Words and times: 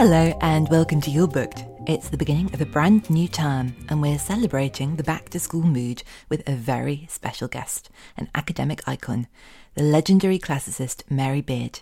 Hello 0.00 0.32
and 0.42 0.68
welcome 0.68 1.00
to 1.00 1.10
You're 1.10 1.26
Booked. 1.26 1.64
It's 1.88 2.08
the 2.08 2.16
beginning 2.16 2.54
of 2.54 2.60
a 2.60 2.66
brand 2.66 3.10
new 3.10 3.26
term, 3.26 3.74
and 3.88 4.00
we're 4.00 4.16
celebrating 4.16 4.94
the 4.94 5.02
back 5.02 5.28
to 5.30 5.40
school 5.40 5.64
mood 5.64 6.04
with 6.28 6.48
a 6.48 6.54
very 6.54 7.08
special 7.10 7.48
guest, 7.48 7.90
an 8.16 8.30
academic 8.32 8.86
icon, 8.86 9.26
the 9.74 9.82
legendary 9.82 10.38
classicist 10.38 11.02
Mary 11.10 11.40
Beard. 11.40 11.80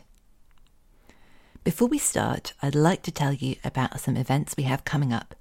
Before 1.62 1.88
we 1.88 1.98
start, 1.98 2.54
I'd 2.62 2.74
like 2.74 3.02
to 3.02 3.10
tell 3.10 3.34
you 3.34 3.56
about 3.62 4.00
some 4.00 4.16
events 4.16 4.54
we 4.56 4.62
have 4.62 4.86
coming 4.86 5.12
up. 5.12 5.34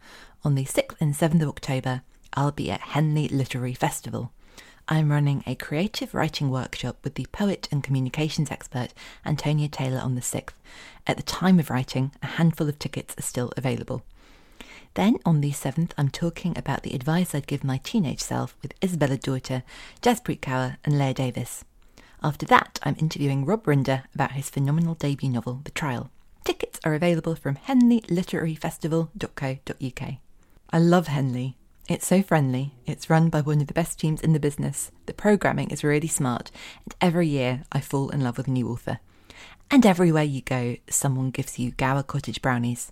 On 0.43 0.55
the 0.55 0.65
6th 0.65 0.97
and 0.99 1.13
7th 1.13 1.43
of 1.43 1.47
October, 1.47 2.01
I'll 2.33 2.51
be 2.51 2.69
at 2.69 2.81
Henley 2.81 3.29
Literary 3.29 3.73
Festival. 3.73 4.33
I'm 4.87 5.11
running 5.11 5.43
a 5.47 5.55
creative 5.55 6.13
writing 6.13 6.51
workshop 6.51 6.97
with 7.03 7.15
the 7.15 7.25
poet 7.31 7.67
and 7.71 7.83
communications 7.83 8.51
expert 8.51 8.89
Antonia 9.25 9.67
Taylor 9.67 9.99
on 9.99 10.13
the 10.13 10.21
6th. 10.21 10.53
At 11.07 11.17
the 11.17 11.23
time 11.23 11.57
of 11.59 11.71
writing, 11.71 12.11
a 12.21 12.27
handful 12.27 12.69
of 12.69 12.77
tickets 12.77 13.15
are 13.17 13.23
still 13.23 13.51
available. 13.57 14.03
Then 14.93 15.17
on 15.25 15.41
the 15.41 15.49
7th, 15.51 15.89
I'm 15.97 16.09
talking 16.09 16.55
about 16.55 16.83
the 16.83 16.93
advice 16.93 17.33
I'd 17.33 17.47
give 17.47 17.63
my 17.63 17.79
teenage 17.83 18.21
self 18.21 18.55
with 18.61 18.75
Isabella 18.83 19.17
Daughter, 19.17 19.63
Jaspreet 20.03 20.41
Kaur, 20.41 20.77
and 20.85 20.99
Leah 20.99 21.15
Davis. 21.15 21.65
After 22.21 22.45
that, 22.45 22.77
I'm 22.83 22.95
interviewing 22.99 23.43
Rob 23.43 23.63
Rinder 23.63 24.03
about 24.13 24.33
his 24.33 24.51
phenomenal 24.51 24.93
debut 24.93 25.29
novel, 25.29 25.61
The 25.63 25.71
Trial. 25.71 26.11
Tickets 26.43 26.79
are 26.85 26.93
available 26.93 27.33
from 27.35 27.55
henleyliteraryfestival.co.uk. 27.55 30.13
I 30.69 30.79
love 30.79 31.07
Henley. 31.07 31.57
It's 31.87 32.07
so 32.07 32.23
friendly. 32.23 32.73
It's 32.87 33.11
run 33.11 33.29
by 33.29 33.41
one 33.41 33.61
of 33.61 33.67
the 33.67 33.73
best 33.73 33.99
teams 33.99 34.19
in 34.19 34.33
the 34.33 34.39
business. 34.39 34.91
The 35.05 35.13
programming 35.13 35.69
is 35.69 35.83
really 35.83 36.07
smart, 36.07 36.49
and 36.83 36.95
every 36.99 37.27
year 37.27 37.61
I 37.71 37.79
fall 37.79 38.09
in 38.09 38.21
love 38.21 38.37
with 38.37 38.47
a 38.47 38.51
new 38.51 38.67
author. 38.69 38.99
And 39.69 39.85
everywhere 39.85 40.23
you 40.23 40.41
go, 40.41 40.77
someone 40.89 41.29
gives 41.29 41.59
you 41.59 41.71
Gower 41.71 42.01
Cottage 42.01 42.41
brownies. 42.41 42.91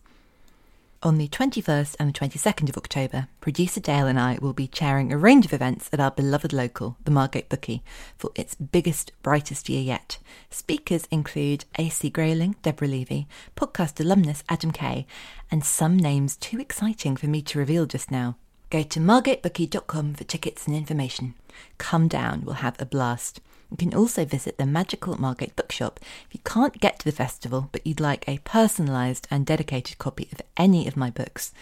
On 1.02 1.18
the 1.18 1.28
21st 1.28 1.96
and 2.00 2.14
the 2.14 2.20
22nd 2.20 2.70
of 2.70 2.78
October, 2.78 3.30
producer 3.42 3.80
Dale 3.80 4.06
and 4.06 4.20
I 4.20 4.38
will 4.40 4.54
be 4.54 4.68
chairing 4.68 5.12
a 5.12 5.18
range 5.18 5.46
of 5.46 5.54
events 5.54 5.90
at 5.92 6.00
our 6.00 6.12
beloved 6.12 6.54
local, 6.54 6.96
the 7.04 7.12
Margate 7.12 7.50
Bookie, 7.50 7.84
for 8.16 8.30
its 8.36 8.54
biggest, 8.54 9.12
brightest 9.24 9.70
year 9.70 9.82
yet. 9.82 10.20
Speakers 10.52 11.08
include 11.10 11.66
AC 11.80 12.12
Grayling, 12.12 12.58
Deborah 12.62 12.88
Levy, 12.88 13.28
podcast 13.56 14.00
alumnus 14.00 14.44
Adam 14.50 14.72
Kay, 14.72 15.08
and 15.50 15.66
some 15.66 15.98
names 15.98 16.38
too 16.38 16.60
exciting 16.60 17.18
for 17.18 17.26
me 17.26 17.42
to 17.42 17.58
reveal 17.58 17.88
just 17.88 18.12
now. 18.12 18.38
Go 18.74 18.82
to 18.82 19.00
margatebookie.com 19.00 20.16
for 20.16 20.24
tickets 20.24 20.66
and 20.66 20.76
information. 20.76 21.36
Come 21.78 22.08
down, 22.08 22.42
we'll 22.44 22.56
have 22.56 22.82
a 22.82 22.88
blast. 22.88 23.40
You 23.70 23.78
can 23.78 23.94
also 23.94 24.26
visit 24.26 24.58
the 24.58 24.66
magical 24.66 25.16
Margate 25.22 25.56
Bookshop 25.56 26.00
if 26.28 26.34
you 26.34 26.40
can't 26.44 26.80
get 26.80 26.98
to 26.98 27.06
the 27.06 27.12
festival 27.12 27.70
but 27.72 27.86
you'd 27.86 28.00
like 28.00 28.28
a 28.28 28.40
personalised 28.40 29.28
and 29.30 29.46
dedicated 29.46 30.00
copy 30.00 30.28
of 30.32 30.42
any 30.58 30.88
of 30.88 30.98
my 30.98 31.12
books. 31.12 31.54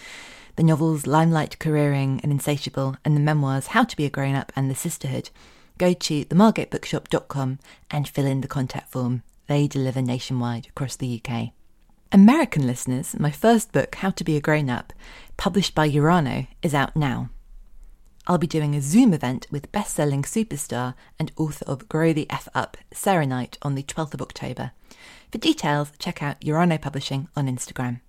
The 0.55 0.63
novels 0.63 1.05
Limelight, 1.05 1.59
Careering, 1.59 2.21
and 2.23 2.31
Insatiable, 2.31 2.95
and 3.03 3.13
the 3.13 3.19
memoirs 3.19 3.67
How 3.67 3.83
to 3.83 3.97
Be 3.97 4.05
a 4.05 4.09
Grown 4.09 4.35
Up 4.35 4.53
and 4.55 4.71
The 4.71 4.75
Sisterhood. 4.75 5.31
Go 5.77 5.91
to 5.91 6.23
themargatebookshop.com 6.23 7.59
and 7.89 8.07
fill 8.07 8.25
in 8.25 8.39
the 8.39 8.47
contact 8.47 8.89
form. 8.89 9.23
They 9.47 9.67
deliver 9.67 10.01
nationwide 10.01 10.67
across 10.67 10.95
the 10.95 11.21
UK. 11.21 11.51
American 12.13 12.67
listeners, 12.67 13.17
my 13.17 13.31
first 13.31 13.71
book, 13.71 13.95
How 13.95 14.09
to 14.09 14.23
Be 14.25 14.35
a 14.35 14.41
Grown 14.41 14.69
Up, 14.69 14.91
published 15.41 15.74
by 15.74 15.90
Urano, 15.90 16.46
is 16.62 16.75
out 16.75 16.96
now. 16.96 17.31
I'll 18.28 18.38
be 18.38 18.46
doing 18.46 18.75
a 18.75 18.79
Zoom 18.79 19.12
event 19.12 19.47
with 19.50 19.72
best 19.72 19.96
selling 19.96 20.22
superstar 20.22 20.94
and 21.18 21.31
author 21.35 21.66
of 21.66 21.90
Grow 21.90 22.13
the 22.13 22.29
F 22.29 22.47
Up, 22.53 22.78
Sarah 22.94 23.25
Knight, 23.25 23.57
on 23.63 23.74
the 23.74 23.81
12th 23.81 24.13
of 24.13 24.22
October. 24.22 24.69
For 25.31 25.40
details, 25.40 25.94
check 25.97 26.22
out 26.22 26.41
Urano 26.41 26.80
Publishing 26.80 27.28
on 27.35 27.47
Instagram. 27.47 28.01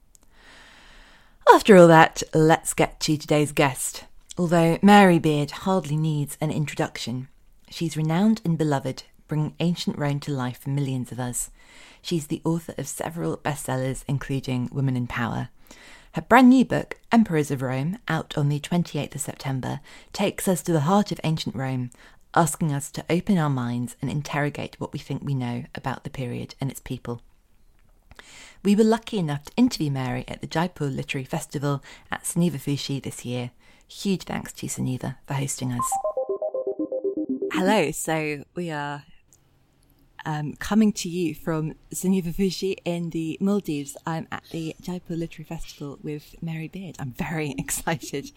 After 1.50 1.74
all 1.74 1.88
that, 1.88 2.22
let's 2.34 2.74
get 2.74 3.00
to 3.00 3.16
today's 3.16 3.52
guest. 3.52 4.04
Although 4.36 4.78
Mary 4.82 5.18
Beard 5.18 5.52
hardly 5.52 5.96
needs 5.96 6.36
an 6.38 6.50
introduction, 6.50 7.28
she's 7.70 7.96
renowned 7.96 8.42
and 8.44 8.58
beloved, 8.58 9.04
bringing 9.26 9.54
ancient 9.58 9.96
Rome 9.96 10.20
to 10.20 10.32
life 10.32 10.58
for 10.58 10.68
millions 10.68 11.10
of 11.10 11.18
us. 11.18 11.50
She's 12.02 12.26
the 12.26 12.42
author 12.44 12.74
of 12.76 12.86
several 12.86 13.38
bestsellers, 13.38 14.04
including 14.06 14.68
Women 14.70 15.06
& 15.06 15.08
Power. 15.08 15.48
Her 16.14 16.20
brand 16.20 16.50
new 16.50 16.66
book, 16.66 16.98
Emperors 17.10 17.50
of 17.50 17.62
Rome, 17.62 17.98
out 18.06 18.36
on 18.36 18.50
the 18.50 18.60
28th 18.60 19.14
of 19.14 19.20
September, 19.22 19.80
takes 20.12 20.46
us 20.46 20.62
to 20.62 20.72
the 20.72 20.80
heart 20.80 21.10
of 21.10 21.18
ancient 21.24 21.56
Rome, 21.56 21.90
asking 22.34 22.70
us 22.70 22.90
to 22.90 23.04
open 23.08 23.38
our 23.38 23.48
minds 23.48 23.96
and 24.02 24.10
interrogate 24.10 24.78
what 24.78 24.92
we 24.92 24.98
think 24.98 25.22
we 25.22 25.34
know 25.34 25.64
about 25.74 26.04
the 26.04 26.10
period 26.10 26.54
and 26.60 26.70
its 26.70 26.80
people. 26.80 27.22
We 28.62 28.76
were 28.76 28.84
lucky 28.84 29.16
enough 29.16 29.44
to 29.44 29.52
interview 29.56 29.90
Mary 29.90 30.26
at 30.28 30.42
the 30.42 30.46
Jaipur 30.46 30.84
Literary 30.84 31.24
Festival 31.24 31.82
at 32.10 32.24
Soneva 32.24 32.60
Fushi 32.60 33.02
this 33.02 33.24
year. 33.24 33.50
Huge 33.88 34.24
thanks 34.24 34.52
to 34.52 34.66
Soneva 34.66 35.16
for 35.26 35.32
hosting 35.32 35.72
us. 35.72 35.92
Hello, 37.52 37.90
so 37.90 38.44
we 38.54 38.70
are 38.70 39.04
um, 40.24 40.54
coming 40.54 40.92
to 40.92 41.08
you 41.08 41.34
from 41.34 41.74
Soneva 41.94 42.34
Fushi 42.34 42.76
in 42.84 43.10
the 43.10 43.36
Maldives. 43.40 43.96
I'm 44.06 44.28
at 44.30 44.44
the 44.50 44.74
Jaipur 44.80 45.14
Literary 45.14 45.44
Festival 45.44 45.98
with 46.02 46.36
Mary 46.40 46.68
Beard. 46.68 46.96
I'm 46.98 47.12
very 47.12 47.50
excited 47.58 48.30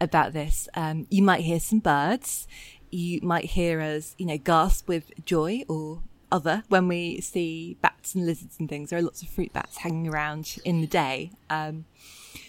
about 0.00 0.32
this. 0.32 0.68
Um, 0.74 1.06
you 1.10 1.22
might 1.22 1.40
hear 1.40 1.60
some 1.60 1.80
birds. 1.80 2.46
You 2.90 3.20
might 3.22 3.46
hear 3.46 3.80
us, 3.80 4.14
you 4.18 4.26
know, 4.26 4.38
gasp 4.38 4.88
with 4.88 5.10
joy 5.24 5.64
or 5.68 6.02
other 6.30 6.62
when 6.68 6.88
we 6.88 7.20
see 7.20 7.76
bats 7.80 8.14
and 8.14 8.26
lizards 8.26 8.56
and 8.58 8.68
things. 8.68 8.90
There 8.90 8.98
are 8.98 9.02
lots 9.02 9.22
of 9.22 9.28
fruit 9.28 9.52
bats 9.52 9.78
hanging 9.78 10.08
around 10.08 10.56
in 10.64 10.80
the 10.80 10.86
day. 10.86 11.32
Um, 11.50 11.84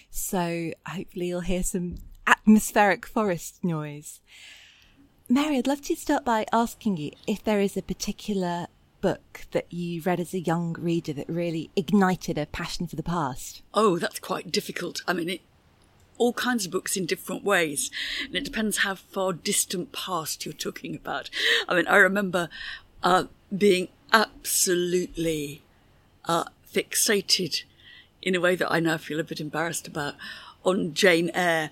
so 0.10 0.72
hopefully 0.88 1.28
you'll 1.28 1.42
hear 1.42 1.64
some 1.64 1.96
atmospheric 2.28 3.06
forest 3.06 3.64
noise. 3.64 4.22
Mary, 5.32 5.60
I'd 5.60 5.68
love 5.68 5.82
to 5.84 5.96
start 5.96 6.26
by 6.26 6.48
asking 6.52 6.98
you 6.98 7.12
if 7.28 7.44
there 7.44 7.60
is 7.60 7.78
a 7.78 7.84
particular 7.84 8.66
book 9.00 9.46
that 9.52 9.72
you 9.72 10.02
read 10.02 10.20
as 10.20 10.34
a 10.34 10.40
young 10.40 10.74
reader 10.74 11.14
that 11.14 11.30
really 11.30 11.70
ignited 11.76 12.40
a 12.40 12.48
passion 12.48 12.88
for 12.88 12.96
the 12.96 13.04
past. 13.04 13.62
Oh, 13.76 14.00
that's 14.00 14.18
quite 14.18 14.52
difficult. 14.52 15.04
I 15.08 15.14
mean, 15.14 15.30
it, 15.30 15.42
all 16.18 16.34
kinds 16.34 16.66
of 16.66 16.72
books 16.72 16.98
in 16.98 17.06
different 17.06 17.44
ways, 17.44 17.92
and 18.26 18.36
it 18.36 18.44
depends 18.44 18.80
how 18.80 18.96
far 18.96 19.32
distant 19.32 19.92
past 19.92 20.48
you're 20.48 20.54
talking 20.54 20.96
about. 20.96 21.30
I 21.68 21.76
mean, 21.76 21.86
I 21.86 21.98
remember 21.98 22.50
uh, 23.04 23.26
being 23.56 23.90
absolutely 24.12 25.62
uh, 26.26 26.46
fixated 26.74 27.66
in 28.24 28.34
a 28.34 28.42
way 28.42 28.56
that 28.56 28.72
I 28.72 28.80
now 28.80 28.98
feel 28.98 29.20
a 29.20 29.24
bit 29.24 29.40
embarrassed 29.40 29.88
about 29.88 30.16
on 30.64 30.94
Jane 30.94 31.32
Eyre. 31.34 31.70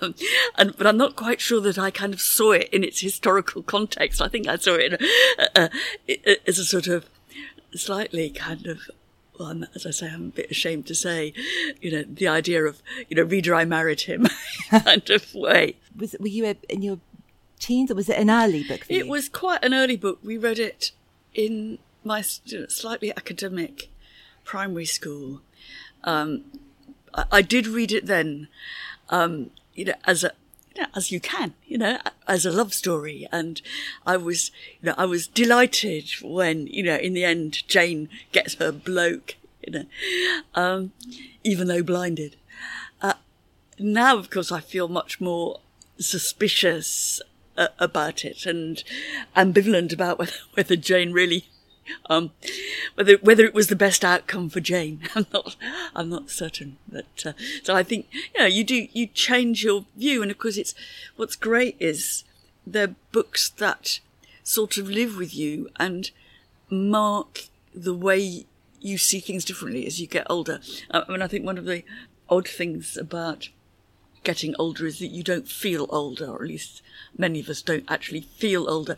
um, 0.00 0.14
and, 0.56 0.76
but 0.76 0.86
I'm 0.86 0.96
not 0.96 1.16
quite 1.16 1.40
sure 1.40 1.60
that 1.62 1.78
I 1.78 1.90
kind 1.90 2.14
of 2.14 2.20
saw 2.20 2.52
it 2.52 2.68
in 2.72 2.84
its 2.84 3.00
historical 3.00 3.62
context. 3.62 4.20
I 4.22 4.28
think 4.28 4.46
I 4.46 4.56
saw 4.56 4.74
it 4.74 5.00
uh, 5.38 5.68
uh, 6.08 6.34
as 6.46 6.58
a 6.58 6.64
sort 6.64 6.86
of 6.86 7.06
slightly 7.74 8.30
kind 8.30 8.66
of 8.66 8.82
well, 9.38 9.48
I'm, 9.50 9.66
as 9.74 9.84
I 9.84 9.90
say, 9.90 10.08
I'm 10.10 10.26
a 10.26 10.28
bit 10.28 10.50
ashamed 10.50 10.86
to 10.86 10.94
say, 10.94 11.34
you 11.82 11.90
know, 11.92 12.04
the 12.08 12.26
idea 12.26 12.64
of, 12.64 12.80
you 13.10 13.16
know, 13.16 13.22
reader, 13.22 13.54
I 13.54 13.66
married 13.66 14.00
him 14.02 14.26
kind 14.70 15.10
of 15.10 15.34
way. 15.34 15.76
Was 15.94 16.16
were 16.18 16.26
you 16.28 16.54
in 16.70 16.80
your 16.80 16.98
teens, 17.58 17.90
or 17.90 17.94
was 17.96 18.08
it 18.08 18.16
an 18.18 18.30
early 18.30 18.62
book? 18.62 18.84
For 18.84 18.92
It 18.92 19.04
you? 19.04 19.10
was 19.10 19.28
quite 19.28 19.62
an 19.62 19.74
early 19.74 19.96
book. 19.98 20.20
We 20.22 20.38
read 20.38 20.58
it 20.58 20.92
in 21.34 21.78
my 22.02 22.22
slightly 22.22 23.10
academic 23.10 23.90
primary 24.44 24.86
school. 24.86 25.42
Um, 26.04 26.44
I, 27.16 27.24
I 27.32 27.42
did 27.42 27.66
read 27.66 27.90
it 27.90 28.06
then, 28.06 28.48
um, 29.10 29.50
you 29.74 29.86
know, 29.86 29.94
as 30.04 30.22
a 30.22 30.32
you 30.76 30.84
as 30.94 31.10
you 31.10 31.20
can, 31.20 31.54
you 31.66 31.78
know, 31.78 31.98
as 32.28 32.44
a 32.44 32.52
love 32.52 32.74
story, 32.74 33.26
and 33.32 33.60
I 34.06 34.16
was, 34.16 34.50
you 34.80 34.88
know, 34.88 34.94
I 34.98 35.06
was 35.06 35.26
delighted 35.26 36.10
when, 36.22 36.66
you 36.66 36.82
know, 36.82 36.96
in 36.96 37.14
the 37.14 37.24
end, 37.24 37.66
Jane 37.68 38.08
gets 38.32 38.54
her 38.54 38.72
bloke, 38.72 39.36
you 39.66 39.72
know, 39.72 39.84
um, 40.54 40.92
even 41.44 41.68
though 41.68 41.82
blinded. 41.82 42.36
Uh, 43.00 43.14
now, 43.78 44.16
of 44.18 44.30
course, 44.30 44.52
I 44.52 44.60
feel 44.60 44.88
much 44.88 45.20
more 45.20 45.60
suspicious 45.98 47.20
uh, 47.56 47.68
about 47.78 48.24
it 48.24 48.44
and 48.46 48.82
ambivalent 49.36 49.92
about 49.92 50.18
whether, 50.18 50.32
whether 50.54 50.76
Jane 50.76 51.12
really, 51.12 51.46
um, 52.08 52.30
whether 52.94 53.16
whether 53.18 53.44
it 53.44 53.54
was 53.54 53.68
the 53.68 53.76
best 53.76 54.04
outcome 54.04 54.48
for 54.48 54.60
Jane. 54.60 55.00
I'm 55.14 55.26
not, 55.32 55.56
I'm 55.94 56.08
not 56.08 56.30
certain. 56.30 56.78
But 56.88 57.24
uh, 57.24 57.32
so 57.62 57.74
I 57.74 57.82
think, 57.82 58.06
you 58.12 58.40
know, 58.40 58.46
you 58.46 58.64
do 58.64 58.88
you 58.92 59.06
change 59.06 59.64
your 59.64 59.84
view, 59.96 60.22
and 60.22 60.30
of 60.30 60.38
course, 60.38 60.56
it's 60.56 60.74
what's 61.16 61.36
great 61.36 61.76
is 61.78 62.24
they're 62.66 62.94
books 63.12 63.50
that 63.50 64.00
sort 64.42 64.76
of 64.76 64.88
live 64.88 65.16
with 65.16 65.34
you 65.34 65.68
and 65.76 66.10
mark 66.70 67.44
the 67.74 67.94
way 67.94 68.46
you 68.80 68.98
see 68.98 69.20
things 69.20 69.44
differently 69.44 69.86
as 69.86 70.00
you 70.00 70.06
get 70.06 70.26
older. 70.30 70.60
Uh, 70.90 71.02
I 71.08 71.12
mean, 71.12 71.22
I 71.22 71.26
think 71.26 71.44
one 71.44 71.58
of 71.58 71.64
the 71.64 71.82
odd 72.28 72.48
things 72.48 72.96
about 72.96 73.48
getting 74.26 74.56
older 74.58 74.86
is 74.86 74.98
that 74.98 75.06
you 75.06 75.22
don't 75.22 75.48
feel 75.48 75.86
older, 75.88 76.26
or 76.26 76.42
at 76.42 76.48
least 76.48 76.82
many 77.16 77.38
of 77.38 77.48
us 77.48 77.62
don't 77.62 77.84
actually 77.88 78.22
feel 78.22 78.68
older. 78.68 78.96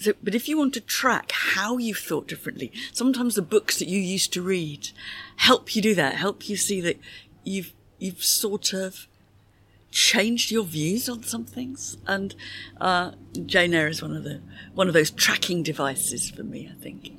So, 0.00 0.14
but 0.22 0.34
if 0.34 0.48
you 0.48 0.56
want 0.56 0.72
to 0.74 0.80
track 0.80 1.30
how 1.30 1.76
you've 1.76 1.98
thought 1.98 2.26
differently, 2.26 2.72
sometimes 2.90 3.34
the 3.34 3.42
books 3.42 3.78
that 3.78 3.86
you 3.86 4.00
used 4.00 4.32
to 4.32 4.42
read 4.42 4.88
help 5.36 5.76
you 5.76 5.82
do 5.82 5.94
that, 5.94 6.14
help 6.14 6.48
you 6.48 6.56
see 6.56 6.80
that 6.80 6.98
you've, 7.44 7.74
you've 7.98 8.24
sort 8.24 8.72
of 8.72 9.06
changed 9.90 10.50
your 10.50 10.64
views 10.64 11.06
on 11.06 11.22
some 11.22 11.44
things. 11.44 11.98
And, 12.06 12.34
uh, 12.80 13.12
Jane 13.44 13.74
Eyre 13.74 13.88
is 13.88 14.00
one 14.00 14.16
of 14.16 14.24
the, 14.24 14.40
one 14.74 14.88
of 14.88 14.94
those 14.94 15.10
tracking 15.10 15.62
devices 15.62 16.30
for 16.30 16.44
me, 16.44 16.66
I 16.72 16.82
think. 16.82 17.12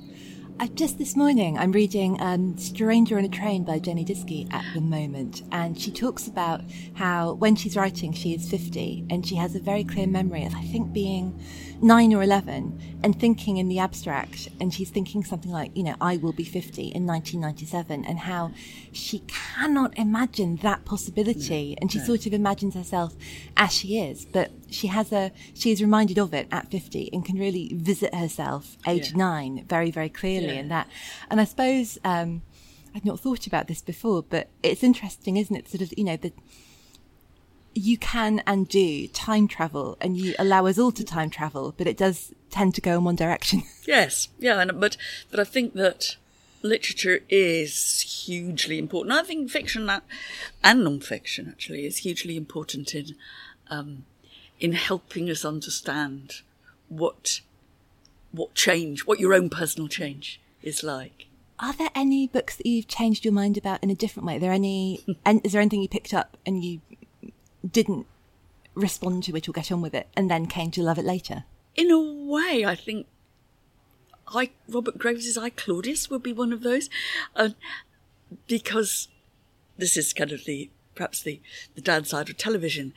I, 0.60 0.68
just 0.68 0.98
this 0.98 1.16
morning, 1.16 1.58
I'm 1.58 1.72
reading 1.72 2.20
um, 2.20 2.56
Stranger 2.56 3.18
on 3.18 3.24
a 3.24 3.28
Train 3.28 3.64
by 3.64 3.80
Jenny 3.80 4.04
Diski 4.04 4.52
at 4.54 4.64
the 4.72 4.80
moment, 4.80 5.42
and 5.50 5.76
she 5.76 5.90
talks 5.90 6.28
about 6.28 6.62
how 6.94 7.32
when 7.32 7.56
she's 7.56 7.76
writing, 7.76 8.12
she 8.12 8.34
is 8.34 8.48
50, 8.48 9.06
and 9.10 9.26
she 9.26 9.34
has 9.34 9.56
a 9.56 9.60
very 9.60 9.82
clear 9.82 10.06
memory 10.06 10.44
of, 10.44 10.54
I 10.54 10.62
think, 10.62 10.92
being 10.92 11.36
nine 11.84 12.14
or 12.14 12.22
11 12.22 13.00
and 13.04 13.20
thinking 13.20 13.58
in 13.58 13.68
the 13.68 13.78
abstract, 13.78 14.48
and 14.58 14.72
she's 14.72 14.88
thinking 14.88 15.22
something 15.22 15.50
like, 15.52 15.70
you 15.76 15.82
know, 15.82 15.94
I 16.00 16.16
will 16.16 16.32
be 16.32 16.42
50 16.44 16.80
in 16.82 17.06
1997, 17.06 18.06
and 18.06 18.20
how 18.20 18.52
she 18.90 19.18
cannot 19.28 19.96
imagine 19.98 20.56
that 20.56 20.86
possibility, 20.86 21.76
and 21.80 21.92
she 21.92 21.98
sort 21.98 22.24
of 22.24 22.32
imagines 22.32 22.74
herself 22.74 23.14
as 23.58 23.70
she 23.70 23.98
is, 23.98 24.24
but 24.24 24.50
she 24.70 24.86
has 24.86 25.12
a, 25.12 25.30
she 25.52 25.70
is 25.72 25.82
reminded 25.82 26.18
of 26.18 26.32
it 26.32 26.48
at 26.50 26.70
50 26.70 27.10
and 27.12 27.22
can 27.22 27.38
really 27.38 27.68
visit 27.74 28.14
herself 28.14 28.78
age 28.86 29.10
Yeah. 29.10 29.18
nine 29.18 29.64
very, 29.68 29.90
very 29.90 30.08
clearly 30.08 30.54
Yeah. 30.54 30.60
in 30.60 30.68
that. 30.68 30.88
And 31.30 31.38
I 31.38 31.44
suppose 31.44 31.98
um, 32.02 32.40
I'd 32.94 33.04
not 33.04 33.20
thought 33.20 33.46
about 33.46 33.68
this 33.68 33.82
before, 33.82 34.22
but 34.22 34.48
it's 34.62 34.82
interesting, 34.82 35.36
isn't 35.36 35.54
it? 35.54 35.68
Sort 35.68 35.82
of, 35.82 35.92
you 35.98 36.04
know, 36.04 36.16
that 36.16 36.32
you 37.74 37.98
can 37.98 38.42
and 38.46 38.68
do 38.68 39.08
time 39.08 39.48
travel, 39.48 39.96
and 40.00 40.16
you 40.16 40.34
allow 40.38 40.66
us 40.66 40.78
all 40.78 40.92
to 40.92 41.04
time 41.04 41.30
travel, 41.30 41.74
but 41.76 41.86
it 41.86 41.96
does 41.96 42.32
tend 42.50 42.74
to 42.76 42.80
go 42.80 42.98
in 42.98 43.04
one 43.04 43.16
direction. 43.16 43.62
Yes, 43.86 44.28
yeah, 44.38 44.60
and, 44.60 44.80
but 44.80 44.96
but 45.30 45.38
I 45.38 45.44
think 45.44 45.74
that 45.74 46.16
literature 46.62 47.20
is 47.28 48.24
hugely 48.24 48.78
important. 48.78 49.12
I 49.12 49.22
think 49.22 49.50
fiction 49.50 49.90
and 49.90 50.84
non-fiction 50.84 51.48
actually 51.50 51.84
is 51.84 51.98
hugely 51.98 52.36
important 52.36 52.94
in 52.94 53.14
um, 53.68 54.04
in 54.58 54.72
helping 54.72 55.28
us 55.28 55.44
understand 55.44 56.40
what 56.88 57.40
what 58.32 58.54
change, 58.54 59.06
what 59.06 59.20
your 59.20 59.34
own 59.34 59.50
personal 59.50 59.88
change 59.88 60.40
is 60.62 60.82
like. 60.82 61.26
Are 61.60 61.72
there 61.74 61.90
any 61.94 62.26
books 62.26 62.56
that 62.56 62.66
you've 62.66 62.88
changed 62.88 63.24
your 63.24 63.34
mind 63.34 63.56
about 63.56 63.82
in 63.82 63.90
a 63.90 63.94
different 63.94 64.26
way? 64.26 64.36
Are 64.36 64.40
there 64.40 64.52
any? 64.52 65.04
and 65.24 65.44
is 65.44 65.52
there 65.52 65.60
anything 65.60 65.82
you 65.82 65.88
picked 65.88 66.14
up 66.14 66.36
and 66.46 66.64
you 66.64 66.80
didn't 67.74 68.06
respond 68.74 69.24
to 69.24 69.36
it 69.36 69.48
or 69.48 69.52
get 69.52 69.70
on 69.70 69.82
with 69.82 69.94
it, 69.94 70.08
and 70.16 70.30
then 70.30 70.46
came 70.46 70.70
to 70.70 70.82
love 70.82 70.98
it 70.98 71.04
later? 71.04 71.44
In 71.76 71.90
a 71.90 72.00
way, 72.00 72.64
I 72.64 72.74
think 72.74 73.06
I 74.28 74.50
Robert 74.68 74.96
Graves's 74.96 75.36
I 75.36 75.50
Claudius 75.50 76.08
would 76.08 76.22
be 76.22 76.32
one 76.32 76.52
of 76.52 76.62
those, 76.62 76.88
uh, 77.36 77.50
because 78.46 79.08
this 79.76 79.96
is 79.96 80.12
kind 80.12 80.32
of 80.32 80.44
the 80.44 80.70
perhaps 80.94 81.22
the 81.22 81.40
the 81.74 81.82
downside 81.82 82.30
of 82.30 82.38
television. 82.38 82.94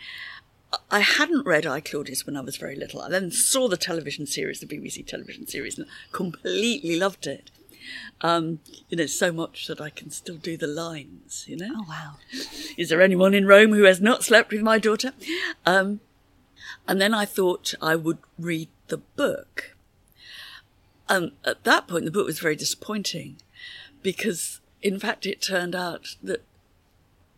I 0.92 1.00
hadn't 1.00 1.46
read 1.46 1.66
I 1.66 1.80
Claudius 1.80 2.26
when 2.26 2.36
I 2.36 2.42
was 2.42 2.58
very 2.58 2.76
little. 2.76 3.02
I 3.02 3.10
then 3.10 3.32
saw 3.32 3.68
the 3.68 3.78
television 3.78 4.28
series, 4.28 4.60
the 4.60 4.66
BBC 4.66 5.06
television 5.06 5.48
series, 5.48 5.78
and 5.78 5.88
completely 6.12 7.00
loved 7.00 7.26
it. 7.26 7.50
Um, 8.22 8.60
you 8.90 8.98
know, 8.98 9.06
so 9.06 9.32
much 9.32 9.68
that 9.68 9.80
I 9.80 9.90
can 9.90 10.10
still 10.12 10.38
do 10.38 10.58
the 10.58 10.68
lines. 10.68 11.46
You 11.48 11.58
know. 11.58 11.74
Oh 11.76 11.86
wow! 11.88 12.14
Is 12.78 12.90
there 12.90 13.02
anyone 13.02 13.34
in 13.34 13.46
Rome 13.46 13.74
who 13.74 13.84
has 13.84 14.02
not 14.02 14.24
slept 14.24 14.52
with 14.52 14.62
my 14.62 14.80
daughter? 14.80 15.14
Um, 15.66 16.00
and 16.88 17.02
then 17.02 17.14
I 17.14 17.26
thought 17.26 17.74
I 17.82 17.96
would 17.96 18.20
read 18.40 18.70
the 18.88 18.98
book. 18.98 19.76
And 21.10 21.32
at 21.46 21.64
that 21.64 21.88
point, 21.88 22.06
the 22.06 22.12
book 22.12 22.26
was 22.26 22.40
very 22.40 22.56
disappointing 22.56 23.38
because, 24.02 24.60
in 24.82 25.00
fact, 25.00 25.26
it 25.26 25.42
turned 25.42 25.76
out 25.76 26.16
that 26.22 26.44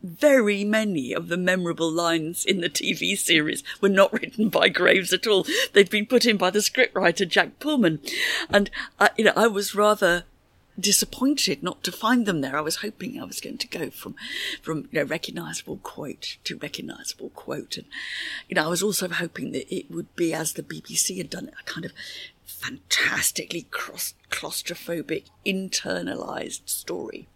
very 0.01 0.63
many 0.63 1.13
of 1.13 1.28
the 1.28 1.38
memorable 1.38 1.92
lines 1.92 2.46
in 2.46 2.62
the 2.62 2.69
TV 2.69 3.18
series 3.18 3.63
were 3.81 3.90
not 3.90 4.13
written 4.22 4.50
by 4.50 4.69
Graves 4.69 5.13
at 5.13 5.28
all. 5.28 5.46
They'd 5.74 5.90
been 5.90 6.06
put 6.06 6.25
in 6.25 6.38
by 6.38 6.50
the 6.50 6.60
scriptwriter 6.60 7.28
Jack 7.28 7.60
Pullman. 7.60 8.00
And, 8.50 8.69
I, 9.00 9.10
you 9.18 9.25
know, 9.25 9.34
I 9.36 9.48
was 9.48 9.75
rather 9.75 10.24
disappointed 10.79 11.63
not 11.63 11.83
to 11.83 11.91
find 11.91 12.25
them 12.25 12.41
there. 12.41 12.57
I 12.57 12.61
was 12.61 12.77
hoping 12.77 13.19
I 13.19 13.25
was 13.25 13.39
going 13.39 13.57
to 13.57 13.67
go 13.67 13.89
from, 13.89 14.15
from, 14.61 14.87
you 14.91 14.99
know, 14.99 15.03
recognizable 15.03 15.77
quote 15.77 16.37
to 16.45 16.57
recognizable 16.57 17.29
quote. 17.29 17.77
And, 17.77 17.85
you 18.47 18.55
know, 18.55 18.65
I 18.65 18.69
was 18.69 18.83
also 18.83 19.07
hoping 19.07 19.51
that 19.51 19.74
it 19.74 19.89
would 19.91 20.15
be 20.15 20.33
as 20.33 20.53
the 20.53 20.63
BBC 20.63 21.17
had 21.17 21.29
done 21.29 21.48
it, 21.48 21.53
a 21.59 21.63
kind 21.63 21.86
of 21.86 21.91
fantastically 22.45 23.67
cross, 23.71 24.13
claustrophobic, 24.29 25.25
internalized 25.45 26.67
story. 26.67 27.27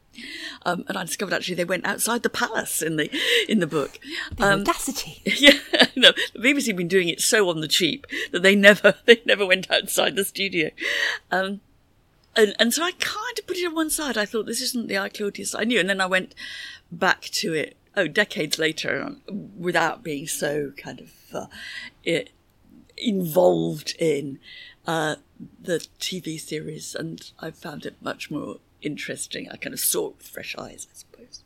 Um, 0.65 0.85
and 0.87 0.97
I 0.97 1.03
discovered 1.03 1.33
actually 1.33 1.55
they 1.55 1.65
went 1.65 1.85
outside 1.85 2.23
the 2.23 2.29
palace 2.29 2.81
in 2.81 2.97
the 2.97 3.09
in 3.49 3.59
the 3.59 3.67
book. 3.67 3.99
The 4.35 4.45
Um, 4.45 4.61
audacity. 4.61 5.21
yeah, 5.25 5.57
no, 5.95 6.11
the 6.33 6.39
BBC 6.39 6.67
have 6.67 6.77
been 6.77 6.87
doing 6.87 7.09
it 7.09 7.21
so 7.21 7.49
on 7.49 7.61
the 7.61 7.67
cheap 7.67 8.05
that 8.31 8.43
they 8.43 8.55
never 8.55 8.95
they 9.05 9.21
never 9.25 9.45
went 9.45 9.71
outside 9.71 10.15
the 10.15 10.25
studio. 10.25 10.69
Um, 11.31 11.61
and, 12.35 12.55
and 12.59 12.73
so 12.73 12.83
I 12.83 12.91
kind 12.91 13.39
of 13.39 13.47
put 13.47 13.57
it 13.57 13.65
on 13.65 13.75
one 13.75 13.89
side. 13.89 14.17
I 14.17 14.25
thought 14.25 14.45
this 14.45 14.61
isn't 14.61 14.87
the 14.87 14.97
I 14.97 15.09
Claudius 15.09 15.55
I 15.55 15.63
knew, 15.63 15.79
and 15.79 15.89
then 15.89 16.01
I 16.01 16.05
went 16.05 16.35
back 16.91 17.21
to 17.21 17.53
it. 17.53 17.77
Oh, 17.95 18.07
decades 18.07 18.57
later, 18.57 19.03
um, 19.03 19.21
without 19.57 20.03
being 20.03 20.27
so 20.27 20.71
kind 20.77 20.99
of 20.99 21.11
uh, 21.31 21.45
it, 22.03 22.31
involved 22.97 23.95
in 23.99 24.39
uh, 24.87 25.17
the 25.61 25.85
TV 25.99 26.39
series, 26.39 26.95
and 26.95 27.31
I 27.39 27.51
found 27.51 27.85
it 27.85 27.95
much 28.01 28.31
more 28.31 28.57
interesting. 28.81 29.47
I 29.49 29.57
kind 29.57 29.73
of 29.73 29.79
saw 29.79 30.09
it 30.09 30.17
with 30.17 30.27
fresh 30.27 30.55
eyes, 30.57 30.87
I 30.91 30.95
suppose. 30.95 31.43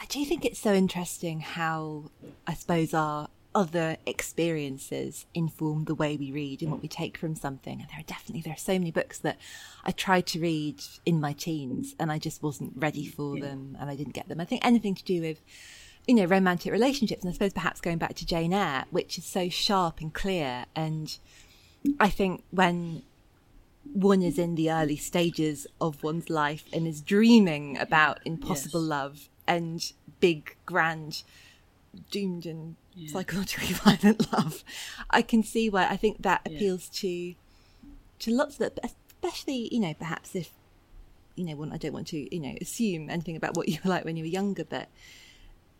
I 0.00 0.06
do 0.06 0.24
think 0.24 0.44
it's 0.44 0.58
so 0.58 0.72
interesting 0.72 1.40
how 1.40 2.10
I 2.46 2.54
suppose 2.54 2.94
our 2.94 3.28
other 3.54 3.96
experiences 4.06 5.26
inform 5.32 5.84
the 5.84 5.94
way 5.94 6.16
we 6.16 6.32
read 6.32 6.60
and 6.62 6.70
what 6.72 6.82
we 6.82 6.88
take 6.88 7.16
from 7.16 7.34
something. 7.36 7.80
And 7.80 7.88
there 7.90 8.00
are 8.00 8.04
definitely 8.06 8.42
there 8.42 8.54
are 8.54 8.58
so 8.58 8.72
many 8.78 8.90
books 8.90 9.18
that 9.20 9.38
I 9.84 9.92
tried 9.92 10.26
to 10.28 10.40
read 10.40 10.82
in 11.06 11.20
my 11.20 11.32
teens 11.32 11.94
and 11.98 12.10
I 12.10 12.18
just 12.18 12.42
wasn't 12.42 12.72
ready 12.76 13.06
for 13.06 13.38
them 13.38 13.76
and 13.80 13.88
I 13.88 13.94
didn't 13.96 14.14
get 14.14 14.28
them. 14.28 14.40
I 14.40 14.44
think 14.44 14.64
anything 14.64 14.94
to 14.96 15.04
do 15.04 15.20
with 15.20 15.40
you 16.06 16.14
know 16.14 16.24
romantic 16.24 16.72
relationships 16.72 17.22
and 17.22 17.30
I 17.30 17.32
suppose 17.32 17.52
perhaps 17.52 17.80
going 17.80 17.98
back 17.98 18.14
to 18.14 18.26
Jane 18.26 18.52
Eyre, 18.52 18.86
which 18.90 19.18
is 19.18 19.24
so 19.24 19.48
sharp 19.48 20.00
and 20.00 20.12
clear. 20.12 20.66
And 20.74 21.16
I 22.00 22.10
think 22.10 22.42
when 22.50 23.02
one 23.92 24.22
is 24.22 24.38
in 24.38 24.54
the 24.56 24.70
early 24.70 24.96
stages 24.96 25.66
of 25.80 26.02
one's 26.02 26.28
life 26.28 26.64
and 26.72 26.86
is 26.86 27.00
dreaming 27.00 27.78
about 27.78 28.18
impossible 28.24 28.80
Yes. 28.80 28.88
love 28.88 29.28
and 29.46 29.92
big, 30.20 30.56
grand, 30.66 31.22
doomed 32.10 32.46
and 32.46 32.76
psychologically 33.06 33.66
violent 33.74 34.32
love. 34.32 34.64
I 35.10 35.22
can 35.22 35.42
see 35.42 35.68
why 35.70 35.86
I 35.86 35.96
think 35.96 36.22
that 36.22 36.42
appeals 36.46 36.88
to 37.00 37.34
to 38.20 38.30
lots 38.30 38.60
of 38.60 38.78
especially 38.82 39.68
you 39.72 39.80
know 39.80 39.94
perhaps 39.94 40.34
if 40.34 40.50
you 41.36 41.44
know, 41.44 41.68
I 41.72 41.76
don't 41.76 41.92
want 41.92 42.08
to, 42.08 42.34
you 42.34 42.40
know, 42.40 42.54
assume 42.60 43.10
anything 43.10 43.36
about 43.36 43.56
what 43.56 43.68
you 43.68 43.78
were 43.84 43.90
like 43.90 44.04
when 44.04 44.16
you 44.16 44.24
were 44.24 44.28
younger, 44.28 44.64
but 44.64 44.88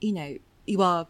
you 0.01 0.13
know, 0.13 0.39
you 0.67 0.83
are 0.83 1.07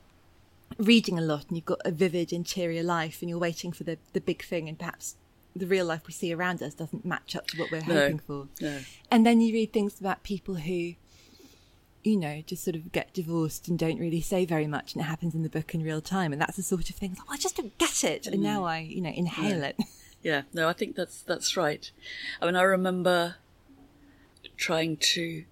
reading 0.79 1.19
a 1.19 1.23
lot 1.23 1.47
and 1.49 1.57
you've 1.57 1.67
got 1.67 1.81
a 1.85 1.91
vivid 1.91 2.33
interior 2.33 2.83
life 2.83 3.21
and 3.21 3.29
you're 3.29 3.39
waiting 3.39 3.73
for 3.73 3.85
the, 3.85 3.99
the 4.13 4.21
big 4.21 4.43
thing 4.43 4.69
and 4.69 4.79
perhaps 4.79 5.17
the 5.55 5.67
real 5.67 5.87
life 5.87 6.07
we 6.07 6.13
see 6.13 6.33
around 6.33 6.63
us 6.63 6.75
doesn't 6.75 7.05
match 7.05 7.37
up 7.37 7.47
to 7.47 7.59
what 7.59 7.71
we're 7.71 7.85
no, 7.87 7.95
hoping 7.95 8.19
for. 8.19 8.49
No. 8.61 8.81
And 9.11 9.25
then 9.25 9.41
you 9.41 9.53
read 9.53 9.73
things 9.73 10.01
about 10.01 10.25
people 10.25 10.57
who, 10.57 10.95
you 12.05 12.19
know, 12.19 12.43
just 12.47 12.63
sort 12.63 12.77
of 12.77 12.93
get 12.93 13.13
divorced 13.15 13.67
and 13.67 13.79
don't 13.79 13.99
really 13.99 14.21
say 14.21 14.45
very 14.45 14.67
much 14.67 14.93
and 14.93 15.03
it 15.03 15.07
happens 15.07 15.35
in 15.35 15.43
the 15.43 15.49
book 15.49 15.75
in 15.75 15.83
real 15.83 16.03
time. 16.03 16.33
And 16.33 16.41
that's 16.41 16.57
the 16.57 16.63
sort 16.63 16.91
of 16.91 16.97
thing, 16.97 17.17
oh, 17.19 17.25
I 17.31 17.39
just 17.39 17.57
don't 17.57 17.77
get 17.79 18.05
it. 18.05 18.27
And 18.27 18.37
mm. 18.37 18.43
now 18.43 18.65
I, 18.65 18.79
you 18.79 19.01
know, 19.01 19.11
inhale 19.11 19.61
yeah. 19.61 19.67
it. 19.67 19.77
Yeah, 20.23 20.45
no, 20.55 20.71
I 20.71 20.73
think 20.73 20.97
that's, 20.97 21.21
that's 21.21 21.55
right. 21.55 21.91
I 22.41 22.47
mean, 22.47 22.57
I 22.57 22.63
remember 22.63 23.37
trying 24.57 24.97
to 24.97 25.45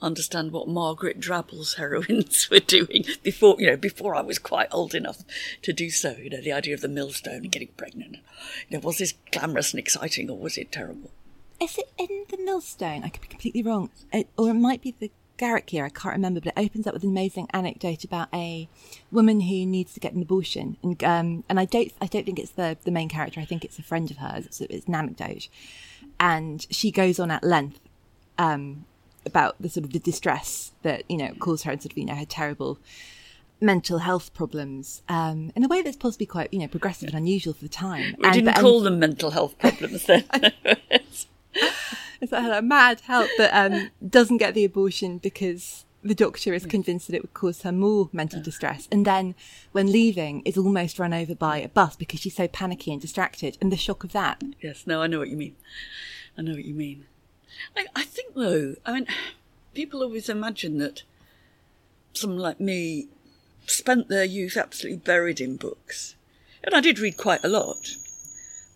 understand 0.00 0.52
what 0.52 0.68
Margaret 0.68 1.18
Drabble's 1.18 1.74
heroines 1.78 2.48
were 2.48 2.60
doing 2.60 3.04
before, 3.24 3.56
you 3.58 3.66
know, 3.66 3.76
before 3.76 4.14
I 4.14 4.20
was 4.20 4.38
quite 4.38 4.68
old 4.70 4.94
enough 4.94 5.24
to 5.62 5.72
do 5.72 5.90
so. 5.90 6.12
You 6.12 6.30
know, 6.30 6.40
the 6.40 6.52
idea 6.52 6.74
of 6.74 6.80
the 6.80 6.86
millstone 6.86 7.42
and 7.42 7.50
getting 7.50 7.70
pregnant. 7.76 8.18
You 8.68 8.78
know, 8.78 8.86
was 8.86 8.98
this 8.98 9.14
glamorous 9.32 9.72
and 9.72 9.80
exciting 9.80 10.30
or 10.30 10.38
was 10.38 10.56
it 10.56 10.70
terrible? 10.70 11.10
Is 11.60 11.76
it 11.76 11.90
in 11.98 12.26
the 12.28 12.38
millstone? 12.38 13.02
I 13.02 13.08
could 13.08 13.22
be 13.22 13.28
completely 13.28 13.64
wrong. 13.64 13.90
It, 14.12 14.28
or 14.36 14.50
it 14.50 14.54
might 14.54 14.82
be 14.82 14.94
the 14.98 15.10
Garrick 15.36 15.72
Year, 15.72 15.84
I 15.84 15.88
can't 15.88 16.14
remember, 16.14 16.40
but 16.40 16.52
it 16.56 16.60
opens 16.60 16.86
up 16.86 16.94
with 16.94 17.02
an 17.02 17.10
amazing 17.10 17.48
anecdote 17.52 18.04
about 18.04 18.28
a 18.32 18.68
woman 19.10 19.40
who 19.40 19.66
needs 19.66 19.94
to 19.94 20.00
get 20.00 20.12
an 20.12 20.22
abortion, 20.22 20.76
and 20.82 21.02
um, 21.04 21.44
and 21.48 21.58
I 21.58 21.64
don't 21.64 21.92
I 22.00 22.06
don't 22.06 22.24
think 22.24 22.38
it's 22.38 22.52
the 22.52 22.76
the 22.84 22.90
main 22.90 23.08
character. 23.08 23.40
I 23.40 23.44
think 23.44 23.64
it's 23.64 23.78
a 23.78 23.82
friend 23.82 24.10
of 24.10 24.18
hers. 24.18 24.46
It's, 24.46 24.60
it's 24.60 24.86
an 24.86 24.94
anecdote, 24.94 25.48
and 26.20 26.66
she 26.70 26.90
goes 26.90 27.18
on 27.18 27.30
at 27.30 27.42
length 27.42 27.80
um, 28.38 28.84
about 29.26 29.56
the 29.60 29.68
sort 29.68 29.84
of 29.84 29.92
the 29.92 29.98
distress 29.98 30.72
that 30.82 31.04
you 31.08 31.16
know 31.16 31.32
caused 31.38 31.64
her 31.64 31.72
and 31.72 31.82
sort 31.82 31.92
of 31.92 31.98
you 31.98 32.04
know 32.04 32.14
her 32.14 32.26
terrible 32.26 32.78
mental 33.60 33.98
health 33.98 34.34
problems 34.34 35.02
um, 35.08 35.52
in 35.54 35.64
a 35.64 35.68
way 35.68 35.82
that's 35.82 35.96
possibly 35.96 36.26
quite 36.26 36.52
you 36.52 36.58
know 36.58 36.68
progressive 36.68 37.08
and 37.08 37.16
unusual 37.16 37.54
for 37.54 37.62
the 37.62 37.68
time. 37.68 38.14
We 38.18 38.24
and, 38.24 38.34
didn't 38.34 38.54
call 38.56 38.80
them 38.80 38.98
mental 38.98 39.30
health 39.30 39.58
problems 39.58 40.04
then. 40.04 40.24
it's 42.22 42.30
like 42.30 42.58
a 42.58 42.62
mad 42.62 43.00
help 43.00 43.28
that 43.36 43.50
um, 43.52 43.90
doesn't 44.08 44.38
get 44.38 44.54
the 44.54 44.64
abortion 44.64 45.18
because 45.18 45.84
the 46.04 46.14
doctor 46.14 46.54
is 46.54 46.64
convinced 46.66 47.08
that 47.08 47.16
it 47.16 47.22
would 47.22 47.34
cause 47.34 47.62
her 47.62 47.72
more 47.72 48.08
mental 48.12 48.40
distress. 48.40 48.88
And 48.92 49.04
then 49.04 49.34
when 49.72 49.90
leaving 49.90 50.42
is 50.42 50.56
almost 50.56 51.00
run 51.00 51.12
over 51.12 51.34
by 51.34 51.58
a 51.58 51.68
bus 51.68 51.96
because 51.96 52.20
she's 52.20 52.36
so 52.36 52.46
panicky 52.46 52.92
and 52.92 53.00
distracted 53.00 53.58
and 53.60 53.72
the 53.72 53.76
shock 53.76 54.04
of 54.04 54.12
that. 54.12 54.40
Yes, 54.60 54.84
no, 54.86 55.02
I 55.02 55.08
know 55.08 55.18
what 55.18 55.30
you 55.30 55.36
mean. 55.36 55.56
I 56.38 56.42
know 56.42 56.52
what 56.52 56.64
you 56.64 56.74
mean. 56.74 57.06
I, 57.76 57.86
I 57.94 58.04
think 58.04 58.34
though, 58.34 58.76
I 58.86 58.92
mean, 58.92 59.06
people 59.74 60.02
always 60.02 60.28
imagine 60.28 60.78
that 60.78 61.02
someone 62.12 62.38
like 62.38 62.60
me 62.60 63.08
spent 63.66 64.08
their 64.08 64.24
youth 64.24 64.56
absolutely 64.56 64.98
buried 64.98 65.40
in 65.40 65.56
books. 65.56 66.14
And 66.62 66.72
I 66.72 66.80
did 66.80 67.00
read 67.00 67.16
quite 67.16 67.44
a 67.44 67.48
lot. 67.48 67.96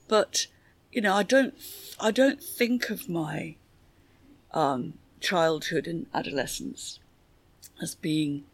But, 0.08 0.48
you 0.92 1.00
know, 1.00 1.14
I 1.14 1.22
don't, 1.22 1.54
I 1.98 2.10
don't 2.10 2.42
think 2.42 2.90
of 2.90 3.08
my, 3.08 3.56
um, 4.52 4.94
childhood 5.20 5.86
and 5.86 6.06
adolescence 6.14 6.98
as 7.80 7.94
being 7.94 8.44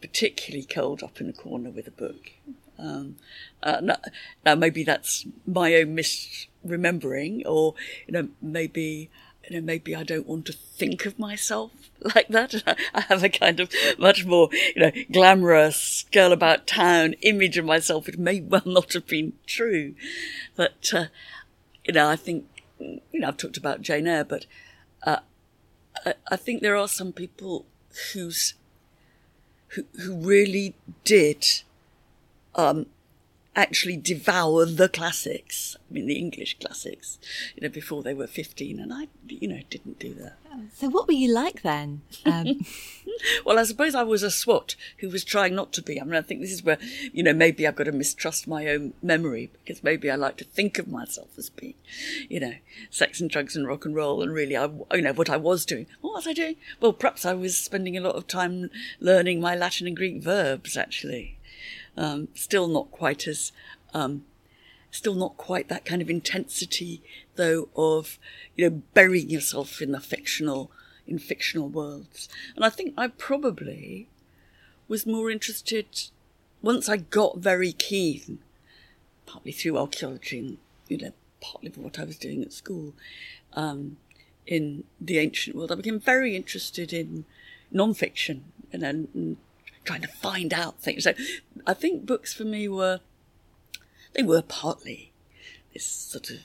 particularly 0.00 0.64
curled 0.64 1.02
up 1.02 1.20
in 1.20 1.28
a 1.28 1.32
corner 1.32 1.70
with 1.70 1.86
a 1.86 1.90
book. 1.90 2.32
Um, 2.78 3.16
uh, 3.62 3.80
now, 3.82 3.96
now, 4.44 4.54
maybe 4.54 4.84
that's 4.84 5.26
my 5.46 5.74
own 5.76 5.96
misremembering, 5.96 7.42
or 7.46 7.74
you 8.06 8.12
know, 8.12 8.28
maybe 8.42 9.10
you 9.48 9.56
know, 9.56 9.64
maybe 9.64 9.94
I 9.94 10.02
don't 10.02 10.26
want 10.26 10.46
to 10.46 10.52
think 10.52 11.06
of 11.06 11.18
myself 11.18 11.70
like 12.14 12.28
that. 12.28 12.62
I 12.94 13.00
have 13.02 13.22
a 13.22 13.28
kind 13.28 13.60
of 13.60 13.72
much 13.98 14.24
more, 14.24 14.48
you 14.74 14.82
know, 14.82 14.92
glamorous 15.10 16.04
girl 16.12 16.32
about 16.32 16.66
town 16.66 17.14
image 17.22 17.56
of 17.58 17.64
myself, 17.64 18.06
which 18.06 18.18
may 18.18 18.40
well 18.40 18.62
not 18.66 18.92
have 18.94 19.06
been 19.06 19.34
true. 19.46 19.94
But, 20.56 20.92
uh, 20.92 21.06
you 21.84 21.94
know, 21.94 22.08
I 22.08 22.16
think, 22.16 22.46
you 23.12 23.20
know, 23.20 23.28
I've 23.28 23.36
talked 23.36 23.56
about 23.56 23.82
Jane 23.82 24.06
Eyre, 24.06 24.24
but, 24.24 24.46
uh, 25.04 25.18
I, 26.04 26.14
I 26.30 26.36
think 26.36 26.62
there 26.62 26.76
are 26.76 26.88
some 26.88 27.12
people 27.12 27.66
who's, 28.12 28.54
who, 29.68 29.84
who 30.00 30.16
really 30.16 30.74
did, 31.04 31.44
um, 32.54 32.86
actually 33.56 33.96
devour 33.96 34.66
the 34.66 34.88
classics. 34.88 35.76
I 35.90 35.94
mean, 35.94 36.06
the 36.06 36.18
English 36.18 36.58
classics, 36.58 37.18
you 37.54 37.62
know, 37.62 37.68
before 37.68 38.02
they 38.02 38.14
were 38.14 38.26
15. 38.26 38.80
And 38.80 38.92
I, 38.92 39.08
you 39.28 39.48
know, 39.48 39.60
didn't 39.70 39.98
do 39.98 40.14
that. 40.14 40.38
So 40.74 40.88
what 40.88 41.06
were 41.06 41.14
you 41.14 41.32
like 41.32 41.62
then? 41.62 42.02
Um... 42.24 42.64
well, 43.44 43.58
I 43.58 43.64
suppose 43.64 43.94
I 43.94 44.02
was 44.02 44.22
a 44.22 44.30
swot 44.30 44.76
who 44.98 45.08
was 45.08 45.24
trying 45.24 45.54
not 45.54 45.72
to 45.74 45.82
be. 45.82 46.00
I 46.00 46.04
mean, 46.04 46.14
I 46.14 46.22
think 46.22 46.40
this 46.40 46.52
is 46.52 46.62
where, 46.62 46.78
you 47.12 47.22
know, 47.22 47.32
maybe 47.32 47.66
I've 47.66 47.76
got 47.76 47.84
to 47.84 47.92
mistrust 47.92 48.46
my 48.46 48.68
own 48.68 48.94
memory 49.02 49.50
because 49.64 49.82
maybe 49.82 50.10
I 50.10 50.16
like 50.16 50.36
to 50.38 50.44
think 50.44 50.78
of 50.78 50.88
myself 50.88 51.28
as 51.36 51.50
being, 51.50 51.74
you 52.28 52.40
know, 52.40 52.54
sex 52.90 53.20
and 53.20 53.30
drugs 53.30 53.56
and 53.56 53.66
rock 53.66 53.84
and 53.84 53.94
roll. 53.94 54.22
And 54.22 54.32
really, 54.32 54.56
I, 54.56 54.70
you 54.92 55.02
know, 55.02 55.12
what 55.12 55.30
I 55.30 55.36
was 55.36 55.64
doing. 55.64 55.86
What 56.00 56.14
was 56.14 56.26
I 56.26 56.32
doing? 56.32 56.56
Well, 56.80 56.92
perhaps 56.92 57.24
I 57.24 57.34
was 57.34 57.56
spending 57.56 57.96
a 57.96 58.00
lot 58.00 58.16
of 58.16 58.26
time 58.26 58.70
learning 59.00 59.40
my 59.40 59.54
Latin 59.54 59.86
and 59.86 59.96
Greek 59.96 60.22
verbs, 60.22 60.76
actually. 60.76 61.33
Um, 61.96 62.28
still 62.34 62.66
not 62.66 62.90
quite 62.90 63.28
as, 63.28 63.52
um, 63.92 64.24
still 64.90 65.14
not 65.14 65.36
quite 65.36 65.68
that 65.68 65.84
kind 65.84 66.02
of 66.02 66.10
intensity, 66.10 67.02
though, 67.36 67.68
of, 67.76 68.18
you 68.56 68.68
know, 68.68 68.82
burying 68.94 69.30
yourself 69.30 69.80
in 69.80 69.92
the 69.92 70.00
fictional, 70.00 70.70
in 71.06 71.18
fictional 71.18 71.68
worlds. 71.68 72.28
And 72.56 72.64
I 72.64 72.68
think 72.70 72.94
I 72.96 73.08
probably 73.08 74.08
was 74.88 75.06
more 75.06 75.30
interested 75.30 75.86
once 76.62 76.88
I 76.88 76.96
got 76.96 77.38
very 77.38 77.72
keen, 77.72 78.38
partly 79.26 79.52
through 79.52 79.78
archaeology 79.78 80.38
and, 80.38 80.58
you 80.88 80.98
know, 80.98 81.12
partly 81.40 81.70
for 81.70 81.80
what 81.80 81.98
I 81.98 82.04
was 82.04 82.16
doing 82.16 82.42
at 82.42 82.52
school, 82.52 82.94
um, 83.52 83.98
in 84.46 84.84
the 85.00 85.18
ancient 85.18 85.56
world. 85.56 85.70
I 85.70 85.76
became 85.76 86.00
very 86.00 86.34
interested 86.34 86.92
in 86.92 87.24
non-fiction 87.70 88.44
and, 88.72 88.82
and 88.82 89.36
trying 89.84 90.02
to 90.02 90.08
find 90.08 90.52
out 90.52 90.80
things. 90.80 91.04
So 91.04 91.14
I 91.66 91.74
think 91.74 92.06
books 92.06 92.32
for 92.32 92.44
me 92.44 92.68
were, 92.68 93.00
they 94.14 94.22
were 94.22 94.42
partly 94.42 95.12
this 95.72 95.86
sort 95.86 96.30
of 96.30 96.38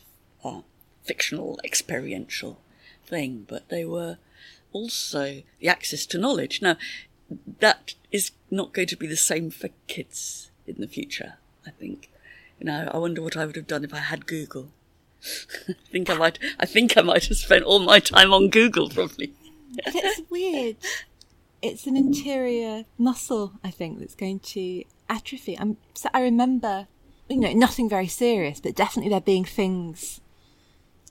uh, 0.43 0.61
fictional, 1.03 1.59
experiential 1.63 2.61
thing, 3.05 3.45
but 3.47 3.69
they 3.69 3.85
were 3.85 4.17
also 4.71 5.41
the 5.59 5.67
access 5.67 6.05
to 6.07 6.17
knowledge. 6.17 6.61
Now, 6.61 6.77
that 7.59 7.95
is 8.11 8.31
not 8.51 8.73
going 8.73 8.87
to 8.87 8.97
be 8.97 9.07
the 9.07 9.17
same 9.17 9.49
for 9.49 9.69
kids 9.87 10.51
in 10.67 10.75
the 10.79 10.87
future, 10.87 11.35
I 11.65 11.71
think. 11.71 12.09
You 12.59 12.65
know, 12.65 12.89
I 12.91 12.97
wonder 12.97 13.21
what 13.21 13.37
I 13.37 13.45
would 13.45 13.55
have 13.55 13.67
done 13.67 13.83
if 13.83 13.93
I 13.93 13.99
had 13.99 14.25
Google. 14.25 14.71
I 15.69 15.73
think 15.91 16.09
I 16.09 16.15
might, 16.15 16.39
I 16.59 16.65
think 16.65 16.97
I 16.97 17.01
might 17.01 17.25
have 17.25 17.37
spent 17.37 17.63
all 17.63 17.79
my 17.79 17.99
time 17.99 18.33
on 18.33 18.49
Google 18.49 18.89
probably. 18.89 19.33
it's 19.85 20.21
weird 20.29 20.77
it's 21.61 21.87
an 21.87 21.97
interior 21.97 22.85
muscle, 22.97 23.53
I 23.63 23.71
think, 23.71 23.99
that's 23.99 24.15
going 24.15 24.39
to 24.39 24.83
atrophy. 25.09 25.57
I'm, 25.59 25.77
so 25.93 26.09
I 26.13 26.21
remember, 26.21 26.87
you 27.27 27.37
know, 27.37 27.51
nothing 27.53 27.89
very 27.89 28.07
serious, 28.07 28.59
but 28.59 28.75
definitely 28.75 29.09
there 29.09 29.21
being 29.21 29.45
things 29.45 30.21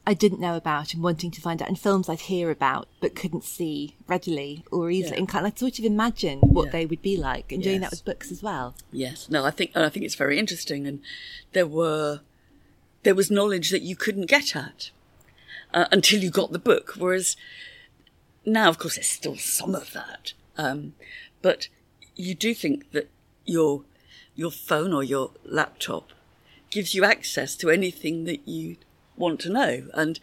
I 0.06 0.14
didn't 0.14 0.40
know 0.40 0.56
about 0.56 0.94
and 0.94 1.02
wanting 1.02 1.30
to 1.32 1.40
find 1.42 1.60
out, 1.60 1.68
and 1.68 1.78
films 1.78 2.08
I'd 2.08 2.20
hear 2.20 2.50
about 2.50 2.88
but 2.98 3.14
couldn't 3.14 3.44
see 3.44 3.94
readily 4.06 4.64
or 4.72 4.90
easily, 4.90 5.16
yeah. 5.16 5.18
and 5.18 5.28
kind 5.28 5.44
of 5.44 5.48
like 5.52 5.58
sort 5.58 5.78
of 5.78 5.84
imagine 5.84 6.38
what 6.38 6.66
yeah. 6.66 6.72
they 6.72 6.86
would 6.86 7.02
be 7.02 7.18
like, 7.18 7.52
and 7.52 7.62
yes. 7.62 7.70
doing 7.70 7.80
that 7.82 7.90
with 7.90 8.06
books 8.06 8.32
as 8.32 8.42
well. 8.42 8.74
Yes, 8.90 9.28
no, 9.28 9.44
I 9.44 9.50
think 9.50 9.76
I 9.76 9.90
think 9.90 10.06
it's 10.06 10.14
very 10.14 10.38
interesting, 10.38 10.86
and 10.86 11.00
there 11.52 11.66
were 11.66 12.20
there 13.02 13.14
was 13.14 13.30
knowledge 13.30 13.70
that 13.70 13.82
you 13.82 13.96
couldn't 13.96 14.30
get 14.30 14.56
at 14.56 14.90
uh, 15.74 15.84
until 15.92 16.20
you 16.20 16.30
got 16.30 16.52
the 16.52 16.58
book, 16.58 16.94
whereas 16.96 17.36
now, 18.46 18.70
of 18.70 18.78
course, 18.78 18.94
there's 18.94 19.08
still 19.08 19.36
some 19.36 19.74
of 19.74 19.92
that, 19.92 20.32
um, 20.58 20.94
but 21.40 21.68
you 22.16 22.34
do 22.34 22.52
think 22.52 22.90
that 22.92 23.08
your 23.46 23.84
your 24.34 24.50
phone 24.50 24.92
or 24.92 25.02
your 25.02 25.30
laptop 25.44 26.12
gives 26.70 26.94
you 26.94 27.04
access 27.04 27.56
to 27.56 27.70
anything 27.70 28.24
that 28.24 28.46
you 28.46 28.76
want 29.16 29.40
to 29.40 29.48
know, 29.48 29.88
and 29.94 30.20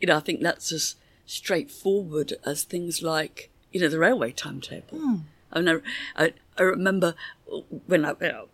you 0.00 0.06
know 0.06 0.16
I 0.16 0.20
think 0.20 0.40
that's 0.40 0.70
as 0.70 0.96
straightforward 1.26 2.34
as 2.44 2.64
things 2.64 3.02
like 3.02 3.50
you 3.72 3.80
know 3.80 3.88
the 3.88 3.98
railway 3.98 4.32
timetable. 4.32 4.98
Mm. 4.98 5.22
I 5.52 5.60
mean, 5.60 5.82
I, 6.16 6.32
I, 6.58 6.62
remember 6.62 7.16
when 7.86 8.04
I, 8.04 8.10
I 8.20 8.44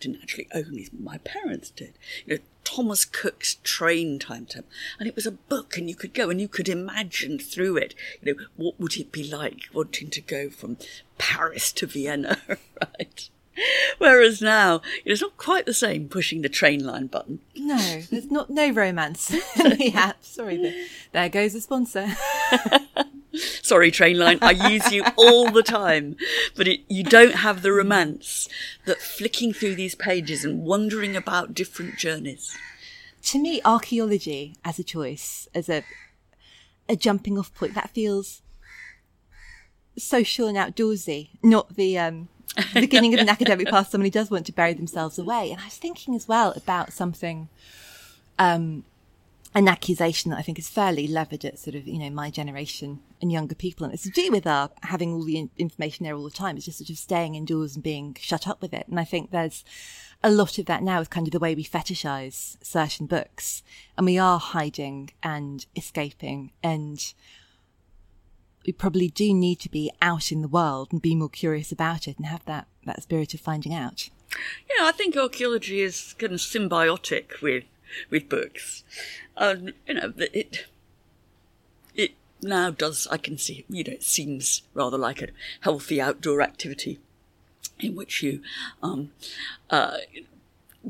didn't 0.00 0.20
actually 0.20 0.48
own 0.52 0.72
these, 0.72 0.90
my 0.92 1.18
parents 1.18 1.70
did. 1.70 1.92
You 2.26 2.34
know, 2.34 2.40
Thomas 2.74 3.04
Cook's 3.04 3.56
train 3.64 4.18
timetable. 4.18 4.68
And 4.98 5.08
it 5.08 5.16
was 5.16 5.26
a 5.26 5.32
book 5.32 5.76
and 5.76 5.88
you 5.88 5.96
could 5.96 6.14
go 6.14 6.30
and 6.30 6.40
you 6.40 6.48
could 6.48 6.68
imagine 6.68 7.38
through 7.38 7.76
it, 7.78 7.94
you 8.22 8.32
know, 8.32 8.44
what 8.56 8.78
would 8.78 8.96
it 8.96 9.10
be 9.10 9.28
like 9.28 9.62
wanting 9.72 10.08
to 10.10 10.20
go 10.20 10.50
from 10.50 10.76
Paris 11.18 11.72
to 11.72 11.86
Vienna, 11.86 12.38
right? 12.48 13.28
Whereas 13.98 14.40
now, 14.40 14.80
it's 15.04 15.20
not 15.20 15.36
quite 15.36 15.66
the 15.66 15.74
same 15.74 16.08
pushing 16.08 16.42
the 16.42 16.48
Trainline 16.48 17.10
button. 17.10 17.40
No, 17.56 18.02
there's 18.10 18.30
not 18.30 18.50
no 18.50 18.70
romance 18.70 19.30
in 19.56 19.76
the 19.76 19.92
app. 19.94 20.24
Sorry, 20.24 20.56
there, 20.56 20.86
there 21.12 21.28
goes 21.28 21.52
the 21.52 21.60
sponsor. 21.60 22.08
Sorry, 23.62 23.90
Trainline, 23.90 24.38
I 24.42 24.68
use 24.68 24.90
you 24.92 25.04
all 25.16 25.50
the 25.50 25.62
time, 25.62 26.16
but 26.56 26.66
it, 26.66 26.80
you 26.88 27.04
don't 27.04 27.36
have 27.36 27.62
the 27.62 27.72
romance 27.72 28.48
that 28.86 29.00
flicking 29.00 29.52
through 29.52 29.76
these 29.76 29.94
pages 29.94 30.44
and 30.44 30.64
wondering 30.64 31.16
about 31.16 31.54
different 31.54 31.96
journeys. 31.96 32.56
to 33.22 33.38
me, 33.38 33.60
archaeology 33.64 34.56
as 34.64 34.78
a 34.78 34.84
choice, 34.84 35.48
as 35.54 35.68
a 35.68 35.84
a 36.88 36.96
jumping 36.96 37.38
off 37.38 37.54
point, 37.54 37.74
that 37.74 37.90
feels 37.90 38.42
social 39.96 40.48
and 40.48 40.56
outdoorsy, 40.56 41.28
not 41.42 41.76
the 41.76 41.96
um, 41.98 42.28
beginning 42.74 43.14
of 43.14 43.20
an 43.20 43.28
academic 43.28 43.68
path. 43.68 43.90
Somebody 43.90 44.10
does 44.10 44.30
want 44.30 44.46
to 44.46 44.52
bury 44.52 44.72
themselves 44.74 45.18
away, 45.18 45.52
and 45.52 45.60
I 45.60 45.66
was 45.66 45.76
thinking 45.76 46.14
as 46.16 46.26
well 46.26 46.52
about 46.56 46.92
something, 46.92 47.48
um, 48.40 48.84
an 49.54 49.66
accusation 49.66 50.30
that 50.30 50.38
I 50.38 50.42
think 50.42 50.58
is 50.58 50.68
fairly 50.68 51.08
levied 51.08 51.44
at 51.44 51.58
sort 51.58 51.74
of 51.74 51.86
you 51.86 51.98
know 51.98 52.10
my 52.10 52.30
generation 52.30 53.00
and 53.20 53.32
younger 53.32 53.54
people, 53.54 53.84
and 53.84 53.92
it's 53.92 54.04
to 54.04 54.10
do 54.10 54.30
with 54.30 54.46
our 54.46 54.70
having 54.82 55.12
all 55.12 55.24
the 55.24 55.38
in- 55.38 55.50
information 55.58 56.04
there 56.04 56.14
all 56.14 56.24
the 56.24 56.30
time. 56.30 56.56
It's 56.56 56.66
just 56.66 56.78
sort 56.78 56.90
of 56.90 56.98
staying 56.98 57.34
indoors 57.34 57.74
and 57.74 57.82
being 57.82 58.16
shut 58.20 58.46
up 58.46 58.62
with 58.62 58.72
it, 58.72 58.86
and 58.88 59.00
I 59.00 59.04
think 59.04 59.30
there's 59.30 59.64
a 60.22 60.30
lot 60.30 60.58
of 60.58 60.66
that 60.66 60.82
now 60.82 60.98
with 60.98 61.10
kind 61.10 61.26
of 61.26 61.32
the 61.32 61.38
way 61.38 61.54
we 61.54 61.64
fetishize 61.64 62.62
certain 62.62 63.06
books 63.06 63.62
and 63.96 64.04
we 64.04 64.18
are 64.18 64.38
hiding 64.38 65.10
and 65.22 65.64
escaping 65.74 66.52
and 66.62 67.14
we 68.66 68.72
probably 68.72 69.08
do 69.08 69.32
need 69.32 69.58
to 69.60 69.70
be 69.70 69.90
out 70.02 70.30
in 70.30 70.42
the 70.42 70.48
world 70.48 70.88
and 70.92 71.00
be 71.00 71.14
more 71.14 71.30
curious 71.30 71.72
about 71.72 72.06
it 72.06 72.18
and 72.18 72.26
have 72.26 72.44
that, 72.44 72.66
that 72.84 73.02
spirit 73.02 73.32
of 73.32 73.40
finding 73.40 73.72
out. 73.72 74.10
Yeah, 74.68 74.84
I 74.86 74.92
think 74.92 75.16
archaeology 75.16 75.80
is 75.80 76.14
kind 76.18 76.32
of 76.32 76.40
symbiotic 76.40 77.40
with 77.40 77.64
with 78.08 78.28
books. 78.28 78.84
Um, 79.40 79.72
you 79.88 79.94
know, 79.94 80.12
it 80.18 80.66
it 81.94 82.12
now 82.42 82.70
does. 82.70 83.08
I 83.10 83.16
can 83.16 83.38
see. 83.38 83.64
You 83.68 83.82
know, 83.84 83.92
it 83.92 84.02
seems 84.02 84.62
rather 84.74 84.98
like 84.98 85.22
a 85.22 85.28
healthy 85.62 86.00
outdoor 86.00 86.42
activity 86.42 87.00
in 87.80 87.96
which 87.96 88.22
you 88.22 88.42
um, 88.82 89.12
uh, 89.70 89.96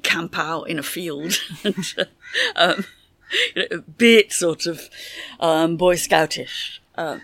camp 0.03 0.37
out 0.37 0.65
in 0.65 0.79
a 0.79 0.83
field 0.83 1.41
and 1.65 1.95
uh, 1.97 2.05
um, 2.57 2.85
you 3.55 3.63
know, 3.63 3.77
a 3.77 3.79
bit 3.79 4.33
sort 4.33 4.67
of 4.67 4.91
um, 5.39 5.77
Boy 5.77 5.95
Scoutish. 5.95 6.81
Uh, 6.97 7.21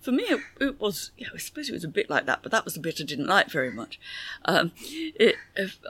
for 0.00 0.12
me, 0.12 0.24
it, 0.24 0.40
it 0.60 0.80
was, 0.80 1.10
yeah, 1.16 1.28
I 1.34 1.38
suppose 1.38 1.68
it 1.68 1.72
was 1.72 1.82
a 1.82 1.88
bit 1.88 2.10
like 2.10 2.26
that, 2.26 2.40
but 2.42 2.52
that 2.52 2.64
was 2.64 2.74
the 2.74 2.80
bit 2.80 3.00
I 3.00 3.04
didn't 3.04 3.26
like 3.26 3.50
very 3.50 3.72
much. 3.72 3.98
Um, 4.44 4.72
it, 4.84 5.36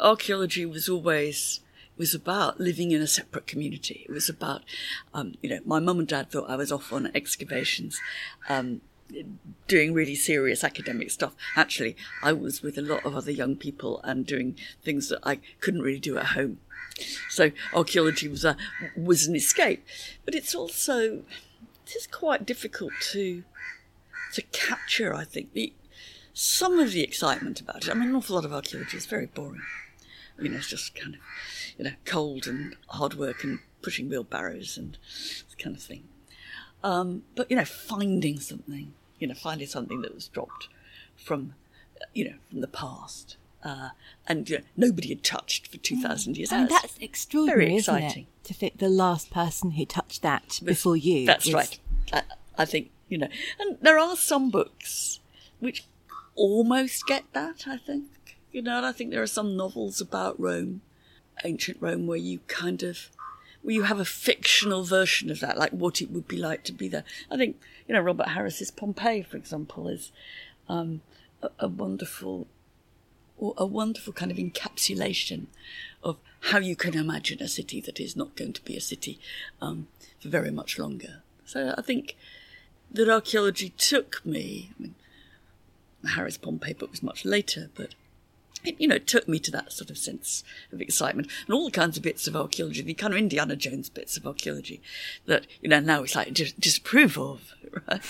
archaeology 0.01 0.65
was 0.65 0.89
always 0.89 1.61
was 1.97 2.15
about 2.15 2.61
living 2.61 2.91
in 2.91 3.01
a 3.01 3.07
separate 3.07 3.47
community. 3.47 4.05
It 4.09 4.13
was 4.13 4.29
about, 4.29 4.63
um, 5.15 5.35
you 5.43 5.51
know, 5.51 5.61
my 5.65 5.79
mum 5.79 5.99
and 5.99 6.09
dad 6.09 6.31
thought 6.31 6.51
I 6.51 6.57
was 6.57 6.71
off 6.71 6.93
on 6.93 7.11
excavations, 7.15 7.99
um, 8.49 8.81
doing 9.69 9.95
really 9.95 10.15
serious 10.15 10.65
academic 10.65 11.11
stuff. 11.11 11.35
Actually, 11.57 11.97
I 12.23 12.33
was 12.33 12.63
with 12.63 12.77
a 12.77 12.83
lot 12.83 13.05
of 13.05 13.15
other 13.15 13.31
young 13.31 13.57
people 13.57 14.01
and 14.03 14.27
doing 14.27 14.57
things 14.83 15.09
that 15.09 15.21
I 15.23 15.41
couldn't 15.61 15.83
really 15.83 16.01
do 16.01 16.19
at 16.19 16.27
home. 16.27 16.59
So 17.29 17.53
archaeology 17.75 18.27
was 18.29 18.45
a 18.45 18.57
was 18.97 19.27
an 19.27 19.37
escape, 19.37 19.85
but 20.25 20.35
it's 20.35 20.55
also 20.55 21.23
it 21.87 21.95
is 21.95 22.07
quite 22.07 22.47
difficult 22.47 22.93
to 23.13 23.45
to 24.33 24.43
capture. 24.43 25.15
I 25.15 25.25
think 25.25 25.53
the 25.53 25.73
some 26.33 26.79
of 26.79 26.93
the 26.93 27.03
excitement 27.03 27.61
about 27.61 27.85
it. 27.85 27.91
I 27.91 27.95
mean, 27.95 28.11
an 28.11 28.17
awful 28.17 28.37
lot 28.37 28.45
of 28.45 28.53
archaeology 28.53 28.97
is 28.97 29.07
very 29.07 29.27
boring. 29.27 29.63
I 30.39 30.49
know, 30.49 30.57
it's 30.57 30.69
just 30.69 30.95
kind 30.95 31.15
of 31.15 31.21
you 31.79 31.85
know 31.85 31.93
cold 32.05 32.47
and 32.47 32.77
hard 32.89 33.15
work 33.15 33.45
and 33.45 33.61
pushing 33.83 34.09
wheelbarrows 34.09 34.77
and 34.77 34.99
this 35.03 35.55
kind 35.59 35.77
of 35.77 35.83
thing. 35.83 36.05
Um, 36.83 37.23
but 37.35 37.51
you 37.51 37.57
know, 37.57 37.65
finding 37.65 38.39
something, 38.39 38.93
you 39.19 39.29
know, 39.29 39.35
finding 39.35 39.67
something 39.67 40.03
that 40.03 40.15
was 40.15 40.29
dropped 40.29 40.69
from, 41.17 41.55
you 42.15 42.25
know, 42.25 42.35
from 42.51 42.61
the 42.61 42.69
past, 42.69 43.37
uh, 43.65 43.91
and 44.29 44.49
you 44.49 44.59
know, 44.59 44.65
nobody 44.77 45.09
had 45.09 45.25
touched 45.25 45.67
for 45.67 45.79
two 45.79 46.01
thousand 46.01 46.37
years. 46.37 46.53
I 46.53 46.59
mean, 46.59 46.69
that's 46.69 46.99
extraordinary, 47.01 47.65
very 47.67 47.77
isn't 47.77 47.95
exciting. 47.97 48.23
it? 48.25 48.45
To 48.49 48.55
fit 48.55 48.79
the 48.79 48.89
last 48.89 49.31
person 49.31 49.73
who 49.73 49.85
touched 49.85 50.23
that 50.23 50.61
before 50.63 50.97
you. 50.97 51.27
That's 51.27 51.47
was- 51.47 51.55
right. 51.55 51.79
I, 52.13 52.23
I 52.59 52.65
think 52.65 52.91
you 53.09 53.19
know, 53.19 53.29
and 53.59 53.79
there 53.81 53.99
are 53.99 54.17
some 54.17 54.51
books 54.51 55.21
which 55.59 55.85
almost 56.35 57.07
get 57.07 57.25
that. 57.33 57.65
I 57.67 57.79
think 57.79 58.05
you 58.57 58.63
know, 58.63 58.79
and 58.79 58.87
I 58.87 58.93
think 58.93 59.11
there 59.11 59.23
are 59.23 59.27
some 59.27 59.55
novels 59.55 60.01
about 60.01 60.41
Rome, 60.41 60.81
ancient 61.45 61.77
Rome, 61.79 62.07
where 62.07 62.17
you 62.17 62.39
kind 62.49 62.83
of 62.83 63.11
where 63.61 63.75
you 63.75 63.83
have 63.83 64.01
a 64.01 64.05
fictional 64.07 64.83
version 64.83 65.31
of 65.31 65.41
that, 65.41 65.59
like 65.59 65.73
what 65.73 66.01
it 66.01 66.11
would 66.11 66.27
be 66.27 66.39
like 66.39 66.65
to 66.65 66.73
be 66.73 66.89
there. 66.89 67.05
I 67.31 67.37
think 67.37 67.61
you 67.87 67.95
know 67.95 68.01
Robert 68.01 68.29
Harris's 68.29 68.71
Pompeii, 68.71 69.23
for 69.23 69.37
example, 69.37 69.89
is 69.89 70.11
um, 70.71 71.03
a, 71.43 71.51
a 71.59 71.69
wonderful 71.69 72.47
a 73.59 73.67
wonderful 73.67 74.15
kind 74.15 74.31
of 74.31 74.39
encapsulation 74.39 75.49
of 76.03 76.17
how 76.49 76.59
you 76.59 76.77
can 76.77 76.97
imagine 76.97 77.43
a 77.43 77.49
city 77.49 77.83
that 77.83 78.01
is 78.01 78.17
not 78.17 78.37
going 78.37 78.55
to 78.55 78.65
be 78.65 78.75
a 78.75 78.81
city 78.81 79.21
um, 79.61 79.87
for 80.19 80.31
very 80.31 80.51
much 80.51 80.79
longer. 80.79 81.21
So 81.45 81.75
I 81.77 81.83
think 81.83 82.17
that 82.91 83.11
archaeology 83.11 83.75
took 83.77 84.25
me. 84.25 84.71
I 84.79 84.83
mean, 84.83 84.95
Harris 86.15 86.39
Pompeii 86.39 86.73
book 86.73 86.93
was 86.93 87.03
much 87.03 87.27
later, 87.27 87.69
but 87.75 87.95
it, 88.67 88.81
you 88.81 88.89
know, 88.89 88.97
it 88.97 89.07
took 89.07 89.29
me 89.29 89.39
to 89.39 89.51
that 89.53 89.73
sort 89.73 89.91
of 89.91 89.99
sense 89.99 90.43
of 90.73 90.81
excitement 90.81 91.31
and 91.47 91.55
all 91.55 91.65
the 91.67 91.71
kinds 91.71 91.97
of 91.97 92.03
bits 92.03 92.27
of 92.27 92.35
archaeology, 92.37 92.83
the 92.83 92.95
kind 92.95 93.13
of 93.13 93.19
Indiana 93.19 93.57
Jones 93.57 93.89
bits 93.89 94.17
of 94.17 94.27
archaeology 94.27 94.81
that, 95.27 95.47
you 95.61 95.69
know, 95.69 95.81
now 95.81 96.03
it's 96.03 96.15
like 96.15 96.33
dis- 96.35 96.53
disapprove 96.53 97.17
of, 97.19 97.53
right? 97.89 98.01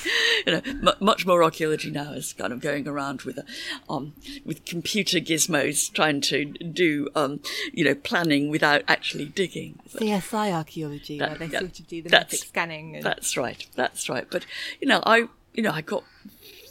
You 0.47 0.53
know, 0.55 0.63
m- 0.67 0.97
much 1.01 1.27
more 1.27 1.43
archaeology 1.43 1.91
now 1.91 2.13
is 2.13 2.33
kind 2.33 2.53
of 2.53 2.61
going 2.61 2.87
around 2.89 3.23
with, 3.23 3.39
a, 3.39 3.45
um, 3.89 4.15
with 4.45 4.65
computer 4.65 5.19
gizmos 5.19 5.93
trying 5.93 6.21
to 6.23 6.45
do, 6.47 7.09
um, 7.15 7.41
you 7.73 7.85
know, 7.85 7.95
planning 7.95 8.49
without 8.51 8.83
actually 8.89 9.27
digging. 9.27 9.79
But- 9.93 10.03
CSI 10.03 10.53
archaeology, 10.53 11.19
that- 11.19 11.31
where 11.31 11.39
they 11.39 11.47
that- 11.49 11.61
sort 11.61 11.79
of 11.81 11.87
do 11.89 12.03
the 12.03 12.09
that's- 12.09 12.41
scanning. 12.41 12.97
And, 12.97 13.05
That's 13.05 13.37
right. 13.37 13.67
That's 13.75 14.09
right. 14.09 14.27
But 14.31 14.47
you 14.81 14.89
know, 14.89 15.03
I 15.05 15.29
you 15.55 15.63
know 15.63 15.71
I 15.73 15.81
got 15.81 16.05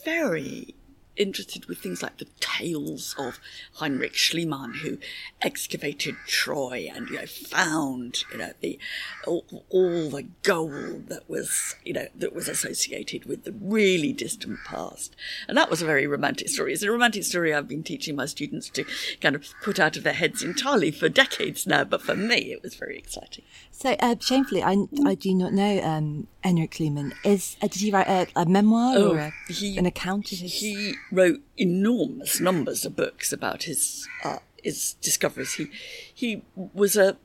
very 0.03 0.75
interested 1.17 1.65
with 1.65 1.77
things 1.79 2.01
like 2.03 2.17
the 2.17 2.27
tales 2.39 3.15
of 3.17 3.39
Heinrich 3.75 4.13
Schliemann, 4.13 4.77
who 4.79 4.97
excavated 5.41 6.15
Troy 6.27 6.89
and 6.93 7.07
you 7.09 7.15
know 7.17 7.25
found 7.25 8.23
you 8.31 8.37
know 8.39 8.51
the 8.61 8.79
all, 9.27 9.45
all 9.69 10.09
the 10.09 10.23
gold 10.43 11.07
that 11.07 11.29
was 11.29 11.75
you 11.83 11.93
know 11.93 12.07
that 12.15 12.33
was 12.33 12.47
associated 12.47 13.25
with 13.25 13.43
the 13.43 13.51
really 13.53 14.11
distant 14.13 14.59
past, 14.65 15.15
and 15.47 15.57
that 15.57 15.69
was 15.69 15.81
a 15.81 15.85
very 15.85 16.07
romantic 16.07 16.49
story. 16.49 16.73
It's 16.73 16.83
a 16.83 16.91
romantic 16.91 17.23
story 17.23 17.53
I've 17.53 17.67
been 17.67 17.83
teaching 17.83 18.15
my 18.15 18.25
students 18.25 18.69
to 18.69 18.85
kind 19.21 19.35
of 19.35 19.45
put 19.63 19.79
out 19.79 19.97
of 19.97 20.03
their 20.03 20.13
heads 20.13 20.41
entirely 20.43 20.91
for 20.91 21.09
decades 21.09 21.67
now, 21.67 21.83
but 21.83 22.01
for 22.01 22.15
me 22.15 22.51
it 22.51 22.61
was 22.63 22.75
very 22.75 22.97
exciting. 22.97 23.43
So, 23.71 23.95
uh, 23.99 24.15
shamefully, 24.21 24.63
I, 24.63 24.77
I 25.05 25.15
do 25.15 25.33
not 25.35 25.51
know 25.51 25.81
um, 25.83 26.27
Heinrich 26.43 26.71
Schliemann. 26.75 27.13
Is 27.25 27.57
uh, 27.61 27.67
did 27.67 27.81
he 27.81 27.91
write 27.91 28.07
a, 28.07 28.27
a 28.35 28.45
memoir 28.45 28.97
or 28.97 29.17
a, 29.19 29.25
Oh, 29.49 29.53
he- 29.53 29.77
an 29.77 29.85
account 29.85 30.31
of 30.31 30.39
his? 30.39 30.53
He 30.53 30.93
wrote 31.11 31.41
enormous 31.57 32.39
numbers 32.39 32.85
of 32.85 32.95
books 32.95 33.31
about 33.31 33.63
his 33.63 34.07
uh, 34.23 34.39
his 34.63 34.93
discoveries. 35.01 35.53
He 35.53 35.67
he 36.13 36.41
was 36.55 36.95
a 36.95 37.17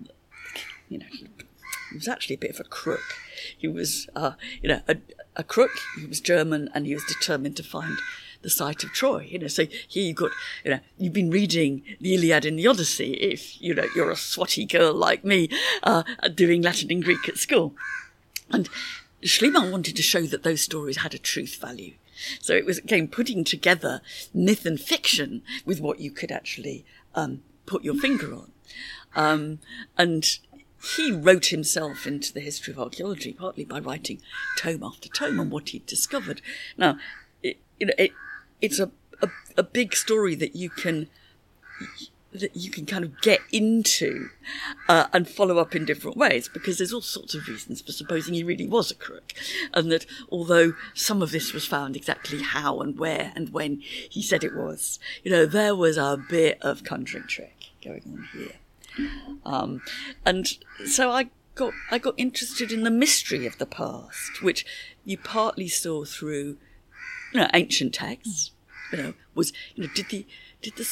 you 0.89 0.99
know 0.99 1.07
he 1.91 1.97
was 1.97 2.09
actually 2.09 2.35
a 2.35 2.39
bit 2.39 2.51
of 2.51 2.61
a 2.61 2.65
crook. 2.65 3.17
He 3.57 3.69
was 3.69 4.09
uh, 4.15 4.33
you 4.63 4.69
know 4.69 4.81
a, 4.89 4.97
a 5.37 5.45
crook. 5.45 5.73
He 5.99 6.07
was 6.07 6.21
German 6.21 6.69
and 6.75 6.87
he 6.87 6.95
was 6.95 7.05
determined 7.05 7.57
to 7.57 7.63
find 7.63 7.99
the 8.43 8.51
site 8.51 8.85
of 8.85 8.93
Troy. 8.93 9.27
You 9.29 9.39
know, 9.39 9.49
so 9.49 9.67
here 9.89 10.05
you 10.05 10.15
got 10.15 10.31
you 10.65 10.73
know 10.73 10.81
you've 10.99 11.13
been 11.13 11.31
reading 11.31 11.83
the 12.01 12.15
Iliad 12.15 12.45
and 12.45 12.59
the 12.59 12.67
Odyssey. 12.67 13.15
If 13.15 13.61
you 13.61 13.75
know 13.75 13.87
you're 13.95 14.11
a 14.11 14.15
swotty 14.15 14.71
girl 14.71 14.95
like 14.95 15.25
me, 15.25 15.49
uh, 15.83 16.03
doing 16.35 16.63
Latin 16.63 16.91
and 16.91 17.03
Greek 17.03 17.29
at 17.29 17.39
school. 17.39 17.75
And 18.53 18.69
Schliemann 19.23 19.71
wanted 19.71 19.97
to 19.97 20.03
show 20.03 20.23
that 20.23 20.43
those 20.43 20.63
stories 20.63 20.99
had 20.99 21.15
a 21.15 21.19
truth 21.19 21.57
value. 21.61 21.95
So 22.41 22.55
it 22.55 22.65
was 22.65 22.79
again 22.79 23.09
putting 23.09 23.45
together 23.45 24.01
myth 24.33 24.67
and 24.67 24.81
fiction 24.81 25.43
with 25.65 25.81
what 25.81 26.01
you 26.01 26.11
could 26.11 26.33
actually 26.33 26.85
um, 27.15 27.43
put 27.67 27.85
your 27.85 27.95
finger 27.95 28.35
on. 28.35 28.53
Um, 29.15 29.59
and 29.99 30.39
he 30.97 31.13
wrote 31.13 31.47
himself 31.47 32.07
into 32.07 32.33
the 32.33 32.41
history 32.41 32.73
of 32.73 32.79
archaeology 32.79 33.33
partly 33.33 33.65
by 33.65 33.81
writing 33.81 34.21
tome 34.57 34.83
after 34.83 35.09
tome 35.09 35.39
on 35.39 35.51
what 35.51 35.71
he'd 35.71 35.87
discovered. 35.87 36.41
Now, 36.77 36.99
it, 37.43 37.59
you 37.79 37.87
know, 37.87 37.93
it, 37.99 38.13
it's 38.61 38.79
a, 38.79 38.91
a, 39.21 39.29
a 39.59 39.63
big 39.63 39.95
story 39.95 40.35
that 40.37 40.57
you 40.57 40.71
can 40.71 41.09
that 42.33 42.55
you 42.57 42.71
can 42.71 42.87
kind 42.87 43.05
of 43.05 43.21
get 43.21 43.41
into 43.51 44.29
uh, 44.89 45.07
and 45.13 45.29
follow 45.29 45.59
up 45.59 45.75
in 45.75 45.85
different 45.85 46.17
ways 46.17 46.49
because 46.49 46.79
there's 46.79 46.93
all 46.93 47.01
sorts 47.01 47.35
of 47.35 47.49
reasons 47.49 47.83
for 47.83 47.93
supposing 47.93 48.35
he 48.35 48.45
really 48.45 48.67
was 48.67 48.91
a 48.91 48.95
crook 48.95 49.33
and 49.75 49.91
that 49.91 50.07
although 50.31 50.75
some 50.95 51.23
of 51.23 51.33
this 51.33 51.53
was 51.53 51.67
found 51.67 51.97
exactly 51.97 52.43
how 52.43 52.81
and 52.81 52.99
where 52.99 53.33
and 53.35 53.53
when 53.53 53.81
he 53.81 54.23
said 54.23 54.45
it 54.45 54.55
was 54.55 54.99
you 55.25 55.31
know 55.31 55.45
there 55.45 55.75
was 55.75 55.97
a 55.97 56.23
bit 56.29 56.59
of 56.63 56.85
conjuring 56.85 57.27
trick 57.27 57.71
going 57.85 58.03
on 58.07 58.29
here. 58.33 58.57
Um, 59.45 59.83
and 60.25 60.47
so 60.85 61.11
i 61.11 61.31
got 61.55 61.73
i 61.91 61.99
got 61.99 62.15
interested 62.17 62.71
in 62.71 62.85
the 62.85 62.91
mystery 62.91 63.47
of 63.47 63.59
the 63.59 63.67
past 63.67 64.43
which 64.43 64.65
you 65.05 65.19
partly 65.19 65.69
saw 65.69 66.05
through 66.05 66.59
you 67.33 67.41
know 67.41 67.49
ancient 67.55 67.95
texts 67.95 68.53
you 68.93 68.99
know 68.99 69.15
was 69.35 69.53
you 69.75 69.85
know 69.85 69.91
did 69.95 70.09
the 70.11 70.27
did 70.63 70.77
the 70.77 70.87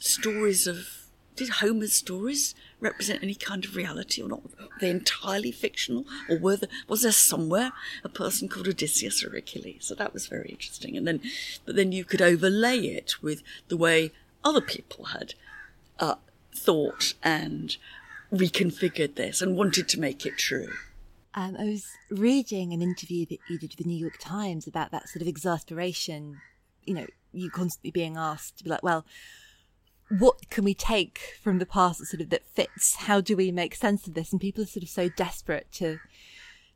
stories 0.00 0.66
of 0.66 1.00
did 1.36 1.48
Homer's 1.48 1.94
stories 1.94 2.54
represent 2.80 3.22
any 3.22 3.34
kind 3.34 3.64
of 3.64 3.74
reality 3.74 4.20
or 4.20 4.28
not? 4.28 4.42
Were 4.42 4.68
they 4.78 4.90
entirely 4.90 5.52
fictional, 5.52 6.04
or 6.28 6.38
were 6.38 6.56
there, 6.56 6.68
was 6.86 7.00
there 7.00 7.12
somewhere 7.12 7.72
a 8.04 8.10
person 8.10 8.46
called 8.46 8.68
Odysseus 8.68 9.24
or 9.24 9.34
Achilles? 9.34 9.86
So 9.86 9.94
that 9.94 10.12
was 10.12 10.26
very 10.26 10.50
interesting. 10.50 10.98
And 10.98 11.06
then, 11.06 11.22
but 11.64 11.76
then 11.76 11.92
you 11.92 12.04
could 12.04 12.20
overlay 12.20 12.78
it 12.78 13.22
with 13.22 13.42
the 13.68 13.76
way 13.78 14.12
other 14.44 14.60
people 14.60 15.06
had 15.06 15.32
uh, 15.98 16.16
thought 16.54 17.14
and 17.22 17.76
reconfigured 18.30 19.14
this 19.14 19.40
and 19.40 19.56
wanted 19.56 19.88
to 19.88 20.00
make 20.00 20.26
it 20.26 20.36
true. 20.36 20.72
Um, 21.32 21.56
I 21.58 21.64
was 21.64 21.86
reading 22.10 22.72
an 22.72 22.82
interview 22.82 23.24
that 23.26 23.38
you 23.48 23.56
did 23.56 23.70
with 23.70 23.78
the 23.78 23.84
New 23.84 23.96
York 23.96 24.18
Times 24.18 24.66
about 24.66 24.90
that 24.90 25.08
sort 25.08 25.22
of 25.22 25.28
exasperation. 25.28 26.40
You 26.84 26.94
know, 26.94 27.06
you 27.32 27.50
constantly 27.50 27.92
being 27.92 28.16
asked 28.16 28.58
to 28.58 28.64
be 28.64 28.70
like, 28.70 28.82
well, 28.82 29.06
what 30.10 30.50
can 30.50 30.64
we 30.64 30.74
take 30.74 31.36
from 31.40 31.58
the 31.58 31.66
past 31.66 32.00
that 32.00 32.06
sort 32.06 32.20
of 32.20 32.30
that 32.30 32.44
fits? 32.44 32.96
How 32.96 33.20
do 33.20 33.36
we 33.36 33.52
make 33.52 33.74
sense 33.74 34.06
of 34.06 34.14
this? 34.14 34.32
And 34.32 34.40
people 34.40 34.64
are 34.64 34.66
sort 34.66 34.82
of 34.82 34.88
so 34.88 35.08
desperate 35.08 35.70
to 35.72 35.98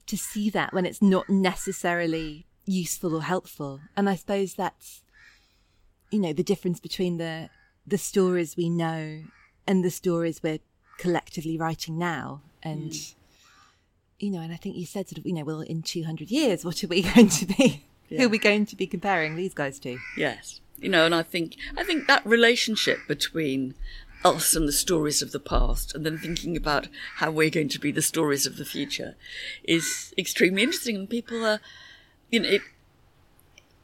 to 0.06 0.16
see 0.16 0.50
that 0.50 0.72
when 0.72 0.84
it's 0.86 1.02
not 1.02 1.28
necessarily 1.28 2.46
useful 2.66 3.14
or 3.14 3.22
helpful. 3.22 3.80
And 3.96 4.08
I 4.08 4.14
suppose 4.14 4.54
that's 4.54 5.02
you 6.10 6.20
know 6.20 6.32
the 6.32 6.44
difference 6.44 6.78
between 6.78 7.18
the 7.18 7.50
the 7.86 7.98
stories 7.98 8.56
we 8.56 8.68
know 8.68 9.24
and 9.66 9.84
the 9.84 9.90
stories 9.90 10.42
we're 10.42 10.60
collectively 10.98 11.58
writing 11.58 11.98
now. 11.98 12.42
And 12.62 12.92
mm. 12.92 13.14
you 14.20 14.30
know, 14.30 14.40
and 14.40 14.52
I 14.52 14.56
think 14.56 14.76
you 14.76 14.86
said 14.86 15.08
sort 15.08 15.18
of 15.18 15.26
you 15.26 15.32
know, 15.32 15.44
well, 15.44 15.60
in 15.60 15.82
two 15.82 16.04
hundred 16.04 16.30
years, 16.30 16.64
what 16.64 16.84
are 16.84 16.88
we 16.88 17.02
going 17.14 17.30
to 17.30 17.46
be? 17.46 17.84
Yeah. 18.08 18.20
Who 18.20 18.26
are 18.26 18.30
we 18.30 18.38
going 18.38 18.66
to 18.66 18.76
be 18.76 18.86
comparing 18.86 19.34
these 19.34 19.54
guys 19.54 19.80
to? 19.80 19.98
Yes 20.16 20.60
you 20.78 20.88
know, 20.88 21.06
and 21.06 21.14
I 21.14 21.22
think 21.22 21.56
I 21.76 21.84
think 21.84 22.06
that 22.06 22.24
relationship 22.26 23.00
between 23.08 23.74
us 24.24 24.56
and 24.56 24.66
the 24.66 24.72
stories 24.72 25.20
of 25.20 25.32
the 25.32 25.40
past, 25.40 25.94
and 25.94 26.04
then 26.04 26.18
thinking 26.18 26.56
about 26.56 26.88
how 27.16 27.30
we're 27.30 27.50
going 27.50 27.68
to 27.68 27.78
be 27.78 27.92
the 27.92 28.02
stories 28.02 28.46
of 28.46 28.56
the 28.56 28.64
future, 28.64 29.14
is 29.62 30.14
extremely 30.16 30.62
interesting. 30.62 30.96
And 30.96 31.10
people 31.10 31.44
are, 31.44 31.60
you 32.30 32.40
know, 32.40 32.48
it, 32.48 32.62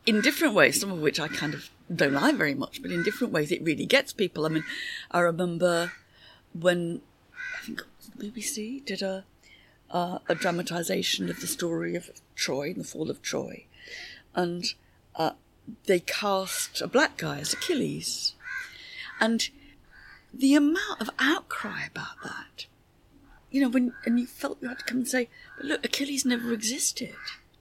in 0.07 0.21
different 0.21 0.55
ways. 0.55 0.81
Some 0.81 0.91
of 0.91 1.01
which 1.01 1.21
I 1.21 1.29
kind 1.29 1.55
of 1.55 1.71
don't 1.95 2.15
like 2.15 2.37
very 2.37 2.55
much, 2.55 2.83
but 2.83 2.91
in 2.91 3.03
different 3.03 3.33
ways, 3.33 3.53
it 3.53 3.63
really 3.63 3.87
gets 3.87 4.13
people. 4.13 4.47
I 4.47 4.49
mean, 4.49 4.65
I 5.11 5.21
remember 5.21 5.93
when 6.59 7.03
I 7.61 7.67
think 7.67 7.83
BBC 8.19 8.85
did 8.85 9.03
a 9.03 9.25
uh, 9.91 10.19
a 10.29 10.35
dramatization 10.35 11.29
of 11.29 11.41
the 11.41 11.47
story 11.47 11.97
of 11.97 12.11
Troy 12.37 12.69
and 12.69 12.77
the 12.77 12.85
fall 12.85 13.11
of 13.11 13.21
Troy, 13.23 13.67
and 14.35 14.65
uh, 15.17 15.33
they 15.87 16.01
cast 16.01 16.81
a 16.81 16.89
black 16.89 17.17
guy 17.17 17.39
as 17.39 17.53
Achilles. 17.53 18.35
And 19.21 19.49
the 20.33 20.55
amount 20.55 21.01
of 21.01 21.11
outcry 21.19 21.85
about 21.87 22.23
that, 22.23 22.67
you 23.51 23.61
know, 23.61 23.69
when, 23.69 23.93
and 24.05 24.19
you 24.19 24.27
felt 24.27 24.59
you 24.61 24.69
had 24.69 24.79
to 24.79 24.85
come 24.85 24.99
and 24.99 25.09
say, 25.09 25.29
but 25.57 25.67
look, 25.67 25.85
Achilles 25.85 26.25
never 26.25 26.53
existed. 26.53 27.15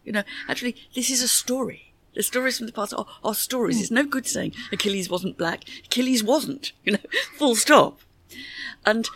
You 0.03 0.11
know, 0.13 0.23
actually, 0.47 0.75
this 0.95 1.09
is 1.09 1.21
a 1.21 1.27
story. 1.27 1.93
The 2.15 2.23
stories 2.23 2.57
from 2.57 2.67
the 2.67 2.73
past 2.73 2.93
are, 2.93 3.05
are 3.23 3.33
stories. 3.33 3.77
Mm. 3.77 3.81
It's 3.81 3.91
no 3.91 4.03
good 4.05 4.27
saying 4.27 4.53
Achilles 4.71 5.09
wasn't 5.09 5.37
black. 5.37 5.63
Achilles 5.85 6.23
wasn't, 6.23 6.71
you 6.83 6.93
know, 6.93 6.99
full 7.37 7.55
stop. 7.55 7.99
And 8.85 9.07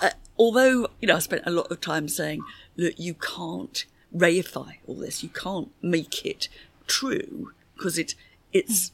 uh, 0.00 0.10
although, 0.38 0.88
you 1.00 1.08
know, 1.08 1.16
I 1.16 1.20
spent 1.20 1.42
a 1.46 1.50
lot 1.50 1.70
of 1.70 1.80
time 1.80 2.08
saying, 2.08 2.42
look, 2.76 2.94
you 2.96 3.14
can't 3.14 3.84
reify 4.14 4.76
all 4.86 4.94
this. 4.94 5.22
You 5.22 5.28
can't 5.28 5.70
make 5.82 6.24
it 6.24 6.48
true 6.86 7.52
because 7.76 7.98
it 7.98 8.14
it's 8.52 8.92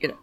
you 0.00 0.08
know 0.08 0.18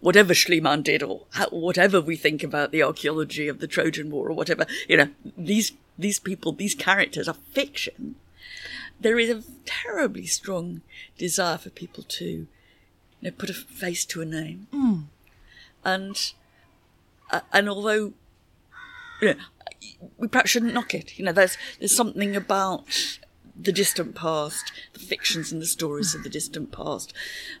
whatever 0.00 0.34
Schliemann 0.34 0.82
did 0.82 1.02
or 1.02 1.26
how, 1.30 1.48
whatever 1.48 2.00
we 2.00 2.16
think 2.16 2.42
about 2.42 2.72
the 2.72 2.82
archaeology 2.82 3.48
of 3.48 3.60
the 3.60 3.66
Trojan 3.66 4.10
War 4.10 4.28
or 4.28 4.34
whatever 4.34 4.66
you 4.88 4.96
know 4.96 5.08
these 5.36 5.72
these 5.98 6.18
people 6.18 6.52
these 6.52 6.74
characters 6.74 7.28
are 7.28 7.36
fiction. 7.52 8.16
There 9.00 9.18
is 9.18 9.30
a 9.30 9.44
terribly 9.64 10.26
strong 10.26 10.82
desire 11.16 11.58
for 11.58 11.70
people 11.70 12.04
to 12.04 12.24
you 12.26 12.46
know 13.22 13.30
put 13.30 13.50
a 13.50 13.54
face 13.54 14.04
to 14.06 14.20
a 14.20 14.24
name, 14.24 14.66
mm. 14.72 15.04
and 15.84 16.32
uh, 17.30 17.40
and 17.52 17.68
although 17.68 18.12
you 19.20 19.34
know, 19.34 19.40
we 20.16 20.28
perhaps 20.28 20.50
shouldn't 20.50 20.74
knock 20.74 20.94
it. 20.94 21.18
You 21.18 21.24
know, 21.24 21.32
there's 21.32 21.56
there's 21.78 21.94
something 21.94 22.36
about 22.36 22.84
the 23.60 23.72
distant 23.72 24.14
past, 24.14 24.72
the 24.92 25.00
fictions 25.00 25.50
and 25.52 25.60
the 25.60 25.66
stories 25.66 26.14
of 26.14 26.22
the 26.22 26.30
distant 26.30 26.70
past. 26.70 27.12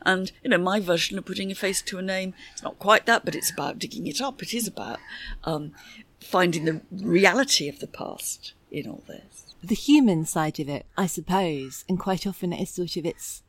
And, 0.02 0.30
you 0.42 0.50
know, 0.50 0.58
my 0.58 0.80
version 0.80 1.18
of 1.18 1.24
putting 1.24 1.50
a 1.50 1.54
face 1.54 1.82
to 1.82 1.98
a 1.98 2.02
name, 2.02 2.34
it's 2.52 2.62
not 2.62 2.78
quite 2.78 3.06
that, 3.06 3.24
but 3.24 3.34
it's 3.34 3.50
about 3.50 3.78
digging 3.78 4.06
it 4.06 4.20
up. 4.20 4.42
It 4.42 4.54
is 4.54 4.68
about 4.68 5.00
um, 5.44 5.72
finding 6.20 6.64
the 6.64 6.80
reality 6.92 7.68
of 7.68 7.80
the 7.80 7.86
past 7.86 8.52
in 8.70 8.88
all 8.88 9.02
this. 9.08 9.54
The 9.62 9.74
human 9.74 10.24
side 10.24 10.60
of 10.60 10.68
it, 10.68 10.86
I 10.96 11.06
suppose, 11.06 11.84
and 11.88 11.98
quite 11.98 12.26
often 12.26 12.52
it 12.52 12.62
is 12.62 12.70
sort 12.70 12.96
of 12.96 13.04
it's 13.04 13.42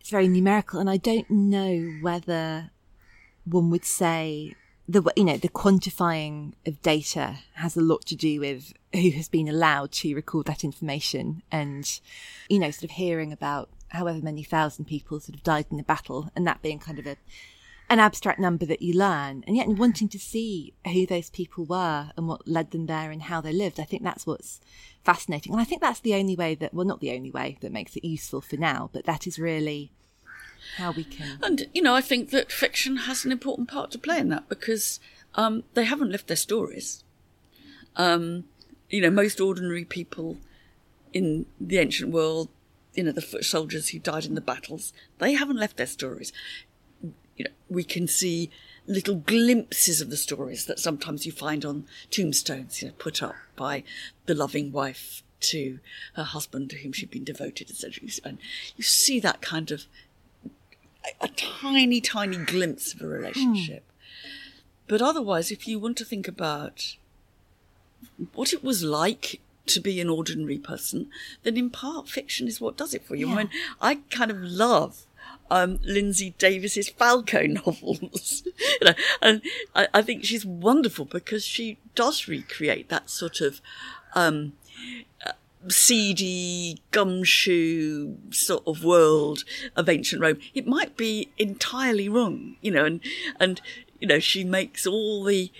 it's 0.00 0.10
very 0.10 0.28
numerical, 0.28 0.80
and 0.80 0.88
I 0.88 0.96
don't 0.96 1.28
know 1.28 1.98
whether 2.00 2.70
one 3.44 3.68
would 3.68 3.84
say 3.84 4.54
the 4.88 5.02
you 5.16 5.24
know 5.24 5.36
the 5.36 5.48
quantifying 5.48 6.54
of 6.66 6.80
data 6.82 7.40
has 7.54 7.76
a 7.76 7.80
lot 7.80 8.04
to 8.06 8.16
do 8.16 8.40
with 8.40 8.72
who 8.94 9.10
has 9.10 9.28
been 9.28 9.46
allowed 9.46 9.92
to 9.92 10.14
record 10.14 10.46
that 10.46 10.64
information 10.64 11.42
and 11.52 12.00
you 12.48 12.58
know 12.58 12.70
sort 12.70 12.84
of 12.84 12.90
hearing 12.92 13.32
about 13.32 13.68
however 13.88 14.20
many 14.22 14.42
thousand 14.42 14.86
people 14.86 15.20
sort 15.20 15.36
of 15.36 15.42
died 15.42 15.66
in 15.70 15.76
the 15.76 15.82
battle 15.82 16.30
and 16.34 16.46
that 16.46 16.62
being 16.62 16.78
kind 16.78 16.98
of 16.98 17.06
a 17.06 17.16
an 17.90 17.98
abstract 17.98 18.38
number 18.38 18.66
that 18.66 18.82
you 18.82 18.92
learn. 18.92 19.42
And 19.46 19.56
yet 19.56 19.68
wanting 19.68 20.08
to 20.10 20.18
see 20.18 20.74
who 20.84 21.06
those 21.06 21.30
people 21.30 21.64
were 21.64 22.10
and 22.16 22.28
what 22.28 22.46
led 22.46 22.70
them 22.70 22.86
there 22.86 23.10
and 23.10 23.22
how 23.22 23.40
they 23.40 23.52
lived 23.52 23.80
i 23.80 23.84
think 23.84 24.02
that's 24.02 24.26
what's 24.26 24.60
fascinating. 25.04 25.52
And 25.52 25.60
i 25.60 25.64
think 25.64 25.80
that's 25.80 26.00
the 26.00 26.14
only 26.14 26.36
way 26.36 26.54
that 26.56 26.74
well 26.74 26.86
not 26.86 27.00
the 27.00 27.12
only 27.12 27.30
way 27.30 27.56
that 27.60 27.72
makes 27.72 27.96
it 27.96 28.04
useful 28.04 28.40
for 28.40 28.56
now 28.56 28.90
but 28.92 29.04
that 29.06 29.26
is 29.26 29.38
really 29.38 29.92
how 30.76 30.92
we 30.92 31.04
can. 31.04 31.38
And, 31.42 31.66
you 31.74 31.82
know, 31.82 31.94
I 31.94 32.00
think 32.00 32.30
that 32.30 32.52
fiction 32.52 32.96
has 32.98 33.24
an 33.24 33.32
important 33.32 33.68
part 33.68 33.90
to 33.92 33.98
play 33.98 34.18
in 34.18 34.28
that 34.28 34.48
because 34.48 35.00
um, 35.34 35.64
they 35.74 35.84
haven't 35.84 36.10
lived 36.10 36.28
their 36.28 36.36
stories. 36.36 37.04
Um, 37.96 38.44
you 38.90 39.00
know, 39.00 39.10
most 39.10 39.40
ordinary 39.40 39.84
people 39.84 40.38
in 41.12 41.46
the 41.60 41.78
ancient 41.78 42.12
world, 42.12 42.48
you 42.94 43.02
know, 43.02 43.12
the 43.12 43.22
foot 43.22 43.44
soldiers 43.44 43.90
who 43.90 43.98
died 43.98 44.24
in 44.24 44.34
the 44.34 44.40
battles, 44.40 44.92
they 45.18 45.34
haven't 45.34 45.56
left 45.56 45.76
their 45.76 45.86
stories. 45.86 46.32
You 47.36 47.44
know, 47.44 47.50
we 47.68 47.84
can 47.84 48.08
see 48.08 48.50
little 48.86 49.16
glimpses 49.16 50.00
of 50.00 50.10
the 50.10 50.16
stories 50.16 50.64
that 50.66 50.78
sometimes 50.80 51.26
you 51.26 51.32
find 51.32 51.64
on 51.64 51.86
tombstones, 52.10 52.82
you 52.82 52.88
know, 52.88 52.94
put 52.98 53.22
up 53.22 53.34
by 53.54 53.84
the 54.26 54.34
loving 54.34 54.72
wife 54.72 55.22
to 55.40 55.78
her 56.14 56.24
husband 56.24 56.70
to 56.70 56.76
whom 56.78 56.92
she'd 56.92 57.10
been 57.10 57.24
devoted, 57.24 57.70
etc. 57.70 58.08
And 58.24 58.38
you 58.76 58.82
see 58.82 59.20
that 59.20 59.40
kind 59.40 59.70
of 59.70 59.84
a 61.20 61.28
tiny, 61.28 62.00
tiny 62.00 62.36
glimpse 62.36 62.94
of 62.94 63.00
a 63.00 63.06
relationship. 63.06 63.84
But 64.86 65.02
otherwise, 65.02 65.50
if 65.50 65.68
you 65.68 65.78
want 65.78 65.96
to 65.98 66.04
think 66.04 66.26
about 66.28 66.96
what 68.34 68.52
it 68.52 68.64
was 68.64 68.82
like 68.82 69.40
to 69.66 69.80
be 69.80 70.00
an 70.00 70.08
ordinary 70.08 70.58
person, 70.58 71.10
then 71.42 71.56
in 71.56 71.70
part 71.70 72.08
fiction 72.08 72.48
is 72.48 72.60
what 72.60 72.76
does 72.76 72.94
it 72.94 73.04
for 73.04 73.14
you. 73.14 73.28
Yeah. 73.28 73.34
I 73.34 73.36
mean, 73.36 73.50
I 73.80 73.94
kind 74.10 74.30
of 74.30 74.38
love 74.38 75.04
um, 75.50 75.78
Lindsey 75.82 76.34
Davis's 76.38 76.88
Falco 76.88 77.42
novels, 77.46 78.42
you 78.46 78.86
know, 78.86 78.94
and 79.20 79.42
I, 79.74 79.88
I, 79.94 80.02
think 80.02 80.24
she's 80.24 80.44
wonderful 80.44 81.04
because 81.04 81.44
she 81.44 81.78
does 81.94 82.28
recreate 82.28 82.88
that 82.88 83.08
sort 83.10 83.40
of 83.40 83.60
um, 84.14 84.52
seedy 85.70 86.82
gumshoe 86.90 88.16
sort 88.30 88.62
of 88.66 88.84
world 88.84 89.44
of 89.76 89.88
ancient 89.88 90.22
Rome. 90.22 90.38
It 90.54 90.66
might 90.66 90.96
be 90.96 91.30
entirely 91.38 92.08
wrong, 92.08 92.56
you 92.60 92.70
know, 92.70 92.84
and, 92.84 93.00
and, 93.38 93.60
you 94.00 94.08
know, 94.08 94.18
she 94.18 94.44
makes 94.44 94.86
all 94.86 95.24
the, 95.24 95.50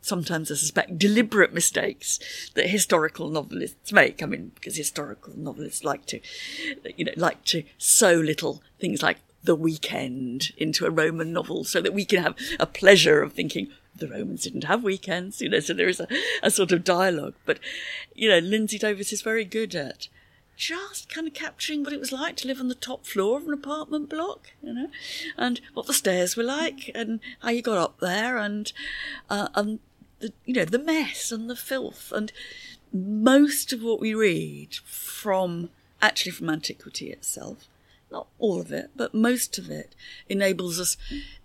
sometimes 0.00 0.50
I 0.50 0.54
suspect, 0.54 0.98
deliberate 0.98 1.52
mistakes 1.52 2.50
that 2.54 2.70
historical 2.70 3.28
novelists 3.28 3.92
make. 3.92 4.22
I 4.22 4.26
mean, 4.26 4.52
because 4.54 4.76
historical 4.76 5.36
novelists 5.36 5.84
like 5.84 6.06
to, 6.06 6.20
you 6.96 7.04
know, 7.04 7.12
like 7.16 7.44
to 7.46 7.64
sow 7.78 8.14
little 8.14 8.62
things 8.78 9.02
like 9.02 9.18
the 9.46 9.56
weekend 9.56 10.52
into 10.56 10.84
a 10.84 10.90
Roman 10.90 11.32
novel 11.32 11.64
so 11.64 11.80
that 11.80 11.94
we 11.94 12.04
can 12.04 12.22
have 12.22 12.36
a 12.60 12.66
pleasure 12.66 13.22
of 13.22 13.32
thinking 13.32 13.68
the 13.94 14.08
Romans 14.08 14.42
didn't 14.42 14.64
have 14.64 14.84
weekends, 14.84 15.40
you 15.40 15.48
know, 15.48 15.60
so 15.60 15.72
there 15.72 15.88
is 15.88 16.00
a, 16.00 16.08
a 16.42 16.50
sort 16.50 16.72
of 16.72 16.84
dialogue. 16.84 17.34
But, 17.46 17.58
you 18.14 18.28
know, 18.28 18.38
Lindsey 18.38 18.78
Davis 18.78 19.12
is 19.12 19.22
very 19.22 19.44
good 19.44 19.74
at 19.74 20.08
just 20.56 21.08
kind 21.12 21.26
of 21.26 21.34
capturing 21.34 21.82
what 21.82 21.92
it 21.92 22.00
was 22.00 22.12
like 22.12 22.36
to 22.36 22.48
live 22.48 22.60
on 22.60 22.68
the 22.68 22.74
top 22.74 23.06
floor 23.06 23.38
of 23.38 23.46
an 23.46 23.52
apartment 23.52 24.08
block, 24.08 24.52
you 24.62 24.72
know, 24.72 24.88
and 25.36 25.60
what 25.74 25.86
the 25.86 25.94
stairs 25.94 26.36
were 26.36 26.42
like 26.42 26.90
and 26.94 27.20
how 27.40 27.50
you 27.50 27.62
got 27.62 27.78
up 27.78 28.00
there 28.00 28.38
and, 28.38 28.72
uh, 29.30 29.48
and 29.54 29.78
the, 30.20 30.32
you 30.44 30.54
know, 30.54 30.64
the 30.64 30.78
mess 30.78 31.30
and 31.30 31.48
the 31.48 31.56
filth 31.56 32.12
and 32.14 32.32
most 32.92 33.72
of 33.72 33.82
what 33.82 34.00
we 34.00 34.14
read 34.14 34.74
from, 34.84 35.70
actually 36.00 36.32
from 36.32 36.48
antiquity 36.48 37.10
itself, 37.10 37.68
not 38.10 38.28
all 38.38 38.60
of 38.60 38.72
it, 38.72 38.90
but 38.96 39.14
most 39.14 39.58
of 39.58 39.70
it 39.70 39.94
enables 40.28 40.78
us, 40.78 40.96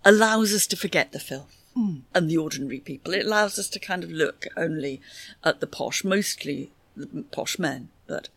allows 0.04 0.52
us 0.52 0.66
to 0.68 0.76
forget 0.76 1.12
the 1.12 1.20
filth. 1.20 1.58
Mm. 1.76 2.02
And 2.14 2.28
the 2.28 2.36
ordinary 2.36 2.80
people. 2.80 3.14
It 3.14 3.24
allows 3.24 3.58
us 3.58 3.70
to 3.70 3.78
kind 3.78 4.04
of 4.04 4.10
look 4.10 4.44
only 4.58 5.00
at 5.42 5.60
the 5.60 5.66
posh, 5.66 6.04
mostly 6.04 6.70
the 6.94 7.24
posh 7.32 7.58
men. 7.58 7.88
But 8.06 8.28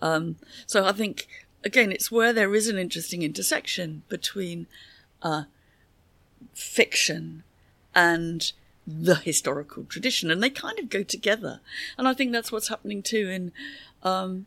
um, 0.00 0.36
so 0.66 0.84
I 0.84 0.92
think 0.92 1.26
again, 1.66 1.90
it's 1.90 2.12
where 2.12 2.32
there 2.32 2.54
is 2.54 2.68
an 2.68 2.78
interesting 2.78 3.22
intersection 3.22 4.04
between 4.08 4.68
uh, 5.20 5.42
fiction 6.54 7.42
and 7.94 8.52
the 8.86 9.16
historical 9.16 9.84
tradition, 9.84 10.30
and 10.30 10.42
they 10.42 10.48
kind 10.48 10.78
of 10.78 10.88
go 10.88 11.02
together. 11.02 11.60
And 11.98 12.06
I 12.06 12.14
think 12.14 12.30
that's 12.30 12.52
what's 12.52 12.68
happening 12.68 13.02
too 13.02 13.28
in, 13.28 13.52
um, 14.08 14.46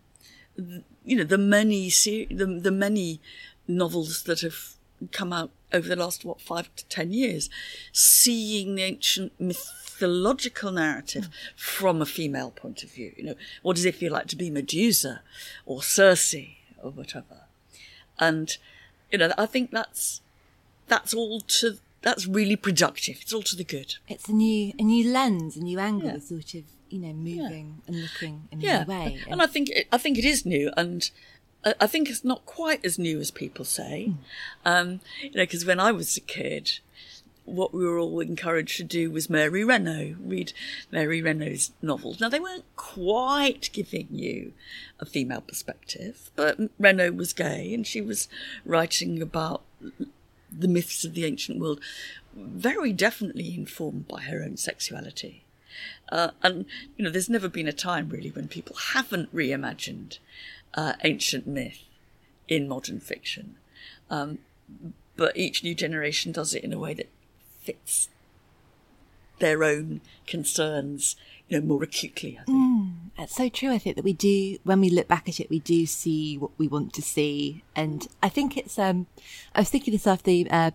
you 1.06 1.16
know, 1.18 1.24
the 1.24 1.38
many 1.38 1.90
the 1.90 2.60
the 2.62 2.72
many 2.72 3.22
novels 3.68 4.24
that 4.24 4.42
have 4.42 4.76
come 5.12 5.32
out 5.32 5.52
over 5.72 5.88
the 5.88 5.96
last 5.96 6.26
what 6.26 6.42
five 6.42 6.74
to 6.76 6.86
ten 6.86 7.12
years, 7.12 7.50
seeing 7.92 8.76
the 8.76 8.84
ancient 8.84 9.40
mythological 9.40 10.72
narrative 10.72 11.26
mm. 11.26 11.32
from 11.56 12.02
a 12.02 12.06
female 12.06 12.52
point 12.52 12.84
of 12.84 12.92
view. 12.92 13.14
You 13.18 13.24
know, 13.24 13.36
what 13.62 13.76
does 13.76 13.86
it 13.86 13.96
feel 13.96 14.14
like 14.14 14.28
to 14.28 14.36
be 14.36 14.50
Medusa 14.50 15.22
or 15.66 15.84
Circe 15.84 16.36
or 16.82 16.92
whatever? 16.92 17.44
And 18.20 18.58
you 19.12 19.18
know, 19.18 19.32
I 19.38 19.46
think 19.46 19.72
that's 19.72 20.22
that's 20.88 21.14
all 21.14 21.42
to 21.42 21.78
that's 22.02 22.28
really 22.28 22.56
productive. 22.56 23.18
It's 23.22 23.34
all 23.34 23.44
to 23.44 23.56
the 23.56 23.64
good. 23.64 23.96
It's 24.08 24.28
a 24.30 24.34
new 24.34 24.74
a 24.78 24.84
new 24.84 25.12
lens, 25.12 25.58
a 25.58 25.62
new 25.62 25.80
angle, 25.80 26.12
yeah. 26.12 26.20
sort 26.20 26.54
of 26.56 26.64
you 26.90 27.00
know 27.00 27.14
moving 27.14 27.82
yeah. 27.82 27.88
and 27.88 28.02
looking 28.02 28.48
in 28.52 28.62
yeah. 28.62 28.82
a 28.82 28.86
new 28.86 28.92
way. 28.92 29.20
And, 29.24 29.34
and 29.34 29.42
I 29.42 29.48
think 29.48 29.70
it, 29.70 29.88
I 29.92 29.98
think 29.98 30.18
it 30.18 30.26
is 30.26 30.46
new, 30.46 30.72
and 30.76 31.10
I 31.80 31.88
think 31.88 32.10
it's 32.10 32.24
not 32.24 32.46
quite 32.46 32.84
as 32.86 32.98
new 32.98 33.20
as 33.20 33.32
people 33.32 33.66
say. 33.66 34.14
Mm. 34.66 34.82
Um, 34.82 35.00
you 35.22 35.32
know, 35.32 35.44
because 35.44 35.66
when 35.66 35.80
I 35.80 35.92
was 35.92 36.16
a 36.16 36.22
kid, 36.22 36.80
what 37.44 37.74
we 37.74 37.86
were 37.86 38.00
all 38.00 38.20
encouraged 38.20 38.78
to 38.78 38.84
do 38.84 39.12
was 39.12 39.30
Mary 39.30 39.64
Renault, 39.64 40.16
read 40.24 40.54
Mary 40.92 41.22
Renault's 41.22 41.72
novels. 41.82 42.20
Now, 42.20 42.30
they 42.30 42.40
weren't 42.40 42.66
quite 42.76 43.70
giving 43.74 44.08
you 44.12 44.54
a 45.00 45.06
female 45.06 45.42
perspective, 45.42 46.30
but 46.36 46.58
Renault 46.80 47.14
was 47.14 47.34
gay 47.34 47.74
and 47.74 47.86
she 47.86 48.02
was 48.02 48.28
writing 48.66 49.22
about 49.22 49.64
the 50.52 50.68
myths 50.68 51.04
of 51.04 51.14
the 51.14 51.26
ancient 51.26 51.60
world, 51.60 51.80
very 52.34 52.94
definitely 52.94 53.54
informed 53.56 54.08
by 54.08 54.22
her 54.22 54.44
own 54.44 54.58
sexuality. 54.58 55.44
Uh, 56.12 56.32
and, 56.42 56.66
you 56.98 57.04
know, 57.04 57.12
there's 57.12 57.30
never 57.30 57.48
been 57.48 57.68
a 57.68 57.74
time 57.74 58.10
really 58.10 58.30
when 58.30 58.48
people 58.48 58.76
haven't 58.94 59.34
reimagined 59.36 60.20
uh, 60.74 60.94
ancient 61.04 61.48
myth 61.48 61.84
in 62.48 62.68
modern 62.68 63.00
fiction. 63.00 63.56
Um, 64.10 64.40
but 65.16 65.38
each 65.38 65.64
new 65.64 65.76
generation 65.76 66.32
does 66.32 66.54
it 66.54 66.64
in 66.64 66.74
a 66.74 66.80
way 66.80 66.94
that 66.94 67.10
fits 67.60 68.10
their 69.40 69.64
own 69.64 70.02
concerns, 70.28 71.16
you 71.48 71.60
know, 71.60 71.66
more 71.66 71.84
acutely. 71.84 72.38
I 72.40 72.44
think. 72.44 72.58
Mm, 72.58 72.94
that's 73.18 73.36
so 73.36 73.50
true. 73.50 73.72
I 73.72 73.78
think 73.78 73.96
that 73.96 74.06
we 74.06 74.14
do, 74.14 74.58
when 74.64 74.82
we 74.82 74.90
look 74.90 75.08
back 75.08 75.28
at 75.28 75.40
it, 75.40 75.50
we 75.50 75.60
do 75.60 75.86
see 75.86 76.38
what 76.38 76.52
we 76.58 76.68
want 76.68 76.94
to 76.94 77.02
see, 77.02 77.64
and 77.76 78.08
I 78.22 78.30
think 78.30 78.58
it's. 78.58 78.78
Um, 78.78 79.08
I 79.56 79.62
was 79.62 79.70
thinking 79.70 79.94
this 79.94 80.08
after 80.08 80.26
the 80.26 80.48
uh, 80.50 80.72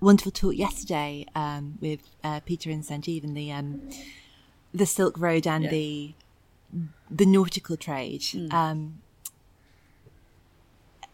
wonderful 0.00 0.32
talk 0.32 0.56
yesterday 0.56 1.26
um, 1.34 1.78
with 1.80 2.00
uh, 2.24 2.40
Peter 2.40 2.70
and 2.70 2.82
Sanjeev 2.82 3.22
and 3.22 3.36
the 3.36 3.52
um, 3.52 3.90
the 4.72 4.86
Silk 4.86 5.18
Road 5.18 5.46
and 5.46 5.64
yeah. 5.64 5.70
the 5.70 6.14
the 7.10 7.26
nautical 7.26 7.76
trade. 7.76 8.20
Mm. 8.20 8.52
Um, 8.52 9.02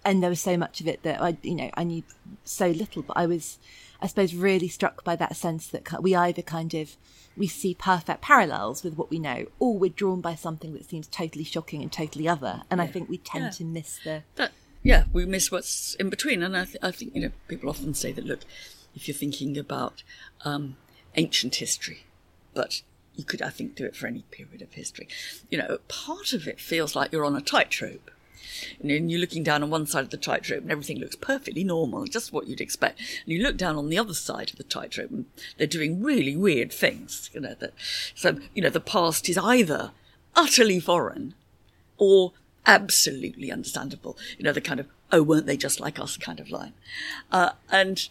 and 0.05 0.23
there 0.23 0.31
was 0.31 0.40
so 0.40 0.57
much 0.57 0.81
of 0.81 0.87
it 0.87 1.03
that 1.03 1.21
I, 1.21 1.37
you 1.42 1.55
know, 1.55 1.71
I 1.75 1.83
knew 1.83 2.05
so 2.45 2.69
little, 2.69 3.03
but 3.03 3.16
I 3.16 3.27
was, 3.27 3.59
I 4.01 4.07
suppose, 4.07 4.35
really 4.35 4.69
struck 4.69 5.03
by 5.03 5.16
that 5.16 5.35
sense 5.35 5.66
that 5.69 6.01
we 6.01 6.14
either 6.14 6.42
kind 6.42 6.75
of 6.75 6.97
we 7.37 7.49
see 7.49 7.75
perfect 7.75 8.23
parallels 8.23 8.85
with 8.85 8.97
what 8.97 9.11
we 9.11 9.19
know, 9.19 9.47
or 9.59 9.77
we're 9.77 9.90
drawn 9.90 10.21
by 10.21 10.35
something 10.35 10.73
that 10.75 10.88
seems 10.88 11.07
totally 11.07 11.45
shocking 11.45 11.83
and 11.83 11.92
totally 11.92 12.29
other. 12.29 12.62
And 12.71 12.79
yeah. 12.79 12.85
I 12.85 12.87
think 12.87 13.09
we 13.09 13.19
tend 13.19 13.45
yeah. 13.45 13.51
to 13.51 13.64
miss 13.64 13.99
the. 14.05 14.23
That, 14.37 14.53
yeah, 14.83 15.05
we 15.12 15.27
miss 15.27 15.51
what's 15.51 15.95
in 15.97 16.09
between. 16.09 16.42
And 16.42 16.57
I, 16.57 16.64
th- 16.64 16.77
I 16.83 16.92
think, 16.92 17.14
you 17.14 17.23
know, 17.23 17.33
people 17.49 17.69
often 17.69 17.92
say 17.92 18.12
that, 18.12 18.25
look, 18.25 18.40
if 18.95 19.09
you're 19.09 19.16
thinking 19.16 19.59
about 19.59 20.03
um, 20.45 20.77
ancient 21.16 21.57
history, 21.57 22.05
but 22.55 22.83
you 23.16 23.24
could, 23.24 23.42
I 23.42 23.50
think, 23.50 23.74
do 23.74 23.85
it 23.85 23.96
for 23.96 24.07
any 24.07 24.22
period 24.31 24.62
of 24.62 24.72
history. 24.72 25.09
You 25.50 25.59
know, 25.59 25.79
part 25.88 26.33
of 26.33 26.46
it 26.46 26.61
feels 26.61 26.94
like 26.94 27.12
you're 27.12 27.24
on 27.24 27.37
a 27.37 27.40
tightrope 27.40 28.11
and 28.81 29.11
you're 29.11 29.20
looking 29.20 29.42
down 29.42 29.62
on 29.62 29.70
one 29.70 29.87
side 29.87 30.05
of 30.05 30.11
the 30.11 30.16
tightrope 30.16 30.62
and 30.62 30.70
everything 30.70 30.98
looks 30.98 31.16
perfectly 31.16 31.64
normal, 31.64 32.05
just 32.07 32.33
what 32.33 32.46
you'd 32.46 32.61
expect. 32.61 32.98
And 32.98 33.33
you 33.33 33.42
look 33.42 33.57
down 33.57 33.76
on 33.76 33.88
the 33.88 33.98
other 33.98 34.14
side 34.14 34.50
of 34.50 34.57
the 34.57 34.64
tightrope 34.64 35.11
and 35.11 35.26
they're 35.57 35.66
doing 35.66 36.02
really 36.02 36.37
weird 36.37 36.72
things. 36.72 37.31
You 37.33 37.40
know, 37.40 37.55
that, 37.59 37.72
so, 38.14 38.38
you 38.55 38.62
know, 38.62 38.70
the 38.70 38.81
past 38.81 39.29
is 39.29 39.38
either 39.38 39.92
utterly 40.35 40.81
foreign 40.81 41.35
or 41.98 42.33
absolutely 42.66 43.50
understandable. 43.50 44.16
You 44.38 44.44
know, 44.44 44.52
the 44.52 44.61
kind 44.61 44.81
of, 44.81 44.87
oh, 45.12 45.22
weren't 45.22 45.46
they 45.46 45.57
just 45.57 45.81
like 45.81 45.98
us 45.98 46.16
kind 46.16 46.40
of 46.40 46.50
line. 46.50 46.74
Uh, 47.31 47.50
and 47.70 48.09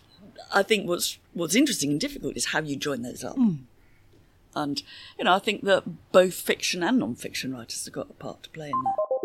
I 0.53 0.63
think 0.63 0.87
what's, 0.87 1.17
what's 1.33 1.55
interesting 1.55 1.91
and 1.91 1.99
difficult 1.99 2.37
is 2.37 2.45
how 2.47 2.61
you 2.61 2.75
join 2.75 3.01
those 3.01 3.23
up. 3.23 3.35
Mm. 3.35 3.59
And, 4.55 4.81
you 5.17 5.25
know, 5.25 5.33
I 5.33 5.39
think 5.39 5.63
that 5.63 6.11
both 6.11 6.35
fiction 6.35 6.83
and 6.83 6.99
non-fiction 6.99 7.53
writers 7.53 7.85
have 7.85 7.93
got 7.93 8.09
a 8.09 8.13
part 8.13 8.43
to 8.43 8.49
play 8.49 8.67
in 8.67 8.83
that. 8.83 9.24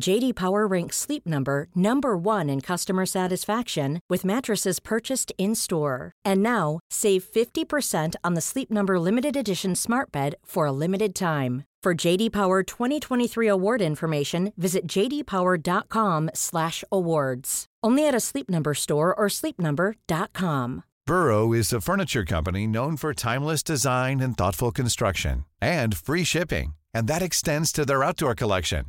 JD 0.00 0.34
Power 0.36 0.66
ranks 0.66 0.96
Sleep 0.96 1.26
Number 1.26 1.66
number 1.74 2.16
1 2.16 2.48
in 2.48 2.60
customer 2.60 3.04
satisfaction 3.04 3.98
with 4.08 4.24
mattresses 4.24 4.78
purchased 4.80 5.32
in-store. 5.38 6.12
And 6.24 6.42
now, 6.42 6.78
save 6.90 7.24
50% 7.24 8.14
on 8.22 8.34
the 8.34 8.40
Sleep 8.40 8.70
Number 8.70 9.00
limited 9.00 9.36
edition 9.36 9.74
Smart 9.74 10.12
Bed 10.12 10.36
for 10.44 10.66
a 10.66 10.72
limited 10.72 11.14
time. 11.14 11.64
For 11.82 11.94
JD 11.94 12.32
Power 12.32 12.62
2023 12.62 13.48
award 13.48 13.82
information, 13.82 14.52
visit 14.56 14.86
jdpower.com/awards. 14.86 17.66
Only 17.84 18.08
at 18.08 18.14
a 18.14 18.20
Sleep 18.20 18.50
Number 18.50 18.74
store 18.74 19.14
or 19.14 19.28
sleepnumber.com. 19.28 20.82
Burrow 21.06 21.52
is 21.54 21.72
a 21.72 21.80
furniture 21.80 22.24
company 22.24 22.66
known 22.66 22.96
for 22.96 23.14
timeless 23.14 23.62
design 23.62 24.18
and 24.20 24.36
thoughtful 24.36 24.72
construction 24.72 25.44
and 25.62 25.96
free 25.96 26.24
shipping, 26.24 26.74
and 26.92 27.08
that 27.08 27.22
extends 27.22 27.72
to 27.72 27.86
their 27.86 28.04
outdoor 28.04 28.34
collection. 28.34 28.86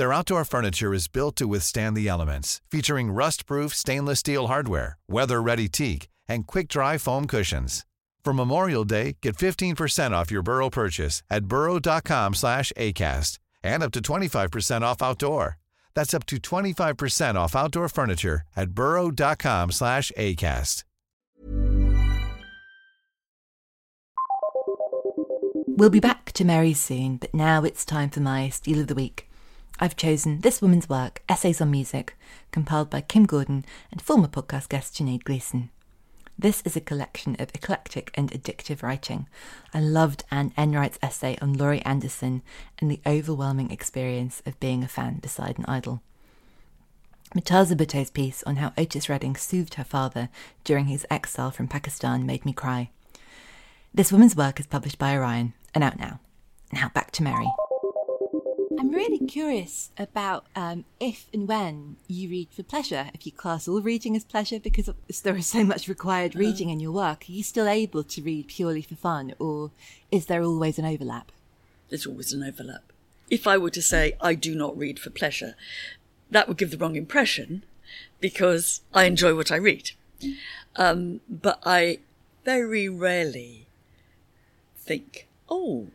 Their 0.00 0.14
outdoor 0.14 0.46
furniture 0.46 0.94
is 0.94 1.08
built 1.08 1.36
to 1.36 1.46
withstand 1.46 1.94
the 1.94 2.08
elements, 2.08 2.62
featuring 2.70 3.12
rust-proof 3.12 3.74
stainless 3.74 4.20
steel 4.20 4.46
hardware, 4.46 4.96
weather-ready 5.10 5.68
teak, 5.68 6.08
and 6.26 6.46
quick-dry 6.46 6.96
foam 6.96 7.26
cushions. 7.26 7.84
For 8.24 8.32
Memorial 8.32 8.84
Day, 8.86 9.18
get 9.20 9.36
15% 9.36 10.12
off 10.12 10.30
your 10.30 10.40
Burrow 10.42 10.70
purchase 10.70 11.22
at 11.28 11.44
burrow.com 11.44 12.32
slash 12.32 12.72
ACAST 12.78 13.40
and 13.62 13.82
up 13.82 13.92
to 13.92 14.00
25% 14.00 14.80
off 14.80 15.02
outdoor. 15.02 15.58
That's 15.94 16.14
up 16.14 16.24
to 16.28 16.36
25% 16.36 17.34
off 17.34 17.54
outdoor 17.54 17.90
furniture 17.90 18.40
at 18.56 18.70
burrow.com 18.70 19.70
slash 19.70 20.10
ACAST. 20.16 20.84
We'll 25.66 25.90
be 25.90 26.00
back 26.00 26.32
to 26.32 26.46
Mary 26.46 26.72
soon, 26.72 27.18
but 27.18 27.34
now 27.34 27.64
it's 27.64 27.84
time 27.84 28.08
for 28.08 28.20
my 28.20 28.48
Steal 28.48 28.80
of 28.80 28.86
the 28.86 28.94
Week. 28.94 29.29
I've 29.82 29.96
chosen 29.96 30.40
this 30.40 30.60
woman's 30.60 30.90
work, 30.90 31.22
Essays 31.26 31.62
on 31.62 31.70
Music, 31.70 32.14
compiled 32.52 32.90
by 32.90 33.00
Kim 33.00 33.24
Gordon 33.24 33.64
and 33.90 34.02
former 34.02 34.28
podcast 34.28 34.68
guest 34.68 34.94
Sinead 34.94 35.24
Gleeson. 35.24 35.70
This 36.38 36.60
is 36.66 36.76
a 36.76 36.82
collection 36.82 37.34
of 37.38 37.50
eclectic 37.54 38.10
and 38.12 38.30
addictive 38.30 38.82
writing. 38.82 39.26
I 39.72 39.80
loved 39.80 40.24
Anne 40.30 40.52
Enright's 40.58 40.98
essay 41.02 41.38
on 41.40 41.54
Laurie 41.54 41.80
Anderson 41.82 42.42
and 42.78 42.90
the 42.90 43.00
overwhelming 43.06 43.70
experience 43.70 44.42
of 44.44 44.60
being 44.60 44.84
a 44.84 44.88
fan 44.88 45.14
beside 45.14 45.58
an 45.58 45.64
idol. 45.66 46.02
Mumtaz 47.34 47.74
Bhutto's 47.74 48.10
piece 48.10 48.42
on 48.42 48.56
how 48.56 48.74
Otis 48.76 49.08
Redding 49.08 49.34
soothed 49.34 49.74
her 49.74 49.84
father 49.84 50.28
during 50.62 50.86
his 50.86 51.06
exile 51.10 51.50
from 51.50 51.68
Pakistan 51.68 52.26
made 52.26 52.44
me 52.44 52.52
cry. 52.52 52.90
This 53.94 54.12
woman's 54.12 54.36
work 54.36 54.60
is 54.60 54.66
published 54.66 54.98
by 54.98 55.14
Orion 55.14 55.54
and 55.74 55.82
out 55.82 55.98
now. 55.98 56.20
Now 56.70 56.90
back 56.92 57.12
to 57.12 57.22
Mary. 57.22 57.46
I'm 58.80 58.92
really 58.92 59.18
curious 59.18 59.90
about 59.98 60.46
um, 60.56 60.86
if 60.98 61.26
and 61.34 61.46
when 61.46 61.96
you 62.08 62.30
read 62.30 62.48
for 62.50 62.62
pleasure, 62.62 63.10
if 63.12 63.26
you 63.26 63.32
class 63.32 63.68
all 63.68 63.82
reading 63.82 64.16
as 64.16 64.24
pleasure, 64.24 64.58
because 64.58 64.88
there 65.22 65.36
is 65.36 65.46
so 65.46 65.64
much 65.64 65.86
required 65.86 66.30
Uh-huh. 66.32 66.40
reading 66.40 66.70
in 66.70 66.80
your 66.80 66.92
work. 66.92 67.26
Are 67.28 67.32
you 67.32 67.42
still 67.42 67.68
able 67.68 68.02
to 68.04 68.22
read 68.22 68.48
purely 68.48 68.80
for 68.80 68.94
fun, 68.96 69.34
or 69.38 69.70
is 70.10 70.26
there 70.26 70.42
always 70.42 70.78
an 70.78 70.86
overlap? 70.86 71.30
There's 71.90 72.06
always 72.06 72.32
an 72.32 72.42
overlap. 72.42 72.84
If 73.28 73.46
I 73.46 73.58
were 73.58 73.68
to 73.68 73.82
say 73.82 74.14
I 74.18 74.34
do 74.34 74.54
not 74.54 74.78
read 74.78 74.98
for 74.98 75.10
pleasure, 75.10 75.56
that 76.30 76.48
would 76.48 76.56
give 76.56 76.70
the 76.70 76.78
wrong 76.78 76.96
impression 76.96 77.64
because 78.18 78.80
I 78.94 79.04
enjoy 79.04 79.34
what 79.36 79.52
I 79.52 79.56
read. 79.56 79.90
Um, 80.76 81.20
but 81.28 81.60
I 81.66 81.98
very 82.46 82.88
rarely 82.88 83.66
think, 84.74 85.26
oh, 85.50 85.88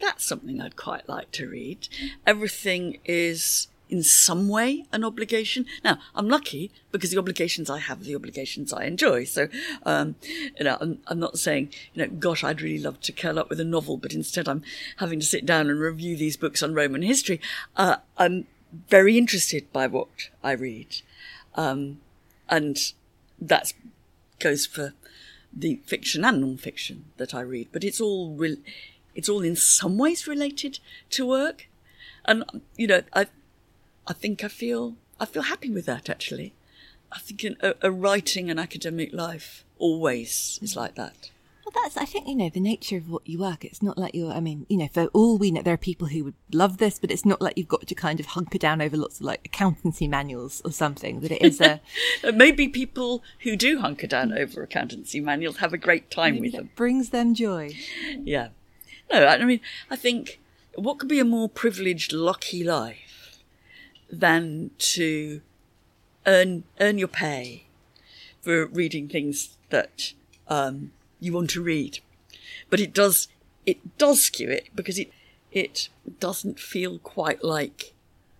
that's 0.00 0.24
something 0.24 0.60
I'd 0.60 0.76
quite 0.76 1.08
like 1.08 1.30
to 1.32 1.48
read. 1.48 1.88
Everything 2.26 2.98
is 3.04 3.68
in 3.90 4.02
some 4.04 4.48
way 4.48 4.84
an 4.92 5.04
obligation. 5.04 5.66
Now, 5.84 5.98
I'm 6.14 6.28
lucky 6.28 6.70
because 6.92 7.10
the 7.10 7.18
obligations 7.18 7.68
I 7.68 7.78
have 7.78 8.00
are 8.00 8.04
the 8.04 8.14
obligations 8.14 8.72
I 8.72 8.84
enjoy. 8.84 9.24
So, 9.24 9.48
um, 9.84 10.14
you 10.22 10.64
know, 10.64 10.78
I'm, 10.80 11.00
I'm 11.08 11.18
not 11.18 11.38
saying, 11.38 11.72
you 11.92 12.02
know, 12.02 12.12
gosh, 12.12 12.44
I'd 12.44 12.62
really 12.62 12.82
love 12.82 13.00
to 13.02 13.12
curl 13.12 13.38
up 13.38 13.50
with 13.50 13.60
a 13.60 13.64
novel, 13.64 13.96
but 13.96 14.14
instead 14.14 14.48
I'm 14.48 14.62
having 14.98 15.18
to 15.20 15.26
sit 15.26 15.44
down 15.44 15.68
and 15.68 15.80
review 15.80 16.16
these 16.16 16.36
books 16.36 16.62
on 16.62 16.72
Roman 16.72 17.02
history. 17.02 17.40
Uh, 17.76 17.96
I'm 18.16 18.46
very 18.88 19.18
interested 19.18 19.70
by 19.72 19.88
what 19.88 20.08
I 20.42 20.52
read. 20.52 21.02
Um, 21.56 22.00
and 22.48 22.76
that 23.40 23.72
goes 24.38 24.66
for 24.66 24.94
the 25.52 25.80
fiction 25.84 26.24
and 26.24 26.40
non-fiction 26.40 27.06
that 27.16 27.34
I 27.34 27.40
read, 27.40 27.68
but 27.72 27.82
it's 27.82 28.00
all 28.00 28.30
re- 28.34 28.62
it's 29.14 29.28
all 29.28 29.42
in 29.42 29.56
some 29.56 29.98
ways 29.98 30.26
related 30.26 30.78
to 31.10 31.26
work, 31.26 31.68
and 32.24 32.44
you 32.76 32.86
know 32.86 33.02
I 33.12 33.26
I 34.06 34.12
think 34.12 34.44
I 34.44 34.48
feel 34.48 34.96
I 35.18 35.26
feel 35.26 35.42
happy 35.42 35.70
with 35.70 35.86
that 35.86 36.08
actually. 36.08 36.54
I 37.12 37.18
think 37.18 37.44
in 37.44 37.56
a, 37.60 37.74
a 37.82 37.90
writing 37.90 38.50
and 38.50 38.60
academic 38.60 39.12
life 39.12 39.64
always 39.78 40.58
is 40.62 40.76
like 40.76 40.94
that. 40.94 41.30
Well, 41.64 41.84
that's, 41.84 41.96
I 41.96 42.04
think, 42.04 42.26
you 42.26 42.34
know, 42.34 42.48
the 42.48 42.60
nature 42.60 42.96
of 42.96 43.08
what 43.10 43.26
you 43.26 43.38
work. 43.38 43.64
It's 43.64 43.82
not 43.82 43.96
like 43.96 44.14
you're, 44.14 44.32
I 44.32 44.40
mean, 44.40 44.66
you 44.68 44.76
know, 44.76 44.88
for 44.92 45.06
all 45.06 45.38
we 45.38 45.50
know, 45.50 45.62
there 45.62 45.74
are 45.74 45.78
people 45.78 46.08
who 46.08 46.24
would 46.24 46.34
love 46.52 46.78
this, 46.78 46.98
but 46.98 47.10
it's 47.10 47.24
not 47.24 47.40
like 47.40 47.56
you've 47.56 47.68
got 47.68 47.86
to 47.86 47.94
kind 47.94 48.18
of 48.18 48.26
hunker 48.26 48.58
down 48.58 48.80
over 48.80 48.96
lots 48.96 49.20
of 49.20 49.26
like 49.26 49.42
accountancy 49.44 50.08
manuals 50.08 50.62
or 50.64 50.72
something, 50.72 51.20
that 51.20 51.30
it 51.30 51.42
is 51.42 51.60
a, 51.60 51.80
Maybe 52.32 52.68
people 52.68 53.22
who 53.40 53.56
do 53.56 53.78
hunker 53.80 54.06
down 54.08 54.32
over 54.32 54.62
accountancy 54.62 55.20
manuals 55.20 55.58
have 55.58 55.72
a 55.72 55.78
great 55.78 56.10
time 56.10 56.34
maybe 56.34 56.48
with 56.48 56.52
them. 56.56 56.70
brings 56.74 57.10
them 57.10 57.34
joy. 57.34 57.70
Yeah. 58.18 58.48
No, 59.10 59.26
I 59.26 59.44
mean, 59.44 59.60
I 59.90 59.96
think 59.96 60.40
what 60.74 60.98
could 60.98 61.08
be 61.08 61.18
a 61.18 61.24
more 61.24 61.48
privileged, 61.48 62.12
lucky 62.12 62.62
life 62.62 63.38
than 64.10 64.70
to 64.78 65.40
earn 66.26 66.64
earn 66.80 66.98
your 66.98 67.08
pay 67.08 67.64
for 68.40 68.66
reading 68.66 69.08
things 69.08 69.56
that 69.70 70.12
um, 70.48 70.92
you 71.18 71.32
want 71.32 71.50
to 71.50 71.62
read, 71.62 72.00
but 72.68 72.80
it 72.80 72.92
does 72.92 73.28
it 73.66 73.98
does 73.98 74.22
skew 74.22 74.48
it 74.48 74.68
because 74.74 74.98
it 74.98 75.12
it 75.52 75.88
doesn't 76.20 76.58
feel 76.60 76.98
quite 76.98 77.42
like 77.42 77.94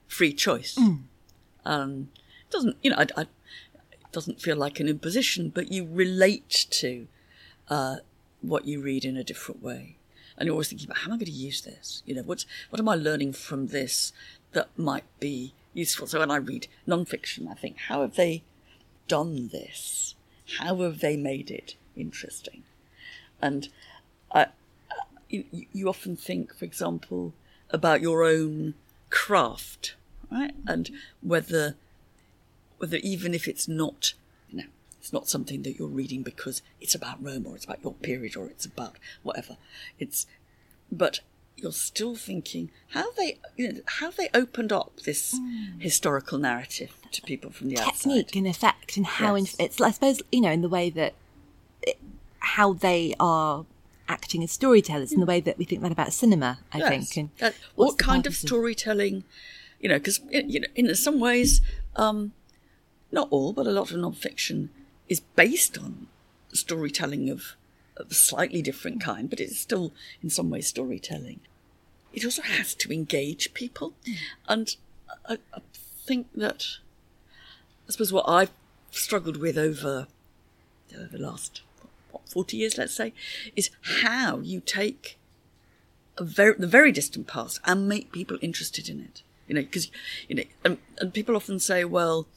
free 0.06 0.32
choice. 0.32 0.76
Um, 1.64 2.08
it 2.46 2.52
doesn't 2.52 2.76
you 2.82 2.90
know? 2.90 2.96
I, 2.96 3.06
I, 3.16 3.22
it 3.22 4.12
doesn't 4.12 4.40
feel 4.40 4.56
like 4.56 4.80
an 4.80 4.88
imposition, 4.88 5.50
but 5.50 5.70
you 5.72 5.86
relate 5.90 6.66
to 6.70 7.06
uh, 7.68 7.96
what 8.40 8.66
you 8.66 8.80
read 8.80 9.04
in 9.04 9.16
a 9.16 9.24
different 9.24 9.62
way. 9.62 9.96
And 10.40 10.46
you're 10.46 10.54
always 10.54 10.68
thinking 10.68 10.86
about 10.86 10.96
how 10.98 11.08
am 11.08 11.12
I 11.12 11.16
going 11.18 11.26
to 11.26 11.32
use 11.32 11.60
this? 11.60 12.02
You 12.06 12.14
know, 12.14 12.22
what's 12.22 12.46
what 12.70 12.80
am 12.80 12.88
I 12.88 12.94
learning 12.94 13.34
from 13.34 13.66
this 13.66 14.14
that 14.52 14.70
might 14.74 15.04
be 15.20 15.52
useful? 15.74 16.06
So 16.06 16.18
when 16.18 16.30
I 16.30 16.36
read 16.36 16.66
non-fiction, 16.86 17.46
I 17.46 17.52
think, 17.54 17.76
how 17.88 18.00
have 18.00 18.16
they 18.16 18.42
done 19.06 19.48
this? 19.52 20.14
How 20.58 20.76
have 20.76 21.00
they 21.00 21.18
made 21.18 21.50
it 21.50 21.74
interesting? 21.94 22.62
And 23.42 23.68
I, 24.34 24.46
you, 25.28 25.44
you 25.50 25.88
often 25.90 26.16
think, 26.16 26.54
for 26.56 26.64
example, 26.64 27.34
about 27.68 28.00
your 28.00 28.24
own 28.24 28.74
craft, 29.10 29.94
right? 30.32 30.54
And 30.66 30.90
whether 31.20 31.76
whether 32.78 32.96
even 32.96 33.34
if 33.34 33.46
it's 33.46 33.68
not, 33.68 34.14
it's 35.00 35.12
not 35.12 35.28
something 35.28 35.62
that 35.62 35.78
you're 35.78 35.88
reading 35.88 36.22
because 36.22 36.60
it's 36.80 36.94
about 36.94 37.22
Rome 37.24 37.46
or 37.46 37.56
it's 37.56 37.64
about 37.64 37.82
your 37.82 37.94
period 37.94 38.36
or 38.36 38.46
it's 38.46 38.66
about 38.66 38.96
whatever. 39.22 39.56
It's, 39.98 40.26
but 40.92 41.20
you're 41.56 41.72
still 41.72 42.14
thinking 42.16 42.70
how 42.90 43.10
they, 43.12 43.38
you 43.56 43.72
know, 43.72 43.80
how 43.86 44.10
they 44.10 44.28
opened 44.34 44.72
up 44.72 45.00
this 45.04 45.38
historical 45.78 46.38
narrative 46.38 46.92
to 47.12 47.22
people 47.22 47.50
from 47.50 47.68
the 47.68 47.76
technique 47.76 47.88
outside? 47.94 48.10
Technique 48.10 48.36
and 48.36 48.46
effect 48.46 48.96
and 48.96 49.06
how 49.06 49.34
in, 49.34 49.46
it's 49.58 49.80
I 49.80 49.90
suppose 49.90 50.22
you 50.32 50.40
know 50.42 50.50
in 50.50 50.60
the 50.62 50.68
way 50.68 50.90
that 50.90 51.14
it, 51.82 51.98
how 52.38 52.72
they 52.72 53.14
are 53.18 53.64
acting 54.08 54.42
as 54.42 54.50
storytellers 54.52 55.12
in 55.12 55.20
the 55.20 55.26
way 55.26 55.40
that 55.40 55.56
we 55.58 55.64
think 55.64 55.82
that 55.82 55.92
about 55.92 56.12
cinema 56.12 56.58
I 56.72 56.78
Yes. 56.78 57.12
think 57.12 57.30
and 57.40 57.52
Uh, 57.52 57.54
what 57.74 57.98
kind 57.98 58.26
of 58.26 58.34
storytelling, 58.34 59.24
you 59.80 59.88
know, 59.88 59.98
because 59.98 60.20
you 60.30 60.60
know, 60.60 60.68
in 60.74 60.94
some 60.94 61.20
ways, 61.20 61.60
um, 61.96 62.32
not 63.12 63.28
all, 63.30 63.52
but 63.52 63.66
a 63.66 63.70
lot 63.70 63.90
of 63.90 63.96
nonfiction 63.96 64.68
is 65.10 65.20
based 65.20 65.76
on 65.76 66.06
storytelling 66.52 67.28
of, 67.28 67.56
of 67.98 68.10
a 68.10 68.14
slightly 68.14 68.62
different 68.62 69.02
kind, 69.02 69.28
but 69.28 69.40
it's 69.40 69.60
still 69.60 69.92
in 70.22 70.30
some 70.30 70.48
ways 70.48 70.66
storytelling. 70.66 71.40
It 72.14 72.24
also 72.24 72.42
has 72.42 72.74
to 72.76 72.92
engage 72.92 73.52
people, 73.52 73.92
hmm. 74.06 74.14
and 74.48 74.76
I, 75.28 75.36
I 75.52 75.60
think 76.06 76.28
that 76.34 76.64
I 77.86 77.92
suppose 77.92 78.12
what 78.12 78.28
I've 78.28 78.52
struggled 78.90 79.36
with 79.36 79.58
over 79.58 80.06
over 80.98 81.16
the 81.16 81.22
last 81.22 81.62
what, 82.10 82.28
forty 82.28 82.56
years, 82.56 82.78
let's 82.78 82.94
say, 82.94 83.12
is 83.54 83.70
how 84.02 84.38
you 84.38 84.60
take 84.60 85.18
a 86.18 86.24
very, 86.24 86.54
the 86.58 86.66
very 86.66 86.92
distant 86.92 87.26
past 87.26 87.60
and 87.64 87.88
make 87.88 88.12
people 88.12 88.38
interested 88.40 88.88
in 88.88 89.00
it. 89.00 89.22
You 89.46 89.54
know, 89.54 89.62
because, 89.62 89.90
you 90.28 90.36
know, 90.36 90.44
and, 90.64 90.78
and 90.98 91.12
people 91.12 91.34
often 91.34 91.58
say, 91.58 91.84
well, 91.84 92.28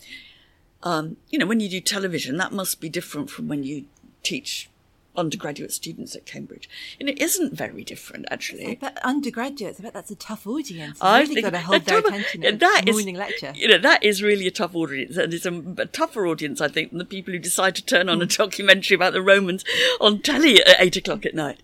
um, 0.83 1.17
you 1.29 1.39
know, 1.39 1.45
when 1.45 1.59
you 1.59 1.69
do 1.69 1.81
television, 1.81 2.37
that 2.37 2.51
must 2.51 2.79
be 2.79 2.89
different 2.89 3.29
from 3.29 3.47
when 3.47 3.63
you 3.63 3.85
teach 4.21 4.69
undergraduate 5.15 5.71
students 5.71 6.15
at 6.15 6.25
Cambridge. 6.25 6.67
And 6.99 7.07
it 7.07 7.21
isn't 7.21 7.53
very 7.53 7.83
different, 7.83 8.25
actually. 8.31 8.65
I 8.65 8.75
bet 8.75 8.97
undergraduates, 9.03 9.79
I 9.79 9.83
bet 9.83 9.93
that's 9.93 10.09
a 10.09 10.15
tough 10.15 10.47
audience. 10.47 10.97
You've 10.97 11.03
I 11.03 11.21
really 11.21 11.35
think 11.35 11.45
got 11.45 11.51
to 11.51 11.59
hold 11.59 11.85
their 11.85 11.99
attention 11.99 12.43
at 12.43 12.59
that 12.59 12.89
a 12.89 12.91
morning 12.91 13.15
lecture. 13.15 13.53
You 13.55 13.67
know, 13.67 13.77
that 13.77 14.03
is 14.03 14.23
really 14.23 14.47
a 14.47 14.51
tough 14.51 14.75
audience, 14.75 15.15
and 15.15 15.31
it's 15.31 15.45
a, 15.45 15.53
a 15.77 15.85
tougher 15.85 16.25
audience, 16.25 16.61
I 16.61 16.67
think, 16.67 16.89
than 16.89 16.97
the 16.97 17.05
people 17.05 17.31
who 17.31 17.39
decide 17.39 17.75
to 17.75 17.85
turn 17.85 18.09
on 18.09 18.17
Hmm. 18.17 18.23
a 18.23 18.25
documentary 18.25 18.95
about 18.95 19.13
the 19.13 19.21
Romans 19.21 19.63
on 20.01 20.21
telly 20.21 20.63
at 20.63 20.77
eight 20.79 20.97
o'clock 20.97 21.25
at 21.27 21.35
night. 21.35 21.59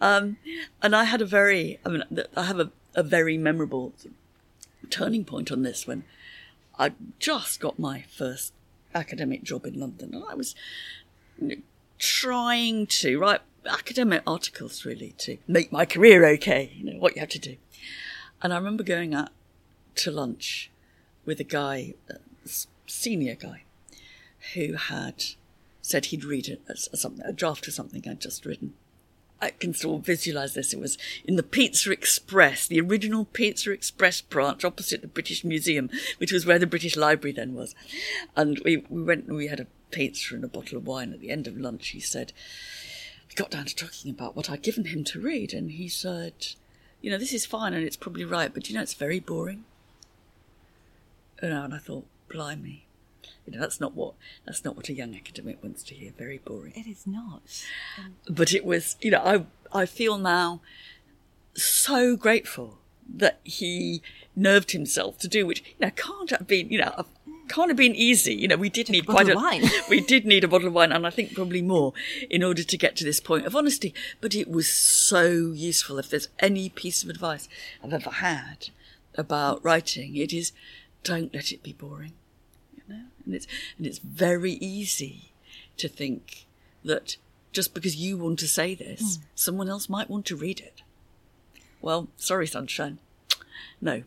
Um, 0.00 0.38
and 0.82 0.96
I 0.96 1.04
had 1.04 1.20
a 1.20 1.26
very, 1.26 1.78
I 1.84 1.90
mean, 1.90 2.02
I 2.34 2.44
have 2.44 2.58
a, 2.58 2.70
a 2.94 3.02
very 3.02 3.36
memorable 3.36 3.92
turning 4.88 5.24
point 5.24 5.52
on 5.52 5.62
this 5.62 5.86
when 5.86 6.04
I 6.78 6.92
just 7.18 7.60
got 7.60 7.78
my 7.78 8.04
first 8.08 8.52
academic 8.96 9.42
job 9.42 9.66
in 9.66 9.78
London, 9.78 10.14
and 10.14 10.24
I 10.28 10.34
was 10.34 10.54
trying 11.98 12.86
to 12.86 13.18
write 13.18 13.40
academic 13.66 14.22
articles 14.26 14.84
really 14.84 15.14
to 15.18 15.38
make 15.48 15.72
my 15.72 15.84
career 15.84 16.24
okay. 16.26 16.72
You 16.76 16.92
know 16.92 16.98
what 16.98 17.14
you 17.16 17.20
have 17.20 17.28
to 17.30 17.38
do. 17.38 17.56
And 18.42 18.52
I 18.52 18.56
remember 18.56 18.82
going 18.82 19.14
out 19.14 19.30
to 19.96 20.10
lunch 20.10 20.70
with 21.24 21.40
a 21.40 21.44
guy, 21.44 21.94
a 22.08 22.16
s- 22.44 22.66
senior 22.86 23.34
guy, 23.34 23.62
who 24.54 24.74
had 24.74 25.24
said 25.82 26.06
he'd 26.06 26.24
read 26.24 26.58
a, 26.68 26.72
a, 26.72 27.28
a 27.28 27.32
draft 27.32 27.66
of 27.66 27.74
something 27.74 28.02
I'd 28.08 28.20
just 28.20 28.44
written. 28.44 28.74
I 29.40 29.50
can 29.50 29.74
still 29.74 29.98
visualize 29.98 30.54
this. 30.54 30.72
It 30.72 30.80
was 30.80 30.96
in 31.24 31.36
the 31.36 31.42
Pizza 31.42 31.90
Express, 31.90 32.66
the 32.66 32.80
original 32.80 33.26
Pizza 33.26 33.70
Express 33.70 34.22
branch 34.22 34.64
opposite 34.64 35.02
the 35.02 35.08
British 35.08 35.44
Museum, 35.44 35.90
which 36.18 36.32
was 36.32 36.46
where 36.46 36.58
the 36.58 36.66
British 36.66 36.96
Library 36.96 37.32
then 37.32 37.54
was. 37.54 37.74
And 38.34 38.60
we, 38.64 38.78
we 38.88 39.02
went 39.02 39.26
and 39.26 39.36
we 39.36 39.48
had 39.48 39.60
a 39.60 39.66
pizza 39.90 40.34
and 40.34 40.44
a 40.44 40.48
bottle 40.48 40.78
of 40.78 40.86
wine 40.86 41.12
at 41.12 41.20
the 41.20 41.30
end 41.30 41.46
of 41.46 41.58
lunch. 41.58 41.88
He 41.88 42.00
said, 42.00 42.32
we 43.28 43.34
got 43.34 43.50
down 43.50 43.66
to 43.66 43.76
talking 43.76 44.10
about 44.10 44.36
what 44.36 44.48
I'd 44.48 44.62
given 44.62 44.86
him 44.86 45.04
to 45.04 45.20
read. 45.20 45.52
And 45.52 45.72
he 45.72 45.88
said, 45.88 46.32
you 47.02 47.10
know, 47.10 47.18
this 47.18 47.34
is 47.34 47.44
fine 47.44 47.74
and 47.74 47.84
it's 47.84 47.96
probably 47.96 48.24
right, 48.24 48.52
but 48.52 48.68
you 48.68 48.74
know, 48.74 48.82
it's 48.82 48.94
very 48.94 49.20
boring. 49.20 49.64
And 51.40 51.74
I 51.74 51.78
thought, 51.78 52.06
blimey. 52.30 52.85
You 53.46 53.52
know, 53.52 53.60
that's 53.60 53.80
not 53.80 53.94
what 53.94 54.14
that's 54.44 54.64
not 54.64 54.76
what 54.76 54.88
a 54.88 54.92
young 54.92 55.14
academic 55.14 55.62
wants 55.62 55.82
to 55.84 55.94
hear. 55.94 56.12
Very 56.18 56.38
boring 56.38 56.72
It 56.74 56.88
is 56.88 57.06
not. 57.06 57.42
but 58.28 58.52
it 58.52 58.64
was 58.64 58.96
you 59.00 59.10
know 59.10 59.20
i 59.22 59.44
i 59.82 59.86
feel 59.86 60.18
now 60.18 60.60
so 61.54 62.16
grateful 62.16 62.78
that 63.08 63.38
he 63.44 64.02
nerved 64.34 64.72
himself 64.72 65.18
to 65.18 65.28
do 65.28 65.46
which 65.46 65.60
you 65.60 65.86
know 65.86 65.90
can't 65.90 66.30
have 66.30 66.46
been 66.46 66.68
you 66.70 66.78
know 66.78 66.92
uh, 66.96 67.04
can't 67.48 67.70
have 67.70 67.76
been 67.76 67.94
easy 67.94 68.34
you 68.34 68.48
know 68.48 68.56
we 68.56 68.68
did 68.68 68.88
need 68.90 69.06
bottle 69.06 69.22
quite 69.24 69.32
a 69.32 69.36
wine. 69.36 69.70
we 69.88 70.00
did 70.00 70.26
need 70.26 70.42
a 70.44 70.48
bottle 70.48 70.66
of 70.68 70.74
wine 70.74 70.90
and 70.92 71.06
i 71.06 71.10
think 71.10 71.32
probably 71.34 71.62
more 71.62 71.92
in 72.28 72.42
order 72.42 72.62
to 72.64 72.76
get 72.76 72.96
to 72.96 73.04
this 73.04 73.20
point 73.20 73.46
of 73.46 73.54
honesty 73.54 73.94
but 74.20 74.34
it 74.34 74.50
was 74.50 74.68
so 74.68 75.22
useful 75.54 75.98
if 75.98 76.10
there's 76.10 76.28
any 76.40 76.68
piece 76.68 77.02
of 77.04 77.08
advice 77.08 77.48
i've 77.82 77.92
ever 77.92 78.10
had 78.10 78.68
about 79.16 79.64
writing 79.64 80.16
it 80.16 80.32
is 80.32 80.52
don't 81.04 81.32
let 81.32 81.52
it 81.52 81.62
be 81.62 81.72
boring 81.72 82.12
and 83.26 83.34
it's 83.34 83.46
and 83.76 83.86
it's 83.86 83.98
very 83.98 84.52
easy 84.52 85.32
to 85.76 85.88
think 85.88 86.46
that 86.84 87.16
just 87.52 87.74
because 87.74 87.96
you 87.96 88.16
want 88.16 88.38
to 88.38 88.48
say 88.48 88.74
this, 88.74 89.18
someone 89.34 89.68
else 89.68 89.88
might 89.88 90.08
want 90.10 90.24
to 90.26 90.36
read 90.36 90.60
it. 90.60 90.82
Well, 91.80 92.08
sorry, 92.16 92.46
sunshine. 92.46 92.98
No. 93.80 94.02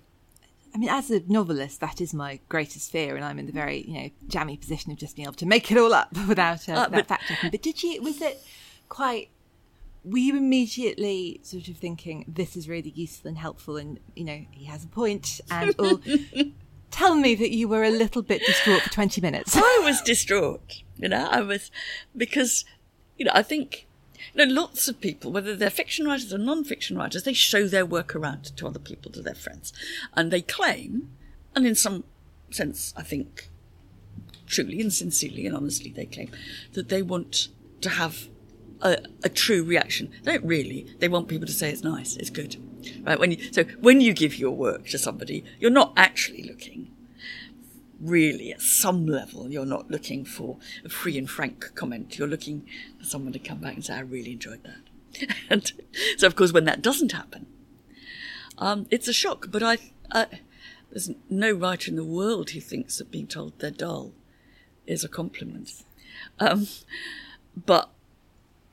I 0.74 0.78
mean, 0.78 0.89
as 0.89 1.09
a 1.09 1.22
novelist, 1.28 1.80
that 1.82 1.99
is 1.99 2.13
my 2.13 2.39
greatest 2.47 2.91
fear, 2.91 3.15
and 3.15 3.26
I'm 3.26 3.39
in 3.39 3.47
the 3.47 3.51
very, 3.51 3.82
you 3.82 3.93
know, 3.95 4.09
jammy 4.28 4.55
position 4.55 4.91
of 4.91 4.99
just 4.99 5.15
being 5.15 5.26
able 5.26 5.34
to 5.36 5.45
make 5.47 5.72
it 5.72 5.78
all 5.80 5.93
up 5.93 6.09
without, 6.28 6.70
uh, 6.70 6.74
Uh, 6.74 6.86
without 6.89 7.07
fact 7.07 7.24
checking. 7.28 7.49
But 7.49 7.61
did 7.63 7.82
you? 7.82 8.01
Was 8.03 8.22
it 8.22 8.43
quite? 8.88 9.30
Were 10.05 10.20
you 10.20 10.38
immediately 10.38 11.39
sort 11.43 11.67
of 11.67 11.78
thinking 11.78 12.24
this 12.28 12.55
is 12.55 12.70
really 12.70 12.91
useful 12.91 13.30
and 13.30 13.38
helpful, 13.39 13.78
and 13.78 13.99
you 14.15 14.24
know 14.24 14.45
he 14.51 14.65
has 14.65 14.84
a 14.84 14.88
point, 14.88 15.41
and 15.49 15.74
or 15.80 15.99
tell 16.92 17.16
me 17.16 17.36
that 17.36 17.52
you 17.52 17.68
were 17.68 17.84
a 17.84 17.90
little 17.90 18.22
bit 18.22 18.46
distraught 18.46 18.82
for 18.82 18.90
twenty 18.90 19.22
minutes? 19.22 19.56
I 19.56 19.82
was 19.84 20.02
distraught, 20.02 20.84
you 20.98 21.10
know, 21.10 21.28
I 21.30 21.42
was, 21.42 21.72
because, 22.16 22.66
you 23.18 23.26
know, 23.26 23.32
I 23.34 23.44
think, 23.44 23.88
you 24.34 24.46
know, 24.46 24.54
lots 24.54 24.88
of 24.88 25.00
people, 25.00 25.32
whether 25.32 25.56
they're 25.56 25.70
fiction 25.70 26.06
writers 26.06 26.34
or 26.34 26.38
non-fiction 26.38 26.98
writers, 26.98 27.24
they 27.24 27.34
show 27.34 27.68
their 27.68 27.86
work 27.86 28.16
around 28.16 28.56
to 28.58 28.68
other 28.68 28.80
people, 28.80 29.12
to 29.12 29.22
their 29.22 29.36
friends, 29.36 29.74
and 30.16 30.32
they 30.32 30.42
claim, 30.42 31.10
and 31.56 31.66
in 31.66 31.76
some 31.76 32.04
sense, 32.52 32.94
I 32.98 33.04
think, 33.04 33.50
truly 34.48 34.82
and 34.82 34.92
sincerely 34.92 35.46
and 35.46 35.56
honestly, 35.56 35.92
they 35.92 36.06
claim 36.06 36.32
that 36.74 36.90
they 36.90 37.02
want 37.02 37.50
to 37.82 37.90
have 37.90 38.28
a, 38.82 38.98
a 39.24 39.30
true 39.30 39.64
reaction. 39.64 40.12
They 40.24 40.34
don't 40.34 40.46
really. 40.46 40.88
They 41.00 41.08
want 41.08 41.28
people 41.28 41.46
to 41.46 41.54
say 41.54 41.70
it's 41.70 41.84
nice, 41.84 42.16
it's 42.16 42.30
good, 42.30 42.56
right? 43.03 43.19
When 43.19 43.32
you, 43.32 43.51
so 43.51 43.63
when 43.80 44.01
you 44.01 44.13
give 44.13 44.36
your 44.36 44.51
work 44.51 44.88
to 44.89 44.97
somebody, 44.97 45.43
you're 45.59 45.71
not 45.71 45.93
actually 45.95 46.43
looking. 46.43 46.91
Really 47.99 48.53
at 48.53 48.61
some 48.61 49.05
level 49.05 49.49
you're 49.51 49.65
not 49.65 49.91
looking 49.91 50.23
for 50.23 50.57
a 50.86 50.89
free 50.89 51.17
and 51.17 51.30
frank 51.30 51.75
comment. 51.75 52.17
You're 52.17 52.30
looking 52.30 52.65
for 52.97 53.05
someone 53.05 53.34
to 53.34 53.39
come 53.39 53.59
back 53.59 53.75
and 53.75 53.84
say 53.84 53.95
i 53.95 53.99
really 53.99 54.32
enjoyed 54.34 54.63
that. 54.63 55.36
And 55.49 55.71
so 56.17 56.25
of 56.25 56.36
course 56.36 56.53
when 56.53 56.63
that 56.63 56.82
doesn't 56.82 57.11
happen 57.11 57.47
um, 58.59 58.86
it's 58.91 59.07
a 59.07 59.13
shock. 59.13 59.47
But 59.49 59.63
I, 59.63 59.77
I 60.11 60.27
there's 60.91 61.11
no 61.30 61.51
writer 61.51 61.89
in 61.89 61.95
the 61.95 62.03
world 62.03 62.51
who 62.51 62.59
thinks 62.59 62.97
that 62.97 63.11
being 63.11 63.27
told 63.27 63.57
they're 63.59 63.71
dull 63.71 64.11
is 64.86 65.03
a 65.03 65.09
compliment. 65.09 65.84
Um, 66.39 66.67
but 67.55 67.89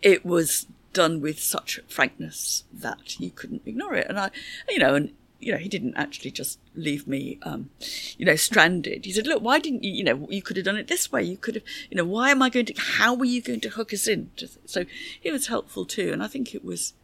it 0.03 0.27
was 0.27 0.67
done 0.97 1.21
with 1.21 1.39
such 1.39 1.79
frankness 1.89 2.65
that 2.73 3.21
you 3.21 3.31
couldn't 3.31 3.63
ignore 3.67 3.95
it 3.95 4.07
and 4.09 4.19
i 4.19 4.31
you 4.69 4.79
know 4.79 4.95
and 4.95 5.13
you 5.39 5.53
know, 5.53 5.59
he 5.59 5.69
didn't 5.69 5.95
actually 5.97 6.31
just 6.31 6.59
leave 6.75 7.07
me, 7.07 7.39
um, 7.43 7.71
you 8.17 8.25
know, 8.25 8.37
stranded. 8.37 9.05
He 9.05 9.13
said, 9.13 9.27
look, 9.27 9.43
why 9.43 9.59
didn't 9.59 9.85
you, 9.85 9.93
you 9.93 10.05
know, 10.05 10.27
you 10.31 10.43
could 10.43 10.57
have 10.57 10.65
done 10.65 10.77
it 10.77 10.89
this 10.89 11.13
way. 11.13 11.23
You 11.23 11.37
could 11.37 11.57
have, 11.57 11.65
you 11.91 11.97
know, 11.97 12.05
why 12.05 12.31
am 12.31 12.43
I 12.43 12.49
going 12.49 12.67
to, 12.67 12.75
how 12.77 13.15
were 13.15 13.27
you 13.27 13.43
going 13.43 13.61
to 13.61 13.69
hook 13.69 13.93
us 13.93 14.09
in? 14.09 14.31
So 14.65 14.85
it 15.23 15.33
was 15.33 15.49
helpful 15.49 15.85
too. 15.85 16.13
And 16.13 16.23
I 16.23 16.27
think 16.27 16.55
it 16.55 16.65
was 16.65 16.95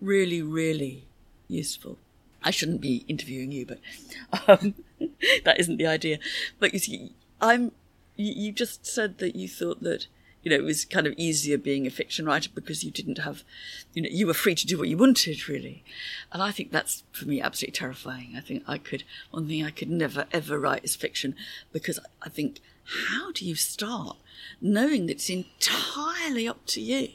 really, 0.00 0.42
really 0.42 1.06
useful. 1.48 1.98
I 2.44 2.50
shouldn't 2.50 2.80
be 2.80 3.04
interviewing 3.08 3.52
you, 3.52 3.66
but, 3.66 3.78
um, 4.48 4.74
that 5.44 5.58
isn't 5.58 5.78
the 5.78 5.86
idea. 5.86 6.18
But 6.58 6.74
you 6.74 6.78
see, 6.78 7.12
I'm, 7.40 7.72
you, 8.16 8.32
you 8.34 8.52
just 8.52 8.84
said 8.84 9.18
that 9.18 9.34
you 9.34 9.48
thought 9.48 9.82
that, 9.82 10.08
you 10.42 10.50
know, 10.50 10.56
it 10.56 10.64
was 10.64 10.84
kind 10.84 11.06
of 11.06 11.14
easier 11.16 11.56
being 11.56 11.86
a 11.86 11.90
fiction 11.90 12.26
writer 12.26 12.50
because 12.54 12.82
you 12.82 12.90
didn't 12.90 13.18
have, 13.18 13.44
you 13.94 14.02
know, 14.02 14.08
you 14.10 14.26
were 14.26 14.34
free 14.34 14.54
to 14.54 14.66
do 14.66 14.78
what 14.78 14.88
you 14.88 14.96
wanted, 14.96 15.48
really. 15.48 15.84
And 16.32 16.42
I 16.42 16.50
think 16.50 16.72
that's, 16.72 17.04
for 17.12 17.26
me, 17.26 17.40
absolutely 17.40 17.72
terrifying. 17.72 18.34
I 18.36 18.40
think 18.40 18.64
I 18.66 18.78
could, 18.78 19.04
one 19.30 19.46
thing 19.46 19.64
I 19.64 19.70
could 19.70 19.90
never, 19.90 20.26
ever 20.32 20.58
write 20.58 20.84
is 20.84 20.96
fiction 20.96 21.36
because 21.72 21.98
I 22.20 22.28
think, 22.28 22.60
how 22.84 23.30
do 23.30 23.44
you 23.44 23.54
start 23.54 24.16
knowing 24.60 25.06
that 25.06 25.12
it's 25.12 25.30
entirely 25.30 26.48
up 26.48 26.66
to 26.66 26.80
you 26.80 27.08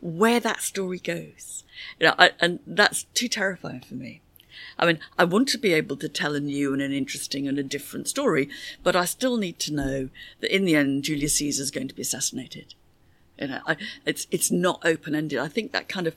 where 0.00 0.40
that 0.40 0.60
story 0.60 0.98
goes? 0.98 1.64
You 1.98 2.08
know, 2.08 2.14
I, 2.18 2.32
and 2.40 2.60
that's 2.66 3.04
too 3.14 3.28
terrifying 3.28 3.80
for 3.80 3.94
me. 3.94 4.20
I 4.78 4.86
mean, 4.86 4.98
I 5.18 5.24
want 5.24 5.48
to 5.48 5.58
be 5.58 5.72
able 5.72 5.96
to 5.96 6.08
tell 6.08 6.34
a 6.34 6.40
new 6.40 6.72
and 6.72 6.82
an 6.82 6.92
interesting 6.92 7.46
and 7.46 7.58
a 7.58 7.62
different 7.62 8.08
story, 8.08 8.48
but 8.82 8.96
I 8.96 9.04
still 9.04 9.36
need 9.36 9.58
to 9.60 9.72
know 9.72 10.08
that 10.40 10.54
in 10.54 10.64
the 10.64 10.76
end, 10.76 11.04
Julius 11.04 11.36
Caesar 11.36 11.62
is 11.62 11.70
going 11.70 11.88
to 11.88 11.94
be 11.94 12.02
assassinated. 12.02 12.74
You 13.38 13.48
know, 13.48 13.60
I, 13.66 13.76
it's 14.04 14.26
it's 14.30 14.50
not 14.50 14.82
open 14.84 15.14
ended. 15.14 15.38
I 15.38 15.48
think 15.48 15.72
that 15.72 15.88
kind 15.88 16.06
of 16.06 16.14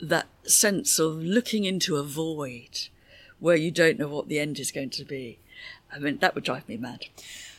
that 0.00 0.26
sense 0.44 0.98
of 0.98 1.16
looking 1.16 1.64
into 1.64 1.96
a 1.96 2.02
void 2.02 2.88
where 3.38 3.56
you 3.56 3.70
don't 3.70 3.98
know 3.98 4.08
what 4.08 4.28
the 4.28 4.38
end 4.38 4.58
is 4.58 4.72
going 4.72 4.90
to 4.90 5.04
be. 5.04 5.38
I 5.92 5.98
mean, 5.98 6.18
that 6.18 6.34
would 6.34 6.44
drive 6.44 6.68
me 6.68 6.76
mad. 6.76 7.06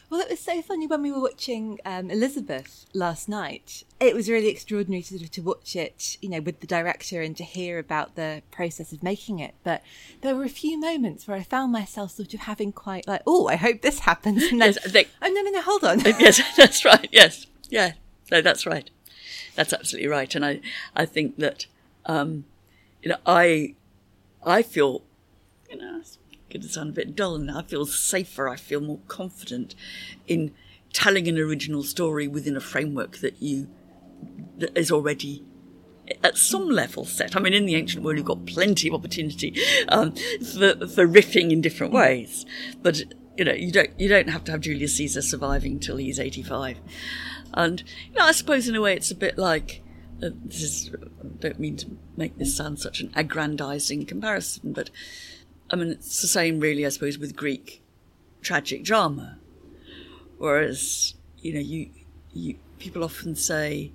Well, 0.10 0.22
it 0.22 0.30
was 0.30 0.40
so 0.40 0.62
funny 0.62 0.86
when 0.86 1.02
we 1.02 1.12
were 1.12 1.20
watching 1.22 1.80
um, 1.86 2.12
Elizabeth 2.12 2.86
last 2.94 3.28
night. 3.28 3.84
It 4.00 4.14
was 4.14 4.30
really 4.30 4.48
extraordinary 4.50 5.02
to, 5.04 5.10
sort 5.10 5.22
of 5.24 5.32
to 5.32 5.42
watch 5.42 5.76
it, 5.76 6.18
you 6.22 6.30
know, 6.30 6.40
with 6.40 6.60
the 6.60 6.68
director 6.68 7.22
and 7.22 7.36
to 7.38 7.44
hear 7.44 7.80
about 7.80 8.16
the 8.16 8.44
process 8.52 8.94
of 8.94 9.02
making 9.02 9.40
it. 9.40 9.56
But 9.64 9.82
there 10.22 10.36
were 10.36 10.44
a 10.44 10.50
few 10.50 10.80
moments 10.80 11.28
where 11.28 11.36
I 11.38 11.42
found 11.44 11.72
myself 11.72 12.12
sort 12.12 12.34
of 12.36 12.42
having 12.42 12.72
quite 12.72 13.08
like, 13.08 13.24
oh, 13.26 13.48
I 13.48 13.56
hope 13.56 13.82
this 13.82 14.00
happens. 14.00 14.44
And 14.44 14.62
then, 14.62 14.74
Yes, 14.74 14.92
they- 14.92 15.08
oh 15.22 15.28
no, 15.30 15.42
no, 15.42 15.50
no, 15.50 15.62
hold 15.62 15.84
on. 15.84 16.00
yes, 16.20 16.40
that's 16.58 16.86
right. 16.86 17.10
Yes, 17.12 17.48
yeah. 17.70 17.94
No, 18.32 18.42
that's 18.42 18.66
right. 18.68 18.90
That's 19.56 19.74
absolutely 19.74 20.10
right. 20.10 20.34
And 20.36 20.46
I, 20.46 20.60
I 20.96 21.06
think 21.06 21.38
that, 21.38 21.66
um, 22.06 22.46
you 23.02 23.10
know, 23.10 23.18
I, 23.26 23.74
I 24.46 24.62
feel, 24.62 25.02
you 25.72 25.78
know, 25.78 26.02
going 26.54 26.62
to 26.62 26.70
sound 26.70 26.90
a 26.90 26.94
bit 26.94 27.16
dull, 27.16 27.36
and 27.36 27.52
I 27.52 27.64
feel 27.64 27.86
safer. 27.86 28.48
I 28.48 28.56
feel 28.56 28.80
more 28.80 29.00
confident 29.08 29.76
in 30.28 30.54
telling 30.94 31.28
an 31.28 31.38
original 31.38 31.84
story 31.84 32.28
within 32.28 32.56
a 32.56 32.62
framework 32.62 33.18
that 33.18 33.42
you 33.42 33.68
that 34.58 34.78
is 34.78 34.92
already 34.92 35.44
at 36.24 36.38
some 36.38 36.70
level 36.70 37.06
set. 37.06 37.36
I 37.36 37.40
mean, 37.40 37.54
in 37.54 37.66
the 37.66 37.76
ancient 37.76 38.04
world, 38.04 38.18
you've 38.18 38.26
got 38.26 38.46
plenty 38.46 38.88
of 38.88 38.94
opportunity 38.94 39.56
um, 39.90 40.12
for, 40.12 40.76
for 40.88 41.08
riffing 41.08 41.52
in 41.52 41.62
different 41.62 41.94
ways, 41.94 42.46
but 42.82 43.02
you 43.38 43.46
know, 43.46 43.54
you 43.54 43.72
don't 43.72 44.00
you 44.00 44.08
don't 44.08 44.30
have 44.30 44.44
to 44.46 44.52
have 44.52 44.62
Julius 44.62 44.96
Caesar 44.96 45.22
surviving 45.22 45.80
till 45.80 45.98
he's 45.98 46.20
eighty 46.20 46.44
five, 46.44 46.78
and 47.54 47.84
you 48.10 48.20
know, 48.20 48.26
I 48.26 48.32
suppose 48.32 48.68
in 48.68 48.76
a 48.76 48.82
way 48.82 48.96
it's 48.96 49.12
a 49.12 49.16
bit 49.16 49.38
like 49.38 49.82
uh, 50.22 50.30
this 50.46 50.62
is. 50.62 50.92
I 50.94 51.28
don't 51.40 51.60
mean 51.60 51.78
to 51.78 51.98
make 52.16 52.38
this 52.38 52.56
sound 52.56 52.80
such 52.80 53.02
an 53.02 53.12
aggrandizing 53.16 54.06
comparison, 54.06 54.72
but 54.74 54.90
I 55.74 55.76
mean 55.76 55.90
it's 55.90 56.22
the 56.22 56.28
same, 56.28 56.60
really. 56.60 56.86
I 56.86 56.90
suppose 56.90 57.18
with 57.18 57.36
Greek 57.36 57.82
tragic 58.44 58.84
drama, 58.84 59.40
whereas 60.38 61.16
you 61.40 61.52
know 61.52 61.60
you 61.60 61.90
you 62.32 62.58
people 62.78 63.04
often 63.04 63.36
say, 63.36 63.92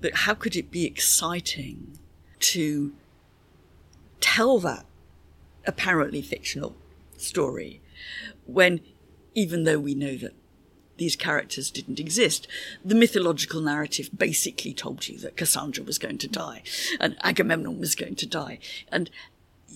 but 0.00 0.14
how 0.14 0.32
could 0.32 0.56
it 0.56 0.70
be 0.70 0.86
exciting 0.86 1.98
to 2.40 2.94
tell 4.22 4.58
that 4.60 4.86
apparently 5.66 6.22
fictional 6.22 6.74
story 7.18 7.82
when 8.46 8.80
even 9.34 9.64
though 9.64 9.78
we 9.78 9.94
know 9.94 10.16
that 10.16 10.32
these 10.96 11.16
characters 11.16 11.70
didn't 11.70 12.00
exist, 12.00 12.46
the 12.82 12.94
mythological 12.94 13.60
narrative 13.60 14.08
basically 14.16 14.72
told 14.72 15.06
you 15.08 15.18
that 15.18 15.36
Cassandra 15.36 15.84
was 15.84 15.98
going 15.98 16.18
to 16.18 16.28
die 16.28 16.62
and 16.98 17.16
Agamemnon 17.22 17.78
was 17.78 17.94
going 17.94 18.14
to 18.14 18.26
die. 18.26 18.58
And 18.88 19.10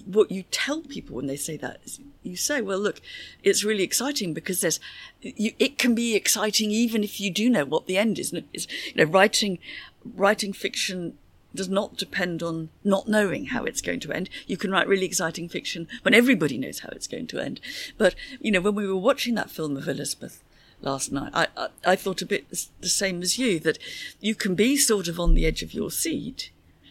what 0.06 0.30
you 0.30 0.44
tell 0.50 0.80
people 0.82 1.16
when 1.16 1.26
they 1.26 1.36
say 1.36 1.56
that 1.56 1.80
is 1.84 2.00
you 2.22 2.36
say, 2.36 2.60
well, 2.60 2.78
look, 2.78 3.00
it's 3.42 3.64
really 3.64 3.82
exciting 3.82 4.34
because 4.34 4.60
there's, 4.60 4.80
you, 5.20 5.52
it 5.58 5.78
can 5.78 5.94
be 5.94 6.14
exciting 6.14 6.70
even 6.70 7.02
if 7.02 7.20
you 7.20 7.30
do 7.30 7.48
know 7.48 7.64
what 7.64 7.86
the 7.86 7.98
end 7.98 8.18
is. 8.18 8.32
It's, 8.52 8.66
you 8.86 9.04
know, 9.04 9.10
writing, 9.10 9.58
writing 10.04 10.52
fiction 10.52 11.16
does 11.54 11.68
not 11.68 11.96
depend 11.96 12.42
on 12.42 12.68
not 12.84 13.08
knowing 13.08 13.46
how 13.46 13.64
it's 13.64 13.80
going 13.80 14.00
to 14.00 14.12
end. 14.12 14.28
You 14.46 14.56
can 14.56 14.70
write 14.70 14.86
really 14.86 15.06
exciting 15.06 15.48
fiction 15.48 15.88
when 16.02 16.14
everybody 16.14 16.58
knows 16.58 16.80
how 16.80 16.90
it's 16.92 17.06
going 17.06 17.26
to 17.28 17.40
end. 17.40 17.60
But, 17.96 18.14
you 18.40 18.50
know, 18.50 18.60
when 18.60 18.74
we 18.74 18.86
were 18.86 18.96
watching 18.96 19.34
that 19.34 19.50
film 19.50 19.76
of 19.76 19.88
Elizabeth 19.88 20.42
last 20.80 21.10
night, 21.10 21.32
I, 21.34 21.48
I, 21.56 21.68
I 21.84 21.96
thought 21.96 22.22
a 22.22 22.26
bit 22.26 22.50
the 22.80 22.88
same 22.88 23.22
as 23.22 23.38
you, 23.38 23.58
that 23.60 23.78
you 24.20 24.34
can 24.34 24.54
be 24.54 24.76
sort 24.76 25.08
of 25.08 25.18
on 25.18 25.34
the 25.34 25.46
edge 25.46 25.62
of 25.62 25.72
your 25.72 25.90
seat, 25.90 26.50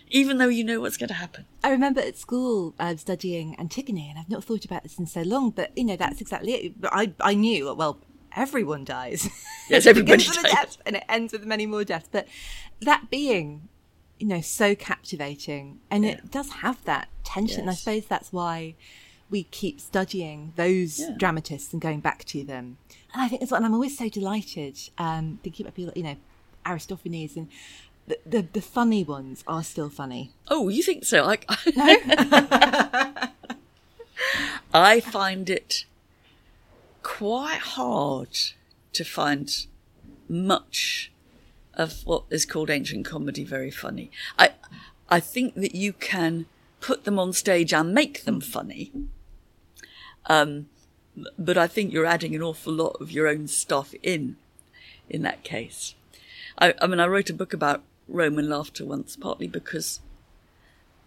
even 0.10 0.38
though 0.38 0.47
you 0.47 0.64
know 0.64 0.80
what's 0.82 0.97
going 0.97 1.08
to 1.10 1.14
happen. 1.16 1.45
I 1.64 1.72
remember 1.72 2.01
at 2.01 2.18
school 2.18 2.74
uh, 2.80 2.95
studying 2.95 3.55
Antigone, 3.60 4.10
and 4.10 4.20
I've 4.20 4.30
not 4.30 4.43
thought 4.43 4.66
about 4.66 4.84
this 4.84 4.97
in 4.97 5.05
so 5.08 5.22
long, 5.22 5.49
but, 5.51 5.72
you 5.78 5.84
know, 5.84 5.95
that's 5.95 6.22
exactly 6.22 6.53
it. 6.53 6.82
But 6.82 6.91
I, 6.93 7.14
I 7.22 7.34
knew, 7.34 7.74
well, 7.76 7.99
everyone 8.36 8.84
dies. 8.86 9.30
Yes, 9.70 9.86
everybody 9.88 10.24
dies. 10.24 10.41
death 10.43 10.78
and 10.86 10.95
it 10.95 11.03
ends 11.10 11.34
with 11.34 11.45
many 11.45 11.66
more 11.66 11.84
deaths. 11.84 12.08
But 12.12 12.28
that 12.82 13.10
being, 13.10 13.68
you 14.20 14.28
know, 14.28 14.41
so 14.41 14.76
captivating, 14.76 15.80
and 15.91 16.03
Yeah. 16.05 16.12
it 16.12 16.32
does 16.32 16.49
have 16.49 16.84
that 16.86 17.10
tension. 17.24 17.62
And 17.62 17.70
I 17.70 17.74
suppose 17.74 18.05
that's 18.05 18.32
why 18.32 18.76
we 19.30 19.43
keep 19.43 19.82
studying 19.82 20.53
those 20.55 20.99
Yeah. 20.99 21.16
dramatists 21.18 21.74
and 21.74 21.82
going 21.82 21.99
back 21.99 22.24
to 22.26 22.43
them. 22.45 22.78
And 23.14 23.22
I 23.22 23.28
think 23.28 23.41
that's 23.41 23.51
what, 23.51 23.58
and 23.58 23.66
I'm 23.66 23.74
always 23.74 23.97
so 23.97 24.08
delighted 24.08 24.78
um, 24.97 25.39
thinking 25.43 25.66
about 25.66 25.76
people, 25.76 25.91
you 25.97 26.03
know, 26.03 26.16
Aristophanes 26.66 27.36
and 27.38 27.47
the, 28.08 28.20
the 28.26 28.47
the 28.53 28.62
funny 28.62 29.03
ones 29.03 29.43
are 29.47 29.64
still 29.64 29.89
funny. 29.89 30.32
Oh, 30.47 30.70
you 30.70 30.82
think 30.82 31.05
so? 31.05 31.26
I, 31.26 31.38
No, 31.76 33.30
I 34.74 34.99
find 34.99 35.49
it 35.49 35.86
quite 37.03 37.60
hard 37.60 38.38
to 38.93 39.03
find 39.03 39.66
much 40.30 41.12
of 41.74 42.01
what 42.05 42.24
is 42.30 42.45
called 42.45 42.70
ancient 42.70 43.05
comedy 43.05 43.43
very 43.43 43.72
funny. 43.72 44.10
I 44.39 44.51
I 45.10 45.20
think 45.20 45.55
that 45.55 45.76
you 45.76 45.93
can 45.93 46.47
put 46.80 47.03
them 47.03 47.20
on 47.20 47.34
stage 47.34 47.74
and 47.74 47.93
make 47.93 48.24
them 48.24 48.41
funny. 48.41 48.91
Um, 50.26 50.68
but 51.38 51.58
I 51.58 51.68
think 51.68 51.91
you're 51.91 52.05
adding 52.05 52.36
an 52.36 52.41
awful 52.41 52.74
lot 52.74 52.97
of 52.99 53.12
your 53.12 53.28
own 53.28 53.47
stuff 53.47 53.93
in, 54.03 54.36
in 55.10 55.22
that 55.24 55.43
case. 55.43 55.95
I, 56.60 56.74
I 56.82 56.88
mean, 56.88 56.99
I 56.99 57.08
wrote 57.08 57.30
a 57.30 57.34
book 57.34 57.53
about 57.53 57.82
Roman 58.08 58.49
laughter 58.49 58.86
once, 58.86 59.16
partly 59.16 59.47
because, 59.47 59.99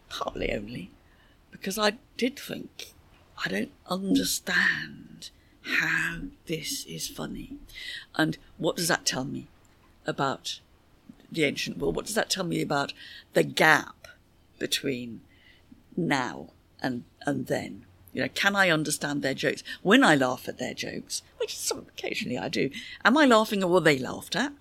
partly 0.09 0.53
only, 0.53 0.91
because 1.51 1.79
I 1.79 1.95
did 2.17 2.39
think 2.39 2.93
I 3.45 3.49
don't 3.49 3.73
understand 3.89 5.31
how 5.63 6.21
this 6.47 6.85
is 6.85 7.09
funny. 7.09 7.57
And 8.17 8.39
what 8.59 8.77
does 8.77 8.89
that 8.89 9.07
tell 9.07 9.25
me 9.25 9.47
about 10.07 10.61
the 11.31 11.45
ancient 11.45 11.79
world? 11.79 11.97
What 11.97 12.07
does 12.07 12.15
that 12.15 12.31
tell 12.31 12.45
me 12.45 12.61
about 12.61 12.93
the 13.33 13.43
gap 13.43 14.09
between 14.59 15.21
now 15.97 16.51
and, 16.83 17.05
and 17.27 17.47
then? 17.47 17.87
You 18.13 18.23
know, 18.23 18.29
can 18.35 18.57
I 18.57 18.71
understand 18.71 19.23
their 19.23 19.35
jokes? 19.35 19.63
When 19.83 20.03
I 20.03 20.17
laugh 20.17 20.49
at 20.49 20.59
their 20.59 20.75
jokes, 20.75 21.23
which 21.39 21.57
occasionally 21.71 22.39
I 22.39 22.49
do, 22.49 22.71
am 23.05 23.17
I 23.17 23.25
laughing 23.25 23.63
at 23.63 23.69
what 23.69 23.85
they 23.85 23.99
laughed 23.99 24.35
at? 24.35 24.53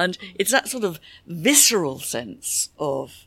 And 0.00 0.16
it's 0.34 0.50
that 0.50 0.66
sort 0.66 0.82
of 0.82 0.98
visceral 1.26 1.98
sense 1.98 2.70
of 2.78 3.26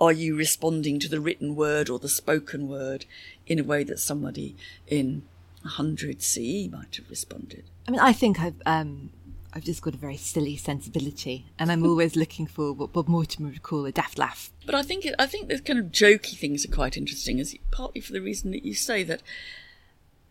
are 0.00 0.12
you 0.12 0.36
responding 0.36 0.98
to 0.98 1.08
the 1.08 1.20
written 1.20 1.54
word 1.54 1.88
or 1.88 2.00
the 2.00 2.08
spoken 2.08 2.66
word 2.68 3.06
in 3.46 3.60
a 3.60 3.64
way 3.64 3.84
that 3.84 4.00
somebody 4.00 4.56
in 4.88 5.22
100 5.62 6.20
CE 6.20 6.68
might 6.72 6.96
have 6.96 7.08
responded? 7.08 7.70
I 7.86 7.92
mean, 7.92 8.00
I 8.00 8.12
think 8.12 8.40
I've 8.40 8.60
um, 8.66 9.10
I've 9.54 9.62
just 9.62 9.80
got 9.80 9.94
a 9.94 9.96
very 9.96 10.16
silly 10.16 10.56
sensibility, 10.56 11.46
and 11.56 11.70
I'm 11.70 11.86
always 11.90 12.16
looking 12.16 12.48
for 12.48 12.72
what 12.72 12.92
Bob 12.92 13.06
Mortimer 13.06 13.50
would 13.50 13.62
call 13.62 13.86
a 13.86 13.92
daft 13.92 14.18
laugh. 14.18 14.50
But 14.66 14.74
I 14.74 14.82
think 14.82 15.06
it, 15.06 15.14
I 15.20 15.26
think 15.26 15.46
the 15.46 15.60
kind 15.60 15.78
of 15.78 15.86
jokey 15.86 16.36
things 16.36 16.64
are 16.64 16.74
quite 16.74 16.96
interesting, 16.96 17.38
is 17.38 17.56
partly 17.70 18.00
for 18.00 18.12
the 18.12 18.20
reason 18.20 18.50
that 18.50 18.64
you 18.64 18.74
say 18.74 19.04
that 19.04 19.22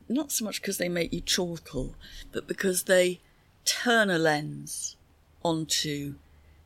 not 0.10 0.34
so 0.34 0.44
much 0.44 0.62
because 0.62 0.80
they 0.80 0.90
make 0.90 1.14
you 1.14 1.22
chortle, 1.22 1.96
but 2.34 2.46
because 2.46 2.84
they 2.84 3.22
turn 3.64 4.10
a 4.10 4.18
lens 4.18 4.97
onto 5.48 6.16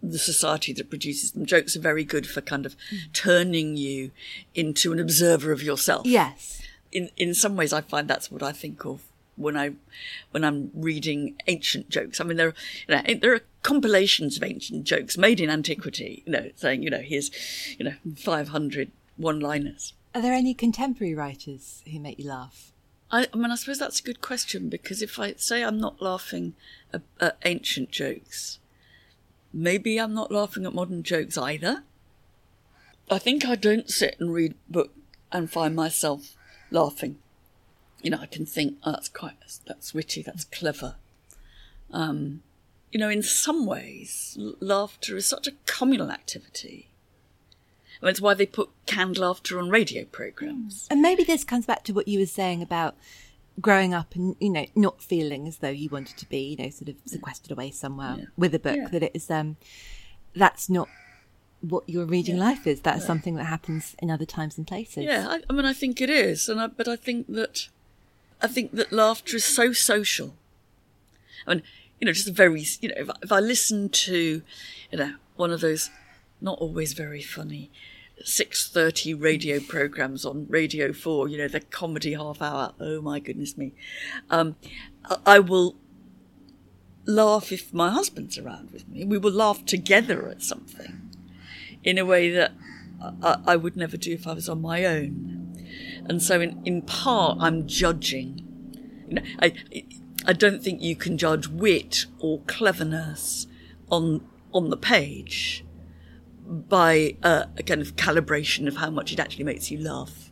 the 0.04 0.18
society 0.20 0.74
that 0.74 0.90
produces 0.90 1.32
them. 1.32 1.46
Jokes 1.46 1.76
are 1.76 1.80
very 1.92 2.04
good 2.04 2.26
for 2.28 2.42
kind 2.42 2.66
of 2.66 2.76
turning 3.14 3.78
you 3.78 4.12
into 4.56 4.92
an 4.94 5.00
observer 5.00 5.52
of 5.52 5.62
yourself. 5.62 6.06
Yes, 6.06 6.62
In 6.92 7.10
in 7.18 7.34
some 7.34 7.56
ways, 7.56 7.72
I 7.74 7.82
find 7.82 8.08
that's 8.08 8.32
what 8.32 8.44
I 8.44 8.52
think 8.52 8.86
of 8.86 8.98
when 9.38 9.56
I 9.56 9.68
when 10.32 10.44
I'm 10.44 10.72
reading 10.74 11.36
ancient 11.48 11.90
jokes. 11.90 12.20
I 12.20 12.24
mean, 12.24 12.38
there 12.38 12.54
you 12.88 12.96
know 12.96 13.02
there 13.22 13.34
are 13.36 13.42
compilations 13.64 14.38
of 14.38 14.44
ancient 14.44 14.84
jokes 14.86 15.18
made 15.18 15.40
in 15.44 15.50
antiquity. 15.50 16.24
You 16.26 16.32
know, 16.36 16.46
saying 16.56 16.82
you 16.84 16.90
know 16.90 17.04
here's 17.12 17.30
you 17.78 17.86
know 17.86 17.96
500 18.18 18.92
one-liners. 19.18 19.94
are 20.16 20.22
there 20.22 20.34
any 20.34 20.54
contemporary 20.56 21.14
writers 21.14 21.84
who 21.92 22.00
make 22.00 22.18
you 22.20 22.28
laugh? 22.28 22.72
I, 23.12 23.28
I 23.34 23.38
mean, 23.38 23.52
I 23.52 23.56
suppose 23.56 23.78
that's 23.78 24.00
a 24.00 24.04
good 24.10 24.22
question 24.22 24.70
because 24.70 25.02
if 25.04 25.20
I 25.20 25.34
say 25.34 25.64
I'm 25.64 25.80
not 25.80 26.02
laughing 26.02 26.54
at, 26.94 27.02
at 27.20 27.38
ancient 27.46 27.92
jokes, 27.92 28.58
maybe 29.54 30.00
I'm 30.00 30.14
not 30.14 30.32
laughing 30.32 30.66
at 30.66 30.74
modern 30.74 31.04
jokes 31.04 31.38
either. 31.38 31.84
I 33.10 33.20
think 33.20 33.46
I 33.46 33.56
don't 33.56 33.90
sit 33.90 34.16
and 34.20 34.34
read 34.34 34.56
book 34.70 34.92
and 35.32 35.52
find 35.52 35.76
myself 35.76 36.36
laughing. 36.70 37.18
You 38.02 38.12
know, 38.12 38.20
I 38.20 38.26
can 38.26 38.46
think, 38.46 38.78
oh, 38.84 38.92
that's 38.92 39.10
quite, 39.10 39.36
that's 39.68 39.94
witty, 39.94 40.22
that's 40.22 40.46
clever. 40.46 40.96
Um, 41.92 42.42
you 42.92 43.00
know, 43.00 43.10
in 43.10 43.22
some 43.22 43.66
ways, 43.66 44.38
laughter 44.60 45.16
is 45.18 45.26
such 45.26 45.48
a 45.48 45.54
communal 45.66 46.12
activity. 46.12 46.88
I 48.02 48.06
mean, 48.06 48.12
it's 48.12 48.22
why 48.22 48.34
they 48.34 48.46
put 48.46 48.70
canned 48.86 49.18
laughter 49.18 49.60
on 49.60 49.70
radio 49.70 50.06
programs. 50.06 50.88
And 50.90 51.02
maybe 51.02 51.24
this 51.24 51.44
comes 51.44 51.66
back 51.66 51.84
to 51.84 51.94
what 51.94 52.08
you 52.08 52.20
were 52.20 52.26
saying 52.26 52.62
about 52.62 52.96
growing 53.60 53.94
up 53.94 54.16
and 54.16 54.36
you 54.40 54.50
know 54.50 54.66
not 54.76 55.02
feeling 55.02 55.48
as 55.48 55.58
though 55.58 55.70
you 55.70 55.90
wanted 55.90 56.18
to 56.18 56.26
be, 56.30 56.56
you 56.58 56.64
know, 56.64 56.70
sort 56.70 56.90
of 56.90 56.96
sequestered 57.06 57.52
away 57.52 57.72
somewhere 57.72 58.16
Yeah. 58.18 58.26
with 58.38 58.56
a 58.56 58.60
book. 58.60 58.78
Yeah. 58.78 58.88
That 58.90 59.04
it 59.04 59.12
is 59.14 59.30
um, 59.30 59.58
that's 60.36 60.70
not 60.70 60.88
what 61.62 61.88
your 61.88 62.06
reading 62.06 62.38
life 62.38 62.66
is. 62.66 62.82
That's 62.82 63.06
something 63.06 63.36
that 63.36 63.44
happens 63.46 63.96
in 64.00 64.10
other 64.10 64.26
times 64.26 64.58
and 64.58 64.66
places. 64.66 65.04
Yeah, 65.04 65.28
I, 65.30 65.42
I 65.50 65.54
mean, 65.54 65.66
I 65.66 65.74
think 65.74 66.02
it 66.02 66.10
is, 66.10 66.50
and 66.50 66.60
I, 66.60 66.68
but 66.68 66.88
I 66.88 66.96
think 66.96 67.28
that 67.28 67.68
I 68.42 68.48
think 68.48 68.72
that 68.74 68.92
laughter 68.92 69.36
is 69.36 69.46
so 69.46 69.72
social. 69.74 70.34
I 71.46 71.56
mean, 71.56 71.64
you 72.00 72.06
know, 72.06 72.14
just 72.14 72.28
a 72.28 72.32
very, 72.32 72.66
you 72.82 72.90
know, 72.90 72.96
if, 72.98 73.10
if 73.22 73.32
I 73.32 73.40
listen 73.40 73.90
to, 73.90 74.42
you 74.92 74.98
know, 74.98 75.16
one 75.36 75.52
of 75.52 75.62
those 75.62 75.90
not 76.40 76.58
always 76.60 76.94
very 76.94 77.22
funny 77.22 77.70
six 78.26 78.70
thirty 78.70 79.14
radio 79.14 79.60
programs 79.60 80.26
on 80.26 80.48
Radio 80.50 80.94
Four, 80.94 81.28
you 81.28 81.38
know, 81.38 81.48
the 81.48 81.60
comedy 81.60 82.14
half 82.14 82.42
hour. 82.42 82.74
Oh 82.80 83.02
my 83.02 83.20
goodness 83.20 83.58
me, 83.58 83.74
um, 84.30 84.56
I, 85.06 85.18
I 85.26 85.40
will 85.40 85.76
laugh 87.06 87.52
if 87.52 87.74
my 87.74 87.90
husband's 87.90 88.38
around 88.38 88.72
with 88.72 88.88
me. 88.88 89.04
We 89.06 89.18
will 89.18 89.32
laugh 89.32 89.66
together 89.66 90.28
at 90.30 90.42
something 90.42 91.10
in 91.84 91.98
a 91.98 92.06
way 92.06 92.30
that 92.30 92.52
I, 93.24 93.38
I 93.48 93.56
would 93.56 93.76
never 93.76 93.98
do 93.98 94.14
if 94.14 94.28
I 94.28 94.34
was 94.34 94.48
on 94.48 94.62
my 94.62 94.86
own. 94.86 95.66
And 96.08 96.22
so, 96.22 96.42
in, 96.42 96.62
in 96.66 96.82
part, 96.82 97.38
I'm 97.40 97.68
judging. 97.68 98.48
You 99.08 99.16
know, 99.16 99.22
I, 99.42 99.54
I 100.26 100.34
don't 100.34 100.64
think 100.64 100.82
you 100.82 100.96
can 100.96 101.18
judge 101.18 101.48
wit 101.48 102.06
or 102.20 102.42
cleverness 102.48 103.48
on 103.90 104.28
on 104.54 104.70
the 104.70 104.78
page 104.78 105.64
by 106.52 107.16
uh, 107.24 107.46
a 107.58 107.64
kind 107.64 107.82
of 107.82 107.96
calibration 107.96 108.68
of 108.68 108.78
how 108.78 108.90
much 108.90 109.14
it 109.14 109.20
actually 109.20 109.46
makes 109.46 109.72
you 109.72 109.80
laugh. 109.80 110.32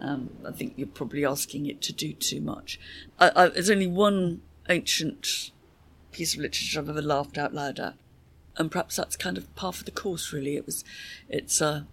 Um, 0.00 0.30
I 0.46 0.50
think 0.50 0.74
you're 0.76 0.88
probably 0.88 1.24
asking 1.24 1.66
it 1.66 1.80
to 1.82 1.92
do 1.92 2.12
too 2.12 2.40
much. 2.40 2.80
I, 3.18 3.30
I, 3.36 3.48
there's 3.48 3.70
only 3.70 3.86
one 3.86 4.42
ancient 4.68 5.52
piece 6.10 6.34
of 6.34 6.40
literature 6.40 6.80
I've 6.80 6.88
ever 6.88 7.02
laughed 7.02 7.38
out 7.38 7.54
loud 7.54 7.78
at, 7.78 7.94
and 8.56 8.70
perhaps 8.72 8.96
that's 8.96 9.16
kind 9.16 9.38
of 9.38 9.54
par 9.54 9.72
for 9.72 9.84
the 9.84 9.90
course. 9.92 10.32
Really, 10.32 10.56
it 10.56 10.66
was. 10.66 10.84
It's 11.28 11.60
a 11.60 11.86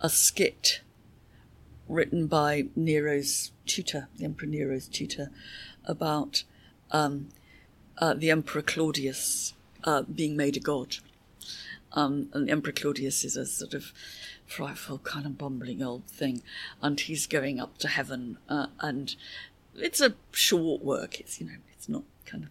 a 0.00 0.10
skit 0.10 0.82
written 1.88 2.26
by 2.26 2.64
Nero's 2.76 3.52
tutor, 3.66 4.08
the 4.16 4.24
Emperor 4.24 4.48
Nero's 4.48 4.88
tutor, 4.88 5.30
about 5.86 6.44
um, 6.90 7.28
uh, 7.98 8.14
the 8.14 8.30
Emperor 8.30 8.62
Claudius 8.62 9.54
uh, 9.84 10.02
being 10.02 10.36
made 10.36 10.56
a 10.56 10.60
god. 10.60 10.96
Um, 11.94 12.28
and 12.32 12.50
Emperor 12.50 12.72
Claudius 12.72 13.24
is 13.24 13.36
a 13.36 13.46
sort 13.46 13.72
of 13.72 13.92
frightful, 14.46 14.98
kind 14.98 15.26
of 15.26 15.38
bumbling 15.38 15.82
old 15.82 16.04
thing, 16.06 16.42
and 16.82 17.00
he's 17.00 17.26
going 17.26 17.60
up 17.60 17.78
to 17.78 17.88
heaven. 17.88 18.38
Uh, 18.48 18.66
and 18.80 19.16
it's 19.76 20.00
a 20.00 20.14
short 20.32 20.82
work. 20.82 21.20
It's 21.20 21.40
you 21.40 21.46
know, 21.46 21.56
it's 21.72 21.88
not 21.88 22.02
kind 22.26 22.44
of 22.44 22.50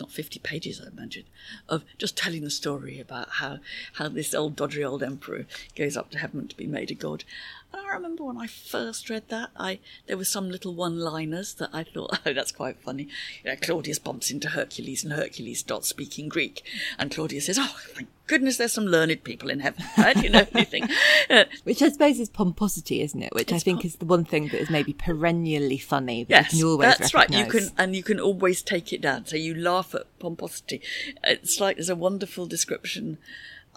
not 0.00 0.10
50 0.10 0.40
pages, 0.40 0.80
I 0.84 0.88
imagine, 0.88 1.24
of 1.68 1.84
just 1.98 2.16
telling 2.16 2.42
the 2.42 2.50
story 2.50 2.98
about 2.98 3.28
how, 3.30 3.58
how 3.94 4.08
this 4.08 4.34
old 4.34 4.56
dodgy 4.56 4.84
old 4.84 5.02
emperor 5.02 5.46
goes 5.76 5.96
up 5.96 6.10
to 6.10 6.18
heaven 6.18 6.48
to 6.48 6.56
be 6.56 6.66
made 6.66 6.90
a 6.90 6.94
god. 6.94 7.24
And 7.72 7.86
I 7.86 7.94
remember 7.94 8.24
when 8.24 8.36
I 8.36 8.46
first 8.46 9.08
read 9.08 9.28
that, 9.28 9.50
I 9.56 9.78
there 10.06 10.16
were 10.16 10.24
some 10.24 10.50
little 10.50 10.74
one-liners 10.74 11.54
that 11.54 11.70
I 11.72 11.84
thought, 11.84 12.18
oh, 12.26 12.32
that's 12.32 12.52
quite 12.52 12.80
funny. 12.80 13.08
You 13.44 13.50
know, 13.50 13.56
Claudius 13.60 13.98
bumps 13.98 14.30
into 14.30 14.50
Hercules, 14.50 15.04
and 15.04 15.12
Hercules 15.12 15.60
starts 15.60 15.88
speaking 15.88 16.28
Greek, 16.28 16.62
and 16.98 17.10
Claudius 17.10 17.46
says, 17.46 17.58
"Oh, 17.60 17.76
thank 17.94 18.08
goodness, 18.26 18.56
there's 18.56 18.72
some 18.72 18.86
learned 18.86 19.24
people 19.24 19.50
in 19.50 19.60
heaven." 19.60 19.84
Right? 19.98 20.22
You 20.22 20.30
know 20.30 20.46
anything? 20.54 20.88
Uh, 21.30 21.44
Which 21.64 21.82
I 21.82 21.88
suppose 21.90 22.18
is 22.20 22.28
pomposity, 22.28 23.00
isn't 23.02 23.22
it? 23.22 23.32
Which 23.34 23.52
I 23.52 23.58
think 23.58 23.80
pom- 23.80 23.86
is 23.86 23.96
the 23.96 24.04
one 24.06 24.24
thing 24.24 24.48
that 24.48 24.60
is 24.60 24.70
maybe 24.70 24.92
perennially 24.92 25.78
funny. 25.78 26.26
Yes, 26.28 26.52
you 26.52 26.64
can 26.64 26.70
always 26.70 26.98
that's 26.98 27.14
right. 27.14 27.30
You 27.30 27.46
can 27.46 27.70
and 27.78 27.94
you 27.96 28.02
can 28.02 28.20
always 28.20 28.62
take 28.62 28.92
it 28.92 29.00
down. 29.00 29.26
So 29.26 29.36
you 29.36 29.54
laugh 29.54 29.94
at 29.94 30.06
pomposity. 30.18 30.80
It's 31.22 31.60
like 31.60 31.76
there's 31.76 31.88
a 31.88 31.96
wonderful 31.96 32.46
description, 32.46 33.18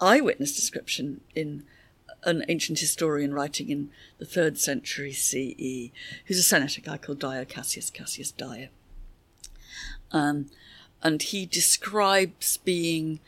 eyewitness 0.00 0.54
description 0.54 1.20
in 1.34 1.64
an 2.24 2.44
ancient 2.48 2.78
historian 2.80 3.32
writing 3.32 3.70
in 3.70 3.90
the 4.18 4.26
third 4.26 4.58
century 4.58 5.12
CE, 5.12 5.90
who's 6.26 6.38
a 6.38 6.42
senator, 6.42 6.80
a 6.80 6.84
guy 6.84 6.96
called 6.98 7.20
Dio 7.20 7.44
Cassius 7.44 7.90
Cassius 7.90 8.32
Dio. 8.32 8.68
Um, 10.10 10.46
and 11.02 11.22
he 11.22 11.46
describes 11.46 12.56
being 12.58 13.20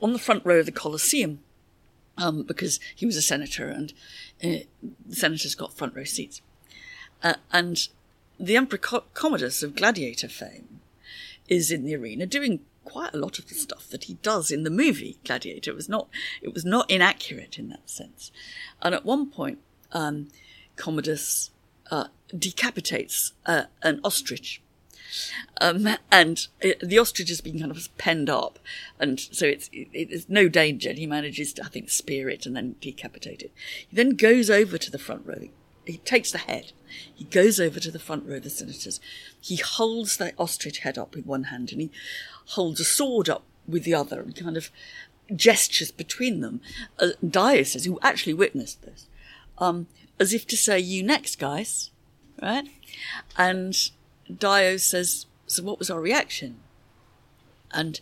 on 0.00 0.12
the 0.12 0.18
front 0.18 0.44
row 0.44 0.58
of 0.58 0.66
the 0.66 0.72
Colosseum 0.72 1.40
um, 2.18 2.42
because 2.42 2.80
he 2.94 3.06
was 3.06 3.16
a 3.16 3.22
senator 3.22 3.68
and 3.68 3.92
uh, 4.42 4.64
the 5.06 5.16
senators 5.16 5.54
got 5.54 5.76
front 5.76 5.94
row 5.94 6.04
seats. 6.04 6.40
Uh, 7.22 7.34
and 7.52 7.88
the 8.38 8.56
Emperor 8.56 8.78
Co- 8.78 9.04
Commodus 9.14 9.62
of 9.62 9.74
Gladiator 9.74 10.28
fame 10.28 10.80
is 11.48 11.70
in 11.70 11.84
the 11.84 11.94
arena 11.94 12.26
doing 12.26 12.60
quite 12.84 13.14
a 13.14 13.18
lot 13.18 13.38
of 13.38 13.48
the 13.48 13.54
stuff 13.54 13.88
that 13.88 14.04
he 14.04 14.14
does 14.14 14.50
in 14.50 14.62
the 14.62 14.70
movie 14.70 15.18
Gladiator. 15.24 15.70
It 15.70 15.76
was 15.76 15.88
not, 15.88 16.08
it 16.42 16.54
was 16.54 16.64
not 16.64 16.90
inaccurate 16.90 17.58
in 17.58 17.68
that 17.68 17.88
sense. 17.88 18.30
And 18.82 18.94
at 18.94 19.04
one 19.04 19.30
point, 19.30 19.58
um, 19.92 20.28
Commodus 20.76 21.50
uh, 21.90 22.06
decapitates 22.36 23.32
uh, 23.44 23.64
an 23.82 24.00
ostrich. 24.04 24.62
Um, 25.60 25.88
and 26.10 26.46
it, 26.60 26.80
the 26.80 26.98
ostrich 26.98 27.28
has 27.28 27.40
been 27.40 27.58
kind 27.58 27.70
of 27.70 27.96
penned 27.98 28.30
up, 28.30 28.58
and 28.98 29.18
so 29.18 29.46
it's 29.46 29.68
it, 29.72 29.88
it's 29.92 30.28
no 30.28 30.48
danger. 30.48 30.90
And 30.90 30.98
he 30.98 31.06
manages 31.06 31.52
to, 31.54 31.64
I 31.64 31.68
think, 31.68 31.90
spear 31.90 32.28
it 32.28 32.46
and 32.46 32.56
then 32.56 32.76
decapitate 32.80 33.42
it. 33.42 33.52
He 33.88 33.96
then 33.96 34.10
goes 34.10 34.50
over 34.50 34.78
to 34.78 34.90
the 34.90 34.98
front 34.98 35.26
row. 35.26 35.48
He 35.86 35.98
takes 35.98 36.32
the 36.32 36.38
head. 36.38 36.72
He 37.14 37.24
goes 37.24 37.60
over 37.60 37.78
to 37.78 37.90
the 37.90 37.98
front 37.98 38.26
row 38.26 38.36
of 38.36 38.42
the 38.42 38.50
senators. 38.50 39.00
He 39.40 39.56
holds 39.56 40.16
the 40.16 40.32
ostrich 40.36 40.78
head 40.78 40.98
up 40.98 41.14
with 41.14 41.26
one 41.26 41.44
hand, 41.44 41.72
and 41.72 41.80
he 41.80 41.90
holds 42.48 42.80
a 42.80 42.84
sword 42.84 43.28
up 43.28 43.44
with 43.68 43.84
the 43.84 43.94
other, 43.94 44.20
and 44.20 44.34
kind 44.34 44.56
of 44.56 44.70
gestures 45.34 45.90
between 45.90 46.40
them. 46.40 46.60
Uh, 46.98 47.10
says, 47.64 47.84
who 47.84 47.98
actually 48.02 48.34
witnessed 48.34 48.82
this, 48.82 49.08
um, 49.58 49.86
as 50.18 50.32
if 50.32 50.46
to 50.48 50.56
say, 50.56 50.78
"You 50.78 51.02
next, 51.02 51.38
guys," 51.38 51.90
right? 52.40 52.66
And 53.36 53.90
Dio 54.34 54.76
says, 54.76 55.26
So 55.46 55.62
what 55.62 55.78
was 55.78 55.90
our 55.90 56.00
reaction? 56.00 56.60
And 57.72 58.00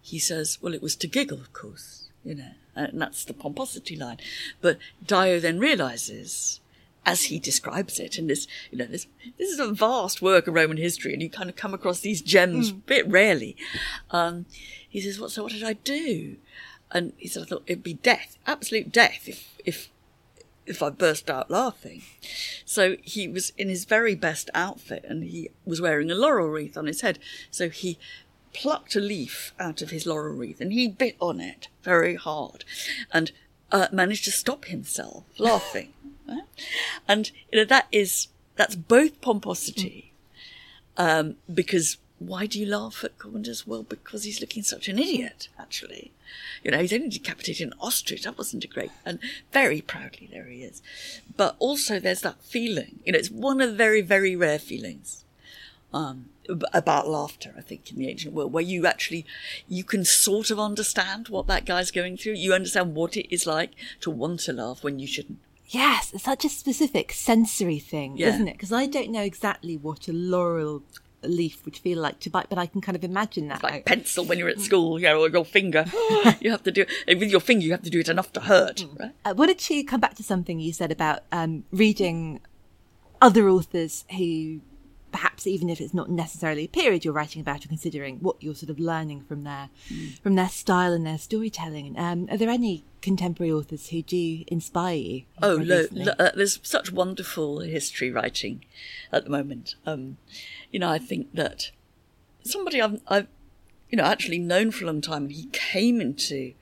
he 0.00 0.18
says, 0.18 0.58
Well, 0.60 0.74
it 0.74 0.82
was 0.82 0.96
to 0.96 1.06
giggle, 1.06 1.40
of 1.40 1.52
course, 1.52 2.08
you 2.24 2.34
know, 2.34 2.50
and 2.74 3.00
that's 3.00 3.24
the 3.24 3.34
pomposity 3.34 3.96
line. 3.96 4.18
But 4.60 4.78
Dio 5.06 5.38
then 5.40 5.58
realizes, 5.58 6.60
as 7.04 7.24
he 7.24 7.38
describes 7.38 7.98
it, 7.98 8.18
and 8.18 8.30
this, 8.30 8.46
you 8.70 8.78
know, 8.78 8.86
this, 8.86 9.06
this 9.38 9.50
is 9.50 9.58
a 9.58 9.72
vast 9.72 10.22
work 10.22 10.46
of 10.46 10.54
Roman 10.54 10.76
history, 10.76 11.12
and 11.12 11.22
you 11.22 11.28
kind 11.28 11.50
of 11.50 11.56
come 11.56 11.74
across 11.74 12.00
these 12.00 12.22
gems 12.22 12.70
a 12.70 12.74
bit 12.74 13.08
rarely. 13.08 13.56
Um, 14.10 14.46
he 14.88 15.00
says, 15.00 15.18
What, 15.20 15.30
so 15.30 15.42
what 15.42 15.52
did 15.52 15.64
I 15.64 15.74
do? 15.74 16.36
And 16.90 17.12
he 17.16 17.26
said, 17.28 17.44
I 17.44 17.46
thought 17.46 17.62
it'd 17.66 17.82
be 17.82 17.94
death, 17.94 18.36
absolute 18.46 18.92
death, 18.92 19.26
if, 19.26 19.48
if, 19.64 19.88
if 20.66 20.82
I 20.82 20.90
burst 20.90 21.28
out 21.28 21.50
laughing. 21.50 22.02
So 22.64 22.96
he 23.02 23.28
was 23.28 23.52
in 23.58 23.68
his 23.68 23.84
very 23.84 24.14
best 24.14 24.50
outfit 24.54 25.04
and 25.08 25.24
he 25.24 25.50
was 25.64 25.80
wearing 25.80 26.10
a 26.10 26.14
laurel 26.14 26.48
wreath 26.48 26.76
on 26.76 26.86
his 26.86 27.00
head. 27.00 27.18
So 27.50 27.68
he 27.68 27.98
plucked 28.54 28.94
a 28.94 29.00
leaf 29.00 29.52
out 29.58 29.82
of 29.82 29.90
his 29.90 30.06
laurel 30.06 30.34
wreath 30.34 30.60
and 30.60 30.72
he 30.72 30.88
bit 30.88 31.16
on 31.20 31.40
it 31.40 31.68
very 31.82 32.14
hard 32.14 32.64
and 33.12 33.32
uh, 33.70 33.88
managed 33.90 34.24
to 34.24 34.30
stop 34.30 34.66
himself 34.66 35.24
laughing. 35.38 35.92
And, 37.08 37.30
you 37.50 37.58
know, 37.58 37.64
that 37.64 37.88
is, 37.90 38.28
that's 38.56 38.76
both 38.76 39.20
pomposity, 39.20 40.12
um, 40.96 41.36
because 41.52 41.98
why 42.28 42.46
do 42.46 42.58
you 42.58 42.66
laugh 42.66 43.02
at 43.04 43.18
Commodus? 43.18 43.66
Well, 43.66 43.82
because 43.82 44.24
he's 44.24 44.40
looking 44.40 44.62
such 44.62 44.88
an 44.88 44.98
idiot, 44.98 45.48
actually. 45.58 46.12
You 46.62 46.70
know, 46.70 46.78
he's 46.80 46.92
only 46.92 47.08
decapitated 47.08 47.66
an 47.68 47.74
ostrich. 47.80 48.22
That 48.22 48.38
wasn't 48.38 48.64
a 48.64 48.68
great, 48.68 48.90
and 49.04 49.18
very 49.52 49.80
proudly 49.80 50.28
there 50.32 50.46
he 50.46 50.62
is. 50.62 50.82
But 51.36 51.56
also 51.58 51.98
there's 52.00 52.22
that 52.22 52.42
feeling, 52.42 53.00
you 53.04 53.12
know, 53.12 53.18
it's 53.18 53.30
one 53.30 53.60
of 53.60 53.70
the 53.70 53.76
very, 53.76 54.00
very 54.00 54.34
rare 54.36 54.58
feelings, 54.58 55.24
um, 55.92 56.26
about 56.72 57.06
laughter, 57.08 57.54
I 57.56 57.60
think, 57.60 57.90
in 57.90 57.98
the 57.98 58.08
ancient 58.08 58.34
world, 58.34 58.52
where 58.52 58.62
you 58.62 58.86
actually, 58.86 59.26
you 59.68 59.84
can 59.84 60.04
sort 60.04 60.50
of 60.50 60.58
understand 60.58 61.28
what 61.28 61.46
that 61.48 61.66
guy's 61.66 61.90
going 61.90 62.16
through. 62.16 62.32
You 62.34 62.54
understand 62.54 62.94
what 62.94 63.16
it 63.16 63.32
is 63.32 63.46
like 63.46 63.70
to 64.00 64.10
want 64.10 64.40
to 64.40 64.52
laugh 64.52 64.82
when 64.82 64.98
you 64.98 65.06
shouldn't. 65.06 65.38
Yes, 65.68 66.12
it's 66.12 66.24
such 66.24 66.44
a 66.44 66.48
specific 66.50 67.12
sensory 67.12 67.78
thing, 67.78 68.16
Yeah. 68.16 68.28
isn't 68.28 68.48
it? 68.48 68.52
Because 68.54 68.72
I 68.72 68.86
don't 68.86 69.10
know 69.10 69.22
exactly 69.22 69.76
what 69.76 70.08
a 70.08 70.12
laurel 70.12 70.82
leaf 71.22 71.64
would 71.64 71.76
feel 71.76 71.98
like 72.00 72.20
to 72.20 72.30
bite, 72.30 72.48
but 72.48 72.58
I 72.58 72.66
can 72.66 72.80
kind 72.80 72.96
of 72.96 73.04
imagine 73.04 73.48
that. 73.48 73.62
like 73.62 73.84
pencil 73.84 74.24
when 74.24 74.38
you're 74.38 74.48
at 74.48 74.60
school, 74.68 74.98
you 74.98 75.06
know, 75.06 75.20
or 75.20 75.28
your 75.28 75.44
finger. 75.44 75.84
you 76.40 76.50
have 76.50 76.62
to 76.64 76.70
do 76.70 76.84
it 77.06 77.18
with 77.18 77.30
your 77.30 77.40
finger. 77.40 77.64
You 77.64 77.72
have 77.72 77.82
to 77.82 77.90
do 77.90 78.00
it 78.00 78.08
enough 78.08 78.32
to 78.32 78.40
hurt, 78.40 78.86
right? 78.98 79.12
Uh, 79.24 79.34
wanted 79.36 79.58
to 79.58 79.82
come 79.84 80.00
back 80.00 80.14
to 80.14 80.22
something 80.22 80.60
you 80.60 80.72
said 80.72 80.90
about 80.92 81.20
um, 81.32 81.64
reading 81.72 82.40
other 83.20 83.48
authors 83.48 84.04
who, 84.16 84.60
perhaps 85.12 85.46
even 85.46 85.70
if 85.70 85.80
it's 85.80 85.94
not 85.94 86.10
necessarily 86.10 86.64
a 86.64 86.68
period 86.68 87.04
you're 87.04 87.14
writing 87.14 87.40
about, 87.40 87.64
or 87.64 87.68
considering 87.68 88.18
what 88.18 88.36
you're 88.42 88.54
sort 88.54 88.70
of 88.70 88.78
learning 88.80 89.22
from 89.22 89.44
their 89.44 89.68
from 90.22 90.34
their 90.34 90.48
style 90.48 90.92
and 90.92 91.06
their 91.06 91.18
storytelling. 91.18 91.98
Um, 91.98 92.26
are 92.30 92.36
there 92.36 92.50
any 92.50 92.84
contemporary 93.00 93.52
authors 93.52 93.88
who 93.88 94.00
do 94.02 94.44
inspire 94.46 94.94
you? 94.96 95.22
Oh, 95.42 95.54
lo- 95.54 95.86
lo- 95.92 96.14
uh, 96.18 96.30
there's 96.34 96.58
such 96.62 96.92
wonderful 96.92 97.60
history 97.60 98.10
writing 98.10 98.64
at 99.12 99.24
the 99.24 99.30
moment. 99.30 99.74
Um, 99.86 100.16
you 100.72 100.80
know, 100.80 100.88
I 100.88 100.98
think 100.98 101.34
that 101.34 101.70
somebody 102.42 102.80
I've, 102.82 103.00
I've, 103.06 103.28
you 103.90 103.96
know, 103.96 104.04
actually 104.04 104.38
known 104.38 104.70
for 104.72 104.84
a 104.84 104.86
long 104.88 105.00
time, 105.00 105.24
and 105.24 105.32
he 105.32 105.48
came 105.52 106.00
into 106.00 106.54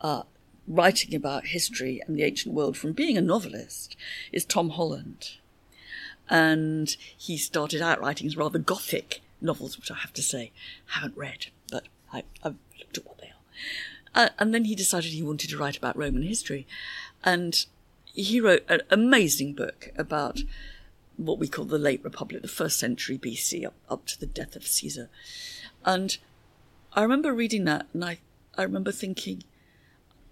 uh, 0.00 0.24
writing 0.66 1.14
about 1.14 1.46
history 1.46 2.02
and 2.06 2.16
the 2.16 2.24
ancient 2.24 2.54
world 2.54 2.76
from 2.76 2.92
being 2.92 3.16
a 3.16 3.22
novelist, 3.22 3.96
is 4.32 4.44
Tom 4.44 4.70
Holland. 4.70 5.36
And 6.28 6.94
he 7.16 7.36
started 7.36 7.80
out 7.80 8.00
writing 8.00 8.24
his 8.24 8.36
rather 8.36 8.58
gothic 8.58 9.20
novels, 9.40 9.78
which 9.78 9.90
I 9.90 9.94
have 9.94 10.12
to 10.14 10.22
say, 10.22 10.52
haven't 10.86 11.16
read, 11.16 11.46
but 11.70 11.84
I, 12.12 12.24
I've 12.42 12.56
looked 12.78 12.98
at 12.98 13.06
what 13.06 13.18
they 13.18 13.28
are. 13.28 13.32
Uh, 14.14 14.28
and 14.38 14.52
then 14.52 14.64
he 14.64 14.74
decided 14.74 15.12
he 15.12 15.22
wanted 15.22 15.50
to 15.50 15.58
write 15.58 15.76
about 15.76 15.96
Roman 15.96 16.22
history. 16.22 16.66
And 17.24 17.64
he 18.04 18.40
wrote 18.40 18.64
an 18.68 18.82
amazing 18.90 19.54
book 19.54 19.90
about 19.96 20.42
what 21.16 21.38
we 21.38 21.48
call 21.48 21.64
the 21.64 21.78
late 21.78 22.02
Republic, 22.04 22.42
the 22.42 22.48
first 22.48 22.78
century 22.78 23.18
BC, 23.18 23.64
up, 23.66 23.74
up 23.88 24.06
to 24.06 24.18
the 24.18 24.26
death 24.26 24.56
of 24.56 24.66
Caesar. 24.66 25.08
And 25.84 26.16
I 26.94 27.02
remember 27.02 27.32
reading 27.32 27.64
that 27.64 27.86
and 27.92 28.04
I, 28.04 28.18
I 28.56 28.62
remember 28.62 28.92
thinking, 28.92 29.44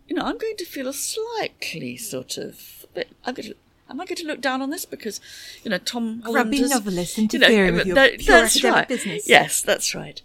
you 0.09 0.17
know, 0.17 0.25
I'm 0.25 0.39
going 0.39 0.57
to 0.57 0.65
feel 0.65 0.89
a 0.89 0.93
slightly 0.93 1.97
sort 1.97 2.37
of, 2.37 2.87
bit, 2.95 3.09
I'm 3.25 3.35
going 3.35 3.51
to, 3.51 3.55
am 3.89 4.01
I 4.01 4.05
going 4.07 4.17
to 4.17 4.27
look 4.27 4.41
down 4.41 4.61
on 4.63 4.71
this? 4.71 4.85
Because, 4.85 5.21
you 5.63 5.71
know, 5.71 5.79
Tom 5.79 6.23
Holland 6.23 6.51
Grubby 6.51 6.59
has- 6.59 6.71
novelists 6.71 7.19
you 7.19 7.25
know, 7.39 7.47
interfering 7.47 7.75
with 7.75 7.87
your 7.87 7.95
that- 7.95 8.19
pure 8.19 8.41
that's 8.41 8.65
right. 8.65 8.89
business. 8.89 9.29
Yes, 9.29 9.63
that's 9.63 9.95
right. 9.95 10.21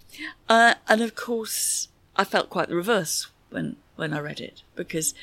Uh, 0.50 0.76
and 0.88 1.02
of 1.02 1.16
course, 1.16 1.90
I 2.16 2.24
felt 2.24 2.50
quite 2.50 2.70
the 2.70 2.76
reverse 2.76 3.28
when, 3.50 3.76
when 3.96 4.14
I 4.14 4.20
read 4.20 4.40
it 4.40 4.64
because 4.76 5.14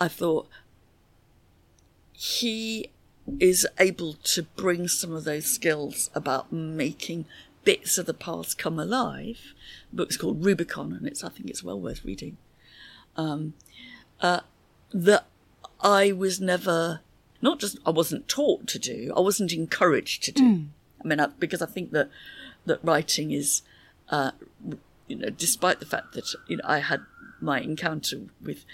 I 0.00 0.08
thought 0.08 0.48
he 2.12 2.90
is 3.40 3.66
able 3.78 4.14
to 4.14 4.42
bring 4.42 4.88
some 4.88 5.12
of 5.12 5.24
those 5.24 5.46
skills 5.46 6.10
about 6.14 6.52
making 6.52 7.26
bits 7.64 7.98
of 7.98 8.06
the 8.06 8.14
past 8.14 8.58
come 8.58 8.78
alive. 8.78 9.54
The 9.90 9.96
book's 9.96 10.16
called 10.16 10.44
Rubicon, 10.44 10.92
and 10.92 11.06
it's 11.06 11.22
I 11.22 11.28
think 11.28 11.50
it's 11.50 11.62
well 11.62 11.80
worth 11.80 12.04
reading. 12.04 12.36
Um, 13.16 13.54
uh, 14.20 14.40
that 14.92 15.26
I 15.80 16.12
was 16.12 16.40
never 16.40 17.00
not 17.40 17.60
just 17.60 17.78
I 17.86 17.90
wasn't 17.90 18.28
taught 18.28 18.66
to 18.68 18.78
do, 18.78 19.12
I 19.16 19.20
wasn't 19.20 19.52
encouraged 19.52 20.22
to 20.24 20.32
do. 20.32 20.42
Mm. 20.42 20.66
I 21.02 21.06
mean, 21.06 21.20
I, 21.20 21.26
because 21.38 21.62
I 21.62 21.66
think 21.66 21.92
that 21.92 22.10
that 22.66 22.80
writing 22.82 23.30
is, 23.30 23.62
uh, 24.10 24.32
you 25.06 25.16
know, 25.16 25.30
despite 25.30 25.80
the 25.80 25.86
fact 25.86 26.14
that 26.14 26.34
you 26.48 26.56
know 26.56 26.64
I 26.64 26.78
had 26.78 27.02
my 27.40 27.60
encounter 27.60 28.22
with 28.42 28.64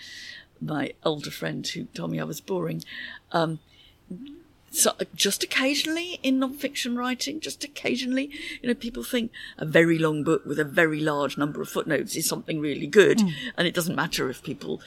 my 0.61 0.93
older 1.05 1.31
friend 1.31 1.67
who 1.67 1.85
told 1.87 2.11
me 2.11 2.21
I 2.21 2.25
was 2.25 2.41
boring. 2.41 2.83
Um, 3.33 3.59
so 4.75 4.93
just 5.15 5.43
occasionally 5.45 6.19
in 6.23 6.39
non-fiction 6.39 6.97
writing, 6.97 7.41
just 7.41 7.63
occasionally, 7.65 8.31
you 8.61 8.69
know, 8.69 8.75
people 8.75 9.05
think 9.05 9.31
a 9.57 9.65
very 9.65 9.99
long 9.99 10.25
book 10.25 10.45
with 10.45 10.59
a 10.59 10.65
very 10.65 11.01
large 11.01 11.39
number 11.39 11.63
of 11.63 11.69
footnotes 11.69 12.17
is 12.17 12.29
something 12.29 12.61
really 12.61 12.87
good, 12.87 13.19
Mm. 13.19 13.33
and 13.57 13.69
it 13.69 13.75
doesn't 13.75 13.95
matter 13.95 14.29
if 14.29 14.43
people 14.43 14.81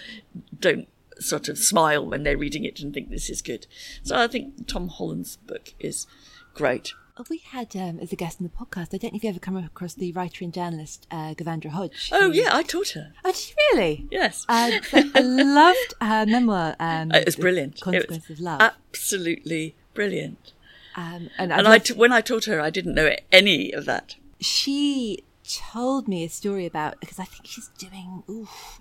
don't 0.60 0.88
sort 1.20 1.48
of 1.50 1.58
smile 1.58 2.06
when 2.06 2.24
they're 2.24 2.38
reading 2.38 2.64
it 2.66 2.80
and 2.80 2.94
think 2.94 3.10
this 3.10 3.30
is 3.30 3.42
good. 3.42 3.66
So 4.04 4.16
I 4.18 4.28
think 4.28 4.68
Tom 4.68 4.90
Holland's 4.90 5.38
book 5.38 5.74
is 5.80 6.06
great. 6.54 6.94
We 7.30 7.40
had 7.40 7.76
um, 7.76 8.00
as 8.00 8.12
a 8.14 8.16
guest 8.16 8.40
in 8.40 8.46
the 8.46 8.52
podcast. 8.52 8.94
I 8.94 8.98
don't 8.98 9.12
know 9.14 9.18
if 9.18 9.24
you 9.24 9.30
ever 9.30 9.40
come 9.40 9.58
across 9.58 9.94
the 9.96 10.12
writer 10.12 10.44
and 10.44 10.54
journalist 10.54 11.08
uh, 11.12 11.34
Gavanndra 11.34 11.70
Hodge. 11.72 12.10
Oh 12.14 12.28
who- 12.30 12.34
yeah, 12.38 12.50
I 12.56 12.64
taught 12.64 12.90
her. 12.90 13.12
Oh, 13.26 13.32
did 13.32 13.50
you 13.50 13.56
really? 13.74 14.08
Yes. 14.12 14.46
Um, 14.48 14.72
so 14.84 15.02
I 15.16 15.20
loved 15.22 15.94
her 16.02 16.26
memoir. 16.26 16.76
Um, 16.80 17.12
Uh, 17.12 17.18
It 17.22 17.26
was 17.26 17.36
brilliant. 17.36 17.82
It 17.88 18.10
was 18.10 18.30
of 18.30 18.40
Love. 18.40 18.62
absolutely 18.62 19.76
brilliant. 19.94 20.54
Um, 20.96 21.30
and 21.38 21.52
And 21.52 21.68
I 21.68 21.74
I, 21.74 21.80
t- 21.80 21.94
when 21.94 22.12
I 22.12 22.22
taught 22.22 22.46
her, 22.46 22.60
I 22.62 22.70
didn't 22.70 22.96
know 22.96 23.12
any 23.32 23.72
of 23.72 23.86
that. 23.86 24.16
she 24.40 25.24
told 25.72 26.08
me 26.08 26.24
a 26.26 26.30
story 26.30 26.66
about 26.66 27.00
because 27.00 27.20
I 27.20 27.24
think 27.24 27.46
she's 27.46 27.70
doing 27.78 28.24
oof, 28.30 28.80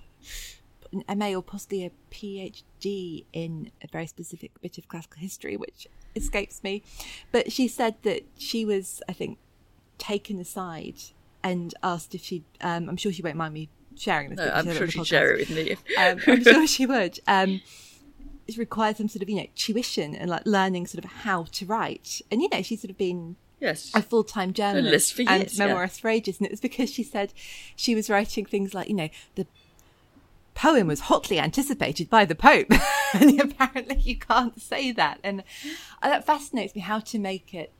an 0.92 1.18
MA 1.18 1.34
or 1.34 1.42
possibly 1.42 1.84
a 1.84 1.90
PhD 2.10 3.24
in 3.32 3.70
a 3.82 3.88
very 3.88 4.06
specific 4.06 4.52
bit 4.60 4.78
of 4.78 4.88
classical 4.88 5.20
history, 5.20 5.56
which 5.56 5.86
escapes 6.14 6.62
me. 6.62 6.82
But 7.32 7.52
she 7.52 7.68
said 7.68 7.96
that 8.02 8.22
she 8.38 8.64
was, 8.64 9.02
I 9.08 9.12
think, 9.12 9.38
taken 9.98 10.38
aside 10.40 10.96
and 11.42 11.74
asked 11.82 12.14
if 12.14 12.22
she. 12.22 12.44
Um, 12.60 12.88
I'm 12.88 12.96
sure 12.96 13.12
she 13.12 13.22
won't 13.22 13.36
mind 13.36 13.54
me 13.54 13.68
sharing 13.96 14.30
this. 14.30 14.38
No, 14.38 14.50
I'm 14.52 14.70
sure 14.72 14.88
she'd 14.88 15.06
share 15.06 15.34
it 15.34 15.48
with 15.48 15.50
me. 15.56 15.72
um, 15.98 16.20
I'm 16.26 16.42
sure 16.42 16.66
she 16.66 16.86
would. 16.86 17.20
Um, 17.26 17.60
it 18.46 18.56
requires 18.58 18.98
some 18.98 19.08
sort 19.08 19.22
of 19.22 19.28
you 19.30 19.36
know 19.36 19.46
tuition 19.56 20.14
and 20.14 20.30
like 20.30 20.42
learning 20.46 20.86
sort 20.86 21.04
of 21.04 21.10
how 21.10 21.44
to 21.44 21.66
write. 21.66 22.20
And 22.30 22.40
you 22.42 22.48
know 22.52 22.62
she's 22.62 22.80
sort 22.80 22.90
of 22.90 22.98
been 22.98 23.36
Yes. 23.58 23.90
a 23.94 24.02
full 24.02 24.22
time 24.22 24.52
journalist 24.52 25.14
for 25.14 25.22
and 25.22 25.40
years, 25.40 25.58
yeah. 25.58 25.68
memoirist 25.68 26.00
for 26.00 26.08
ages, 26.08 26.38
and 26.38 26.46
it 26.46 26.50
was 26.52 26.60
because 26.60 26.92
she 26.92 27.02
said 27.02 27.32
she 27.74 27.94
was 27.94 28.10
writing 28.10 28.44
things 28.44 28.74
like 28.74 28.88
you 28.88 28.94
know 28.94 29.08
the 29.34 29.46
poem 30.56 30.88
was 30.88 31.00
hotly 31.02 31.38
anticipated 31.38 32.10
by 32.10 32.24
the 32.24 32.34
Pope, 32.34 32.72
and 33.14 33.40
apparently 33.40 33.98
you 34.00 34.16
can't 34.16 34.60
say 34.60 34.90
that, 34.92 35.20
and 35.22 35.44
uh, 36.02 36.08
that 36.08 36.26
fascinates 36.26 36.74
me 36.74 36.80
how 36.80 36.98
to 37.00 37.18
make 37.20 37.54
it. 37.54 37.72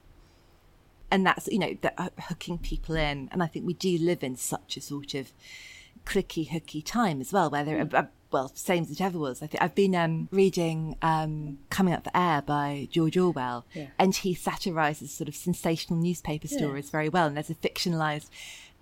And 1.11 1.25
that's 1.27 1.47
you 1.49 1.59
know 1.59 1.77
that 1.83 1.95
uh, 1.99 2.09
hooking 2.29 2.59
people 2.59 2.95
in, 2.95 3.29
and 3.33 3.43
I 3.43 3.47
think 3.47 3.67
we 3.67 3.75
do 3.75 3.97
live 3.99 4.23
in 4.23 4.37
such 4.37 4.77
a 4.77 4.81
sort 4.81 5.15
of 5.15 5.33
clicky 6.05 6.49
hooky 6.51 6.83
time 6.83 7.21
as 7.21 7.33
well, 7.33 7.49
where 7.51 7.65
there 7.65 7.79
are, 7.81 7.97
uh, 7.97 8.07
well, 8.33 8.51
same 8.55 8.83
as 8.83 8.91
it 8.91 9.01
ever 9.01 9.19
was. 9.19 9.41
I 9.43 9.47
think 9.47 9.63
I've 9.63 9.75
been 9.75 9.95
um, 9.95 10.29
reading 10.33 10.97
um, 11.03 11.59
"Coming 11.71 11.95
Up 11.95 12.05
for 12.05 12.11
Air" 12.15 12.43
by 12.43 12.89
George 12.91 13.17
Orwell, 13.17 13.65
Yeah. 13.73 13.87
and 13.99 14.15
he 14.17 14.35
satirises 14.35 15.13
sort 15.13 15.29
of 15.29 15.37
sensational 15.37 15.99
newspaper 16.01 16.49
Yeah. 16.51 16.59
stories 16.59 16.91
very 16.91 17.09
well. 17.09 17.29
And 17.29 17.37
there's 17.37 17.51
a 17.51 17.55
fictionalised, 17.55 18.29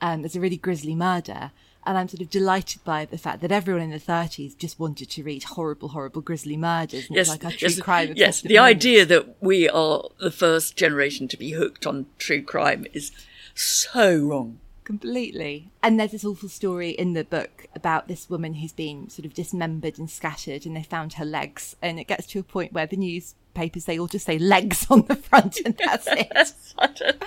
um, 0.00 0.22
there's 0.22 0.34
a 0.36 0.40
really 0.40 0.56
grisly 0.56 0.94
murder, 0.94 1.52
and 1.86 1.98
I'm 1.98 2.08
sort 2.08 2.22
of 2.22 2.30
delighted 2.30 2.82
by 2.84 3.04
the 3.04 3.18
fact 3.18 3.40
that 3.42 3.52
everyone 3.52 3.82
in 3.82 3.90
the 3.90 3.98
30s 3.98 4.56
just 4.56 4.80
wanted 4.80 5.10
to 5.10 5.22
read 5.22 5.44
horrible, 5.44 5.88
horrible, 5.88 6.22
grisly 6.22 6.56
murders. 6.56 7.06
It's 7.10 7.28
like 7.28 7.44
a 7.44 7.50
true 7.50 7.68
yes, 7.68 7.80
crime. 7.80 8.12
yes. 8.16 8.40
The 8.40 8.58
idea 8.58 9.04
that 9.06 9.42
we 9.42 9.68
are 9.68 10.08
the 10.20 10.30
first 10.30 10.76
generation 10.76 11.28
to 11.28 11.36
be 11.36 11.52
hooked 11.52 11.86
on 11.86 12.06
true 12.18 12.42
crime 12.42 12.86
is 12.92 13.12
so 13.54 14.18
wrong. 14.18 14.58
Completely. 14.84 15.70
And 15.82 15.98
there's 15.98 16.12
this 16.12 16.24
awful 16.24 16.50
story 16.50 16.90
in 16.90 17.14
the 17.14 17.24
book 17.24 17.66
about 17.74 18.06
this 18.06 18.28
woman 18.28 18.54
who's 18.54 18.72
been 18.72 19.08
sort 19.08 19.24
of 19.24 19.32
dismembered 19.32 19.98
and 19.98 20.10
scattered, 20.10 20.66
and 20.66 20.76
they 20.76 20.82
found 20.82 21.14
her 21.14 21.24
legs. 21.24 21.74
And 21.80 21.98
it 21.98 22.06
gets 22.06 22.26
to 22.28 22.38
a 22.38 22.42
point 22.42 22.72
where 22.72 22.86
the 22.86 22.96
newspapers 23.54 23.84
they 23.84 23.98
all 23.98 24.06
just 24.06 24.26
say 24.26 24.38
legs 24.38 24.86
on 24.90 25.02
the 25.02 25.16
front, 25.16 25.58
and 25.64 25.76
that's 25.76 26.06
it. 26.08 26.28
Don't- 26.78 26.98
that 26.98 27.26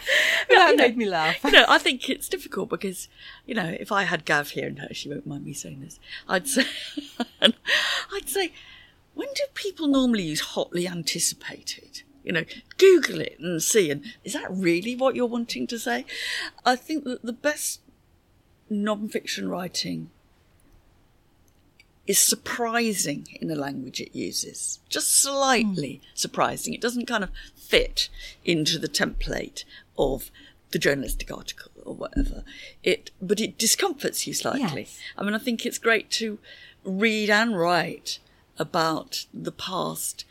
you 0.50 0.56
know, 0.58 0.76
made 0.76 0.98
me 0.98 1.06
laugh. 1.06 1.44
You 1.44 1.52
know, 1.52 1.66
I 1.68 1.78
think 1.78 2.10
it's 2.10 2.28
difficult 2.28 2.70
because, 2.70 3.08
you 3.46 3.56
know, 3.56 3.76
if 3.80 3.92
I 3.92 4.04
had 4.04 4.26
Gav 4.26 4.52
here, 4.52 4.68
and 4.68 4.96
she 4.96 5.10
won't 5.10 5.26
mind 5.26 5.46
me 5.46 5.54
saying 5.54 5.82
this, 5.82 6.00
I'd 6.28 6.48
say, 6.48 6.66
I'd 7.42 8.28
say, 8.30 8.52
when 9.14 9.30
do 9.36 9.44
people 9.54 9.88
normally 9.88 10.24
use 10.24 10.42
hotly 10.42 10.88
anticipated? 10.88 12.04
You 12.24 12.34
know, 12.34 12.44
Google 12.78 13.22
it 13.22 13.38
and 13.40 13.64
see. 13.64 13.90
And 13.90 14.04
is 14.26 14.34
that 14.34 14.52
really 14.52 14.96
what 14.98 15.16
you're 15.16 15.26
wanting 15.26 15.66
to 15.68 15.80
say? 15.80 16.06
I 16.66 16.76
think 16.76 17.06
that 17.06 17.24
the 17.24 17.32
best 17.32 17.80
non-fiction 18.70 19.48
writing 19.50 20.10
is 22.08 22.18
surprising 22.18 23.28
in 23.40 23.50
the 23.50 23.56
language 23.56 24.00
it 24.00 24.16
uses. 24.16 24.80
Just 24.90 25.14
slightly 25.14 25.96
hmm. 25.96 26.10
surprising. 26.14 26.74
It 26.74 26.82
doesn't 26.82 27.06
kind 27.06 27.24
of 27.24 27.30
fit 27.56 28.10
into 28.46 28.80
the 28.80 28.88
template 28.88 29.66
of 29.98 30.32
the 30.72 30.80
journalistic 30.80 31.32
article 31.32 31.72
or 31.84 31.94
whatever. 31.94 32.44
It, 32.84 33.12
but 33.22 33.40
it 33.40 33.58
discomforts 33.58 34.26
you 34.26 34.34
slightly. 34.34 34.84
Yes. 34.84 35.00
I 35.18 35.24
mean, 35.24 35.34
I 35.34 35.40
think 35.40 35.66
it's 35.66 35.78
great 35.78 36.10
to 36.12 36.40
read 36.84 37.30
and 37.30 37.58
write 37.58 38.20
about 38.58 39.26
the 39.34 39.52
past 39.52 40.26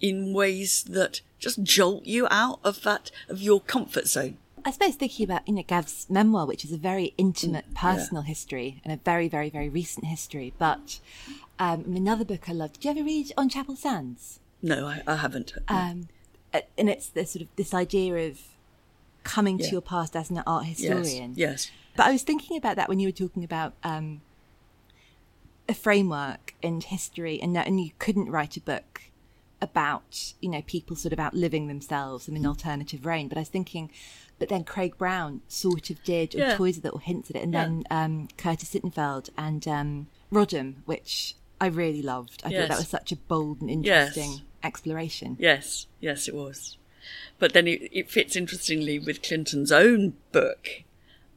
in 0.00 0.32
ways 0.32 0.84
that 0.84 1.20
just 1.38 1.62
jolt 1.62 2.04
you 2.04 2.26
out 2.30 2.60
of 2.62 2.82
that, 2.82 3.10
of 3.28 3.40
your 3.40 3.60
comfort 3.60 4.06
zone. 4.06 4.36
I 4.64 4.70
suppose 4.70 4.94
thinking 4.94 5.24
about 5.24 5.46
you 5.46 5.54
know 5.54 5.62
Gav's 5.62 6.06
memoir, 6.08 6.46
which 6.46 6.64
is 6.64 6.72
a 6.72 6.76
very 6.78 7.12
intimate, 7.18 7.66
Mm, 7.70 7.74
personal 7.74 8.22
history 8.22 8.80
and 8.84 8.92
a 8.92 8.96
very, 8.96 9.28
very, 9.28 9.50
very 9.50 9.68
recent 9.68 10.06
history. 10.06 10.52
But 10.58 11.00
um, 11.58 11.84
another 11.94 12.24
book 12.24 12.48
I 12.48 12.52
loved. 12.52 12.74
Did 12.74 12.84
you 12.84 12.90
ever 12.92 13.02
read 13.04 13.32
On 13.36 13.48
Chapel 13.48 13.76
Sands? 13.76 14.40
No, 14.62 14.86
I, 14.86 15.02
I 15.06 15.16
haven't. 15.16 15.52
Um, 15.68 16.08
and 16.78 16.88
it's 16.88 17.08
the 17.08 17.26
sort 17.26 17.42
of 17.42 17.48
this 17.56 17.74
idea 17.74 18.28
of 18.28 18.40
coming 19.24 19.58
Yeah. 19.58 19.66
to 19.66 19.72
your 19.72 19.80
past 19.82 20.16
as 20.16 20.30
an 20.30 20.42
art 20.46 20.64
historian. 20.66 21.34
yes. 21.36 21.70
But 21.96 22.06
I 22.06 22.12
was 22.12 22.22
thinking 22.22 22.56
about 22.56 22.76
that 22.76 22.88
when 22.88 22.98
you 23.00 23.08
were 23.08 23.12
talking 23.12 23.44
about 23.44 23.74
um, 23.84 24.20
a 25.68 25.74
framework 25.74 26.54
and 26.62 26.82
history, 26.82 27.40
and 27.40 27.54
that, 27.54 27.66
and 27.66 27.80
you 27.80 27.90
couldn't 27.98 28.30
write 28.30 28.56
a 28.56 28.60
book 28.60 29.02
about 29.64 30.34
you 30.40 30.48
know 30.48 30.62
people 30.62 30.94
sort 30.94 31.12
of 31.12 31.18
outliving 31.18 31.66
themselves 31.66 32.28
in 32.28 32.36
an 32.36 32.46
alternative 32.46 33.04
reign. 33.04 33.26
But 33.28 33.38
I 33.38 33.40
was 33.40 33.48
thinking, 33.48 33.90
but 34.38 34.48
then 34.48 34.62
Craig 34.64 34.96
Brown 34.96 35.40
sort 35.48 35.90
of 35.90 36.02
did, 36.04 36.34
or 36.34 36.38
Yeah. 36.38 36.56
toys 36.56 36.76
with 36.76 36.84
it, 36.86 36.92
or 36.94 37.00
hints 37.00 37.30
at 37.30 37.36
it, 37.36 37.42
and 37.42 37.52
Yeah. 37.52 37.64
then 37.64 37.84
um, 37.90 38.28
Curtis 38.36 38.72
Sittenfeld 38.72 39.30
and 39.36 39.66
um, 39.66 40.06
Rodham, 40.32 40.76
which 40.84 41.34
I 41.60 41.66
really 41.66 42.02
loved. 42.02 42.42
I 42.44 42.50
thought 42.50 42.68
that 42.68 42.78
was 42.78 42.88
such 42.88 43.10
a 43.12 43.16
bold 43.16 43.60
and 43.60 43.84
Yes. 43.84 44.08
interesting 44.16 44.42
exploration. 44.62 45.36
Yes, 45.40 45.86
yes, 46.00 46.28
it 46.28 46.34
was. 46.34 46.76
But 47.38 47.52
then 47.52 47.66
it, 47.66 47.88
it 47.92 48.10
fits 48.10 48.34
interestingly 48.36 48.98
with 48.98 49.22
Clinton's 49.22 49.70
own 49.72 50.14
book 50.32 50.68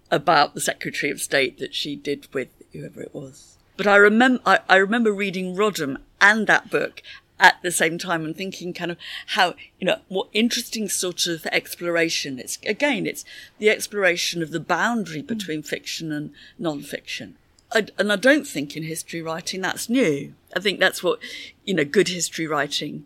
about 0.09 0.53
the 0.53 0.61
Secretary 0.61 1.11
of 1.11 1.21
State 1.21 1.57
that 1.59 1.75
she 1.75 1.95
did 1.95 2.33
with 2.33 2.49
whoever 2.71 3.01
it 3.01 3.13
was. 3.13 3.57
But 3.75 3.85
I 3.87 3.97
remember, 3.97 4.41
I, 4.45 4.59
I 4.69 4.75
remember 4.77 5.11
reading 5.11 5.55
Rodham 5.55 5.97
and 6.21 6.47
that 6.47 6.69
book 6.71 7.01
at 7.39 7.61
the 7.61 7.71
same 7.71 7.97
time 7.97 8.25
and 8.25 8.35
thinking 8.35 8.73
kind 8.73 8.91
of 8.91 8.97
how, 9.27 9.55
you 9.79 9.85
know, 9.85 9.99
what 10.07 10.27
interesting 10.33 10.89
sort 10.89 11.27
of 11.27 11.45
exploration. 11.47 12.39
It's, 12.39 12.57
again, 12.65 13.05
it's 13.05 13.23
the 13.59 13.69
exploration 13.69 14.41
of 14.41 14.51
the 14.51 14.59
boundary 14.59 15.21
hmm. 15.21 15.27
between 15.27 15.63
fiction 15.63 16.11
and 16.11 16.31
non-fiction. 16.57 17.37
I, 17.71 17.87
and 17.97 18.11
I 18.11 18.15
don't 18.15 18.47
think 18.47 18.77
in 18.77 18.83
history 18.83 19.21
writing 19.21 19.61
that's 19.61 19.89
new. 19.89 20.33
I 20.55 20.59
think 20.59 20.79
that's 20.79 21.03
what, 21.03 21.19
you 21.65 21.73
know, 21.73 21.83
good 21.83 22.07
history 22.07 22.47
writing 22.47 23.05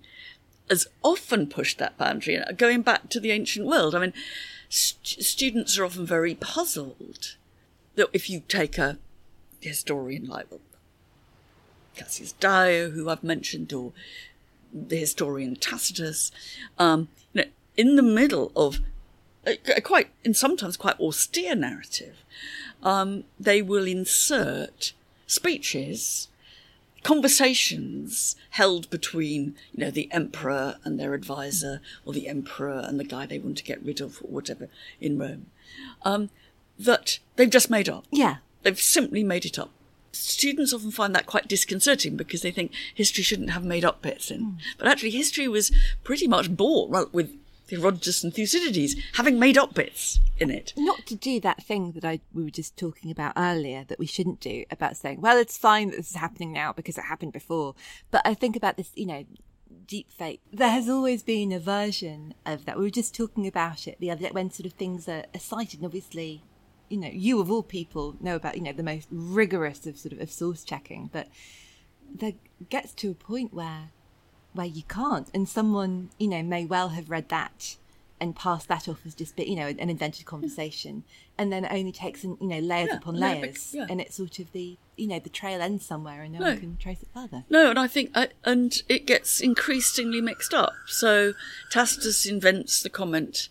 has 0.70 0.88
often 1.04 1.48
pushed 1.48 1.80
that 1.80 1.98
boundary. 1.98 2.36
And 2.36 2.58
Going 2.58 2.82
back 2.82 3.10
to 3.10 3.20
the 3.20 3.32
ancient 3.32 3.66
world, 3.66 3.96
I 3.96 4.00
mean, 4.00 4.14
st- 4.70 5.26
students 5.26 5.78
are 5.78 5.86
often 5.86 6.06
very 6.06 6.36
puzzled 6.36 7.36
that 7.96 8.10
if 8.14 8.30
you 8.30 8.42
take 8.48 8.78
a 8.78 9.00
historian 9.60 10.26
like 10.26 10.50
well, 10.50 10.62
Cassius 11.96 12.34
Dio, 12.34 12.90
who 12.92 13.10
I've 13.10 13.24
mentioned, 13.24 13.74
or 13.74 13.94
the 14.74 14.98
historian 14.98 15.56
Tacitus, 15.56 16.32
um, 16.78 17.10
you 17.34 17.44
know, 17.44 17.50
in 17.78 17.96
the 17.96 18.04
middle 18.04 18.52
of 18.56 18.80
a, 19.46 19.58
a 19.76 19.82
quite, 19.82 20.10
and 20.24 20.36
sometimes 20.36 20.78
quite 20.78 21.00
austere 21.00 21.56
narrative, 21.56 22.24
um, 22.84 23.24
they 23.40 23.62
will 23.62 23.88
insert 23.88 24.94
speeches 25.28 26.28
conversations 27.04 28.36
held 28.52 28.90
between, 28.90 29.56
you 29.72 29.84
know, 29.84 29.92
the 29.92 30.12
emperor 30.12 30.78
and 30.84 31.00
their 31.00 31.14
advisor, 31.14 31.82
or 32.06 32.14
the 32.14 32.28
emperor 32.28 32.84
and 32.86 33.00
the 33.00 33.04
guy 33.04 33.26
they 33.26 33.40
want 33.40 33.58
to 33.58 33.64
get 33.64 33.84
rid 33.84 34.00
of, 34.00 34.22
or 34.22 34.28
whatever, 34.28 34.70
in 35.00 35.18
Rome, 35.18 35.48
um, 36.04 36.30
that 36.78 37.20
they've 37.36 37.50
just 37.50 37.70
made 37.70 37.90
up. 37.90 38.06
Yeah. 38.12 38.38
They've 38.64 38.80
simply 38.80 39.24
made 39.24 39.46
it 39.46 39.58
up. 39.58 39.72
Students 40.12 40.74
often 40.74 40.92
find 40.92 41.16
that 41.16 41.26
quite 41.26 41.48
disconcerting 41.48 42.18
because 42.18 42.42
they 42.42 42.52
think 42.52 42.74
history 42.94 43.24
shouldn't 43.24 43.52
have 43.52 43.64
made 43.64 43.86
up 43.86 44.02
bits 44.02 44.30
in. 44.30 44.42
Hmm. 44.42 44.56
But 44.78 44.88
actually, 44.88 45.12
history 45.12 45.48
was 45.48 45.72
pretty 46.04 46.28
much 46.28 46.56
bought 46.56 47.14
with 47.14 47.32
Herodotus 47.70 48.24
and 48.24 48.34
Thucydides 48.34 48.96
having 49.14 49.40
made 49.40 49.58
up 49.58 49.74
bits 49.74 50.20
in 50.40 50.52
it. 50.52 50.74
Not 50.78 51.06
to 51.08 51.16
do 51.16 51.40
that 51.40 51.64
thing 51.64 51.94
that 51.94 52.04
I 52.04 52.20
we 52.34 52.44
were 52.44 52.50
just 52.50 52.78
talking 52.78 53.10
about 53.10 53.34
earlier 53.38 53.86
that 53.88 54.00
we 54.00 54.06
shouldn't 54.06 54.42
do 54.42 54.66
about 54.70 54.98
saying, 54.98 55.22
well, 55.22 55.38
it's 55.38 55.58
fine 55.58 55.90
that 55.90 55.98
this 55.98 56.10
is 56.10 56.16
happening 56.16 56.52
now 56.52 56.74
because 56.74 56.98
it 56.98 57.06
happened 57.06 57.34
before. 57.34 57.76
But 58.12 58.22
I 58.26 58.34
think 58.34 58.56
about 58.56 58.78
this, 58.78 58.92
you 58.96 59.06
know, 59.06 59.26
deep 59.88 60.12
fake. 60.12 60.42
There 60.52 60.70
has 60.70 60.90
always 60.90 61.24
been 61.24 61.52
a 61.52 61.60
version 61.60 62.34
of 62.46 62.66
that. 62.66 62.78
We 62.78 62.84
were 62.84 62.90
just 62.90 63.16
talking 63.16 63.48
about 63.48 63.88
it 63.88 63.98
the 64.00 64.12
other 64.12 64.22
day 64.22 64.32
when 64.32 64.52
sort 64.52 64.66
of 64.66 64.74
things 64.74 65.08
are, 65.08 65.26
are 65.34 65.40
cited, 65.40 65.80
and 65.80 65.86
obviously, 65.86 66.44
you 66.92 66.98
know, 66.98 67.10
you 67.12 67.40
of 67.40 67.50
all 67.50 67.64
people 67.64 68.16
know 68.20 68.36
about 68.36 68.56
you 68.58 68.62
know 68.64 68.74
the 68.74 68.84
most 68.84 69.08
rigorous 69.12 69.86
of 69.88 69.98
sort 69.98 70.14
of, 70.14 70.20
of 70.20 70.30
source 70.32 70.64
checking, 70.64 71.10
but 71.12 71.28
there 72.14 72.34
gets 72.70 72.94
to 72.96 73.10
a 73.12 73.14
point 73.16 73.54
where 73.54 73.90
where 74.54 74.66
you 74.68 74.84
can't. 74.84 75.30
And 75.34 75.48
someone, 75.48 76.10
you 76.20 76.28
know, 76.28 76.44
may 76.44 76.66
well 76.66 76.90
have 76.90 77.10
read 77.10 77.30
that 77.30 77.78
and 78.20 78.36
passed 78.36 78.68
that 78.68 78.88
off 78.88 79.00
as 79.06 79.16
just, 79.16 79.40
you 79.40 79.56
know, 79.56 79.66
an 79.68 79.90
invented 79.90 80.26
conversation, 80.26 81.04
and 81.40 81.52
then 81.52 81.66
it 81.66 81.72
only 81.72 81.92
takes, 81.92 82.24
you 82.24 82.38
know, 82.42 82.60
layers 82.60 82.90
Yeah, 82.92 82.98
upon 82.98 83.16
yeah, 83.16 83.22
layers, 83.22 83.74
yeah. 83.74 83.88
and 83.90 84.00
it's 84.00 84.16
sort 84.16 84.38
of 84.38 84.52
the, 84.52 84.78
you 84.96 85.08
know, 85.08 85.18
the 85.18 85.30
trail 85.30 85.60
ends 85.60 85.84
somewhere, 85.86 86.22
and 86.22 86.34
no, 86.34 86.40
No. 86.40 86.46
one 86.48 86.60
can 86.60 86.78
trace 86.78 87.02
it 87.02 87.08
further. 87.14 87.46
No, 87.50 87.72
and 87.72 87.80
I 87.80 87.88
think, 87.88 88.12
I, 88.14 88.28
and 88.44 88.84
it 88.88 89.08
gets 89.08 89.40
increasingly 89.42 90.22
mixed 90.22 90.54
up. 90.54 90.74
So 90.86 91.34
Tacitus 91.72 92.28
invents 92.28 92.84
the 92.84 92.92
comment 92.92 93.50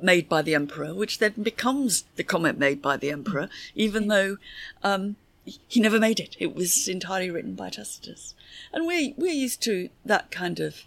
made 0.00 0.28
by 0.28 0.42
the 0.42 0.54
emperor, 0.54 0.94
which 0.94 1.18
then 1.18 1.34
becomes 1.42 2.04
the 2.16 2.24
comment 2.24 2.58
made 2.58 2.82
by 2.82 2.96
the 2.96 3.10
emperor, 3.10 3.48
even 3.74 4.08
though 4.08 4.36
um, 4.82 5.16
he 5.44 5.80
never 5.80 5.98
made 5.98 6.20
it. 6.20 6.36
It 6.38 6.54
was 6.54 6.88
entirely 6.88 7.30
written 7.30 7.54
by 7.54 7.70
Tacitus, 7.70 8.34
and 8.72 8.86
we're 8.86 9.12
we're 9.16 9.32
used 9.32 9.62
to 9.62 9.88
that 10.04 10.30
kind 10.30 10.60
of 10.60 10.84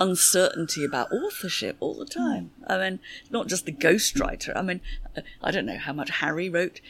uncertainty 0.00 0.84
about 0.84 1.12
authorship 1.12 1.76
all 1.80 1.94
the 1.94 2.06
time. 2.06 2.50
I 2.66 2.78
mean, 2.78 3.00
not 3.30 3.48
just 3.48 3.66
the 3.66 3.72
ghostwriter. 3.72 4.56
I 4.56 4.62
mean, 4.62 4.80
uh, 5.16 5.22
I 5.42 5.50
don't 5.50 5.66
know 5.66 5.78
how 5.78 5.92
much 5.92 6.10
Harry 6.10 6.48
wrote 6.48 6.80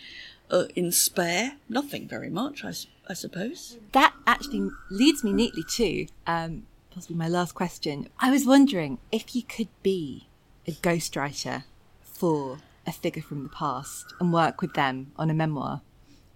uh, 0.50 0.64
in 0.74 0.92
spare. 0.92 1.56
Nothing 1.68 2.06
very 2.06 2.30
much, 2.30 2.64
I, 2.64 2.72
I 3.08 3.14
suppose. 3.14 3.78
That 3.92 4.14
actually 4.26 4.70
leads 4.90 5.24
me 5.24 5.32
neatly 5.32 5.64
to 5.76 6.06
um, 6.26 6.66
possibly 6.90 7.16
my 7.16 7.28
last 7.28 7.54
question. 7.54 8.08
I 8.18 8.30
was 8.30 8.46
wondering 8.46 8.98
if 9.10 9.34
you 9.34 9.42
could 9.42 9.68
be 9.82 10.27
a 10.68 10.72
ghostwriter 10.72 11.64
for 12.02 12.58
a 12.86 12.92
figure 12.92 13.22
from 13.22 13.42
the 13.42 13.48
past 13.48 14.12
and 14.20 14.32
work 14.32 14.60
with 14.60 14.74
them 14.74 15.12
on 15.16 15.30
a 15.30 15.34
memoir. 15.34 15.80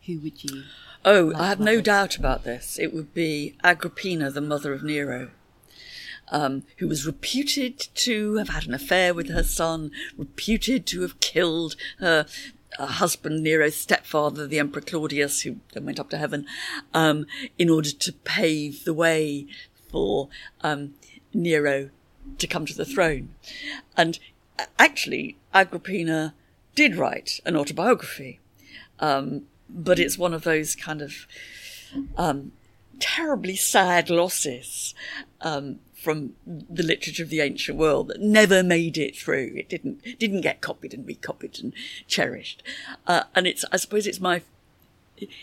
Who 0.07 0.19
would 0.21 0.43
you? 0.43 0.65
Oh, 1.05 1.27
like 1.27 1.43
I 1.43 1.49
have 1.49 1.61
no 1.61 1.77
with? 1.77 1.85
doubt 1.85 2.17
about 2.17 2.43
this. 2.43 2.79
It 2.79 2.95
would 2.95 3.13
be 3.13 3.57
Agrippina, 3.63 4.31
the 4.31 4.41
mother 4.41 4.73
of 4.73 4.83
Nero, 4.83 5.31
um, 6.31 6.65
who 6.79 6.89
was 6.89 7.07
reputed 7.07 7.79
to 7.79 8.37
have 8.37 8.49
had 8.49 8.67
an 8.67 8.75
affair 8.75 9.13
with 9.13 9.29
her 9.29 9.43
son, 9.43 9.91
reputed 10.17 10.87
to 10.87 11.03
have 11.03 11.21
killed 11.21 11.77
her 11.99 12.27
uh, 12.79 12.87
husband, 12.87 13.43
Nero's 13.43 13.77
stepfather, 13.77 14.47
the 14.47 14.59
Emperor 14.59 14.83
Claudius, 14.83 15.43
who 15.43 15.57
then 15.75 15.85
went 15.85 16.01
up 16.01 16.09
to 16.11 16.19
heaven, 16.19 16.47
um, 16.95 17.27
in 17.59 17.69
order 17.69 17.91
to 17.91 18.13
pave 18.13 18.85
the 18.85 18.95
way 18.95 19.47
for 19.91 20.31
um, 20.63 20.95
Nero 21.35 21.91
to 22.39 22.47
come 22.47 22.67
to 22.67 22.75
the 22.75 22.85
throne. 22.85 23.35
And 23.97 24.19
uh, 24.59 24.67
actually, 24.79 25.37
Agrippina 25.55 26.35
did 26.75 26.97
write 26.97 27.41
an 27.45 27.57
autobiography 27.57 28.41
um, 29.03 29.43
but 29.69 29.99
it's 29.99 30.17
one 30.17 30.33
of 30.33 30.45
those 30.45 30.75
kind 30.75 31.03
of 31.03 31.27
um, 32.17 32.53
terribly 33.01 33.57
sad 33.57 34.09
losses 34.09 34.95
um, 35.41 35.81
from 35.95 36.35
the 36.47 36.83
literature 36.83 37.23
of 37.23 37.29
the 37.29 37.41
ancient 37.41 37.77
world 37.77 38.09
that 38.09 38.21
never 38.21 38.63
made 38.63 38.97
it 38.97 39.17
through. 39.17 39.53
It 39.57 39.69
didn't 39.69 40.19
didn't 40.19 40.41
get 40.43 40.61
copied 40.61 40.95
and 40.95 41.07
recopied 41.07 41.59
and 41.61 41.73
cherished. 42.07 42.63
Uh, 43.07 43.25
and 43.35 43.47
it's 43.47 43.65
I 43.73 43.77
suppose 43.77 44.07
it's 44.07 44.21
my 44.21 44.43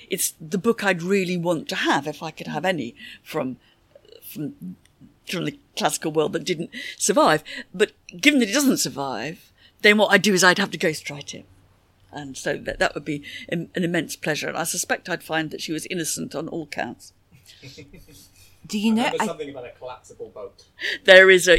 it's 0.10 0.34
the 0.40 0.58
book 0.58 0.84
I'd 0.84 1.02
really 1.02 1.38
want 1.38 1.70
to 1.70 1.76
have 1.76 2.08
if 2.08 2.24
I 2.24 2.32
could 2.32 2.48
have 2.48 2.66
any 2.66 2.96
from 3.24 3.58
from 4.24 4.76
from 5.32 5.46
the 5.46 5.60
classical 5.76 6.12
world 6.12 6.34
that 6.34 6.44
didn't 6.44 6.72
survive. 6.98 7.44
But 7.74 7.94
given 8.20 8.40
that 8.40 8.50
it 8.50 8.54
doesn't 8.54 8.78
survive, 8.78 9.52
then 9.82 9.98
what 9.98 10.12
I'd 10.12 10.22
do 10.22 10.34
is 10.34 10.44
I'd 10.44 10.58
have 10.58 10.72
to 10.72 10.78
ghostwrite 10.78 11.34
it. 11.34 11.46
And 12.12 12.36
so 12.38 12.58
that, 12.58 12.80
that 12.80 12.96
would 12.96 13.06
be 13.06 13.24
an 13.50 13.70
immense 13.76 14.16
pleasure. 14.16 14.48
And 14.48 14.58
I 14.58 14.64
suspect 14.64 15.10
I'd 15.10 15.24
find 15.24 15.52
that 15.52 15.62
she 15.62 15.72
was 15.72 15.86
innocent 15.88 16.34
on 16.34 16.48
all 16.48 16.66
counts. 16.66 17.14
Do 18.68 18.78
you 18.78 18.94
know? 18.94 19.04
Remember 19.06 19.24
I, 19.24 19.26
something 19.26 19.50
about 19.50 19.66
a 19.66 19.72
collapsible 19.72 20.30
boat. 20.30 20.66
There 21.06 21.30
is 21.30 21.48
a 21.48 21.58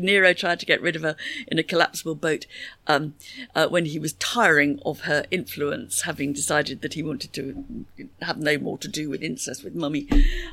Nero 0.00 0.32
tried 0.32 0.58
to 0.60 0.66
get 0.66 0.82
rid 0.82 0.96
of 0.96 1.02
her 1.02 1.14
in 1.46 1.58
a 1.58 1.62
collapsible 1.62 2.16
boat 2.16 2.46
um, 2.86 3.14
uh, 3.54 3.68
when 3.68 3.84
he 3.84 3.98
was 3.98 4.14
tiring 4.14 4.80
of 4.84 5.02
her 5.02 5.24
influence, 5.30 6.02
having 6.02 6.32
decided 6.32 6.80
that 6.82 6.94
he 6.94 7.02
wanted 7.02 7.32
to 7.34 7.84
have 8.22 8.38
no 8.38 8.58
more 8.58 8.78
to 8.78 8.88
do 8.88 9.08
with 9.08 9.22
incest 9.22 9.62
with 9.62 9.74
Mummy, 9.74 10.08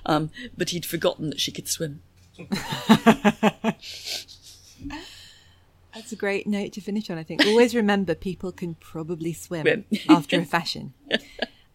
um, 0.06 0.30
but 0.56 0.70
he'd 0.70 0.86
forgotten 0.86 1.30
that 1.30 1.40
she 1.40 1.52
could 1.52 1.68
swim. 1.68 2.02
That's 5.94 6.12
a 6.12 6.16
great 6.18 6.46
note 6.46 6.74
to 6.74 6.82
finish 6.82 7.10
on, 7.10 7.18
I 7.18 7.24
think. 7.24 7.46
Always 7.46 7.74
remember 7.74 8.16
people 8.16 8.52
can 8.52 8.76
probably 8.76 9.32
swim 9.34 9.64
Swim. 9.64 9.86
after 10.10 10.40
a 10.40 10.46
fashion. 10.46 10.94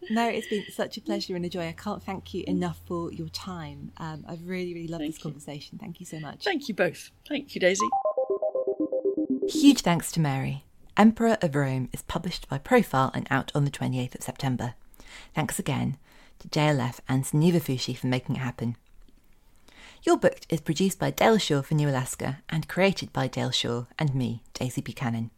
No, 0.09 0.27
it's 0.27 0.47
been 0.47 0.65
such 0.71 0.97
a 0.97 1.01
pleasure 1.01 1.35
and 1.35 1.45
a 1.45 1.49
joy. 1.49 1.67
I 1.67 1.73
can't 1.73 2.01
thank 2.03 2.33
you 2.33 2.43
enough 2.47 2.81
for 2.87 3.13
your 3.13 3.29
time. 3.29 3.91
Um, 3.97 4.25
I've 4.27 4.45
really, 4.45 4.73
really 4.73 4.87
loved 4.87 5.01
Thank 5.01 5.13
this 5.13 5.19
you. 5.19 5.23
conversation. 5.31 5.77
Thank 5.77 5.99
you 5.99 6.05
so 6.07 6.19
much. 6.19 6.43
Thank 6.43 6.67
you 6.67 6.73
both. 6.73 7.11
Thank 7.29 7.53
you, 7.53 7.61
Daisy. 7.61 7.85
Huge 9.47 9.81
thanks 9.81 10.11
to 10.13 10.19
Mary. 10.19 10.65
Emperor 10.97 11.37
of 11.41 11.55
Rome 11.55 11.87
is 11.93 12.01
published 12.01 12.49
by 12.49 12.57
Profile 12.57 13.11
and 13.13 13.27
out 13.29 13.51
on 13.53 13.63
the 13.63 13.71
28th 13.71 14.15
of 14.15 14.23
September. 14.23 14.73
Thanks 15.35 15.59
again 15.59 15.97
to 16.39 16.47
JLF 16.49 16.99
and 17.07 17.23
Soneva 17.23 17.61
Fushi 17.61 17.95
for 17.95 18.07
making 18.07 18.35
it 18.35 18.39
happen. 18.39 18.75
You're 20.03 20.17
Booked 20.17 20.47
is 20.49 20.61
produced 20.61 20.97
by 20.97 21.11
Dale 21.11 21.37
Shaw 21.37 21.61
for 21.61 21.75
New 21.75 21.87
Alaska 21.87 22.39
and 22.49 22.67
created 22.67 23.13
by 23.13 23.27
Dale 23.27 23.51
Shaw 23.51 23.85
and 23.99 24.15
me, 24.15 24.41
Daisy 24.55 24.81
Buchanan. 24.81 25.29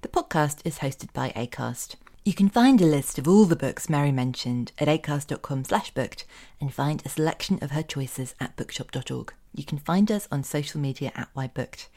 The 0.00 0.08
podcast 0.08 0.60
is 0.64 0.78
hosted 0.78 1.12
by 1.12 1.28
Acast. 1.36 1.96
You 2.24 2.32
can 2.32 2.48
find 2.48 2.80
a 2.80 2.86
list 2.86 3.18
of 3.18 3.28
all 3.28 3.44
the 3.44 3.54
books 3.54 3.90
Mary 3.90 4.10
mentioned 4.10 4.72
at 4.78 4.88
acast.com 4.88 5.64
slash 5.64 5.90
booked 5.92 6.24
and 6.58 6.72
find 6.72 7.02
a 7.04 7.10
selection 7.10 7.58
of 7.60 7.72
her 7.72 7.82
choices 7.82 8.34
at 8.40 8.56
bookshop.org. 8.56 9.34
You 9.54 9.64
can 9.64 9.76
find 9.76 10.10
us 10.10 10.26
on 10.32 10.42
social 10.42 10.80
media 10.80 11.12
at 11.14 11.28
whybooked. 11.36 11.88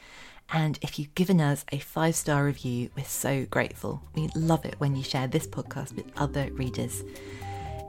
And 0.52 0.78
if 0.82 0.98
you've 0.98 1.14
given 1.14 1.40
us 1.40 1.64
a 1.72 1.78
five 1.78 2.14
star 2.14 2.44
review, 2.44 2.90
we're 2.94 3.06
so 3.06 3.46
grateful. 3.46 4.02
We 4.14 4.28
love 4.36 4.66
it 4.66 4.74
when 4.76 4.96
you 4.96 5.02
share 5.02 5.28
this 5.28 5.46
podcast 5.46 5.96
with 5.96 6.12
other 6.18 6.50
readers. 6.52 7.02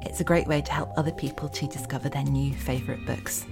It's 0.03 0.21
a 0.21 0.23
great 0.23 0.47
way 0.47 0.61
to 0.61 0.71
help 0.71 0.91
other 0.95 1.11
people 1.11 1.49
to 1.49 1.67
discover 1.67 2.07
their 2.07 2.23
new 2.23 2.53
favourite 2.53 3.05
books. 3.05 3.45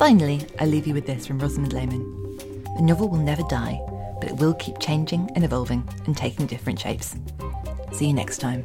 Finally, 0.00 0.40
I 0.58 0.64
leave 0.64 0.86
you 0.86 0.94
with 0.94 1.04
this 1.04 1.26
from 1.26 1.38
Rosamond 1.38 1.74
Lehmann. 1.74 2.38
The 2.74 2.80
novel 2.80 3.10
will 3.10 3.18
never 3.18 3.42
die, 3.50 3.78
but 4.18 4.30
it 4.30 4.36
will 4.38 4.54
keep 4.54 4.78
changing 4.78 5.28
and 5.34 5.44
evolving 5.44 5.86
and 6.06 6.16
taking 6.16 6.46
different 6.46 6.80
shapes. 6.80 7.16
See 7.92 8.06
you 8.06 8.14
next 8.14 8.38
time. 8.38 8.64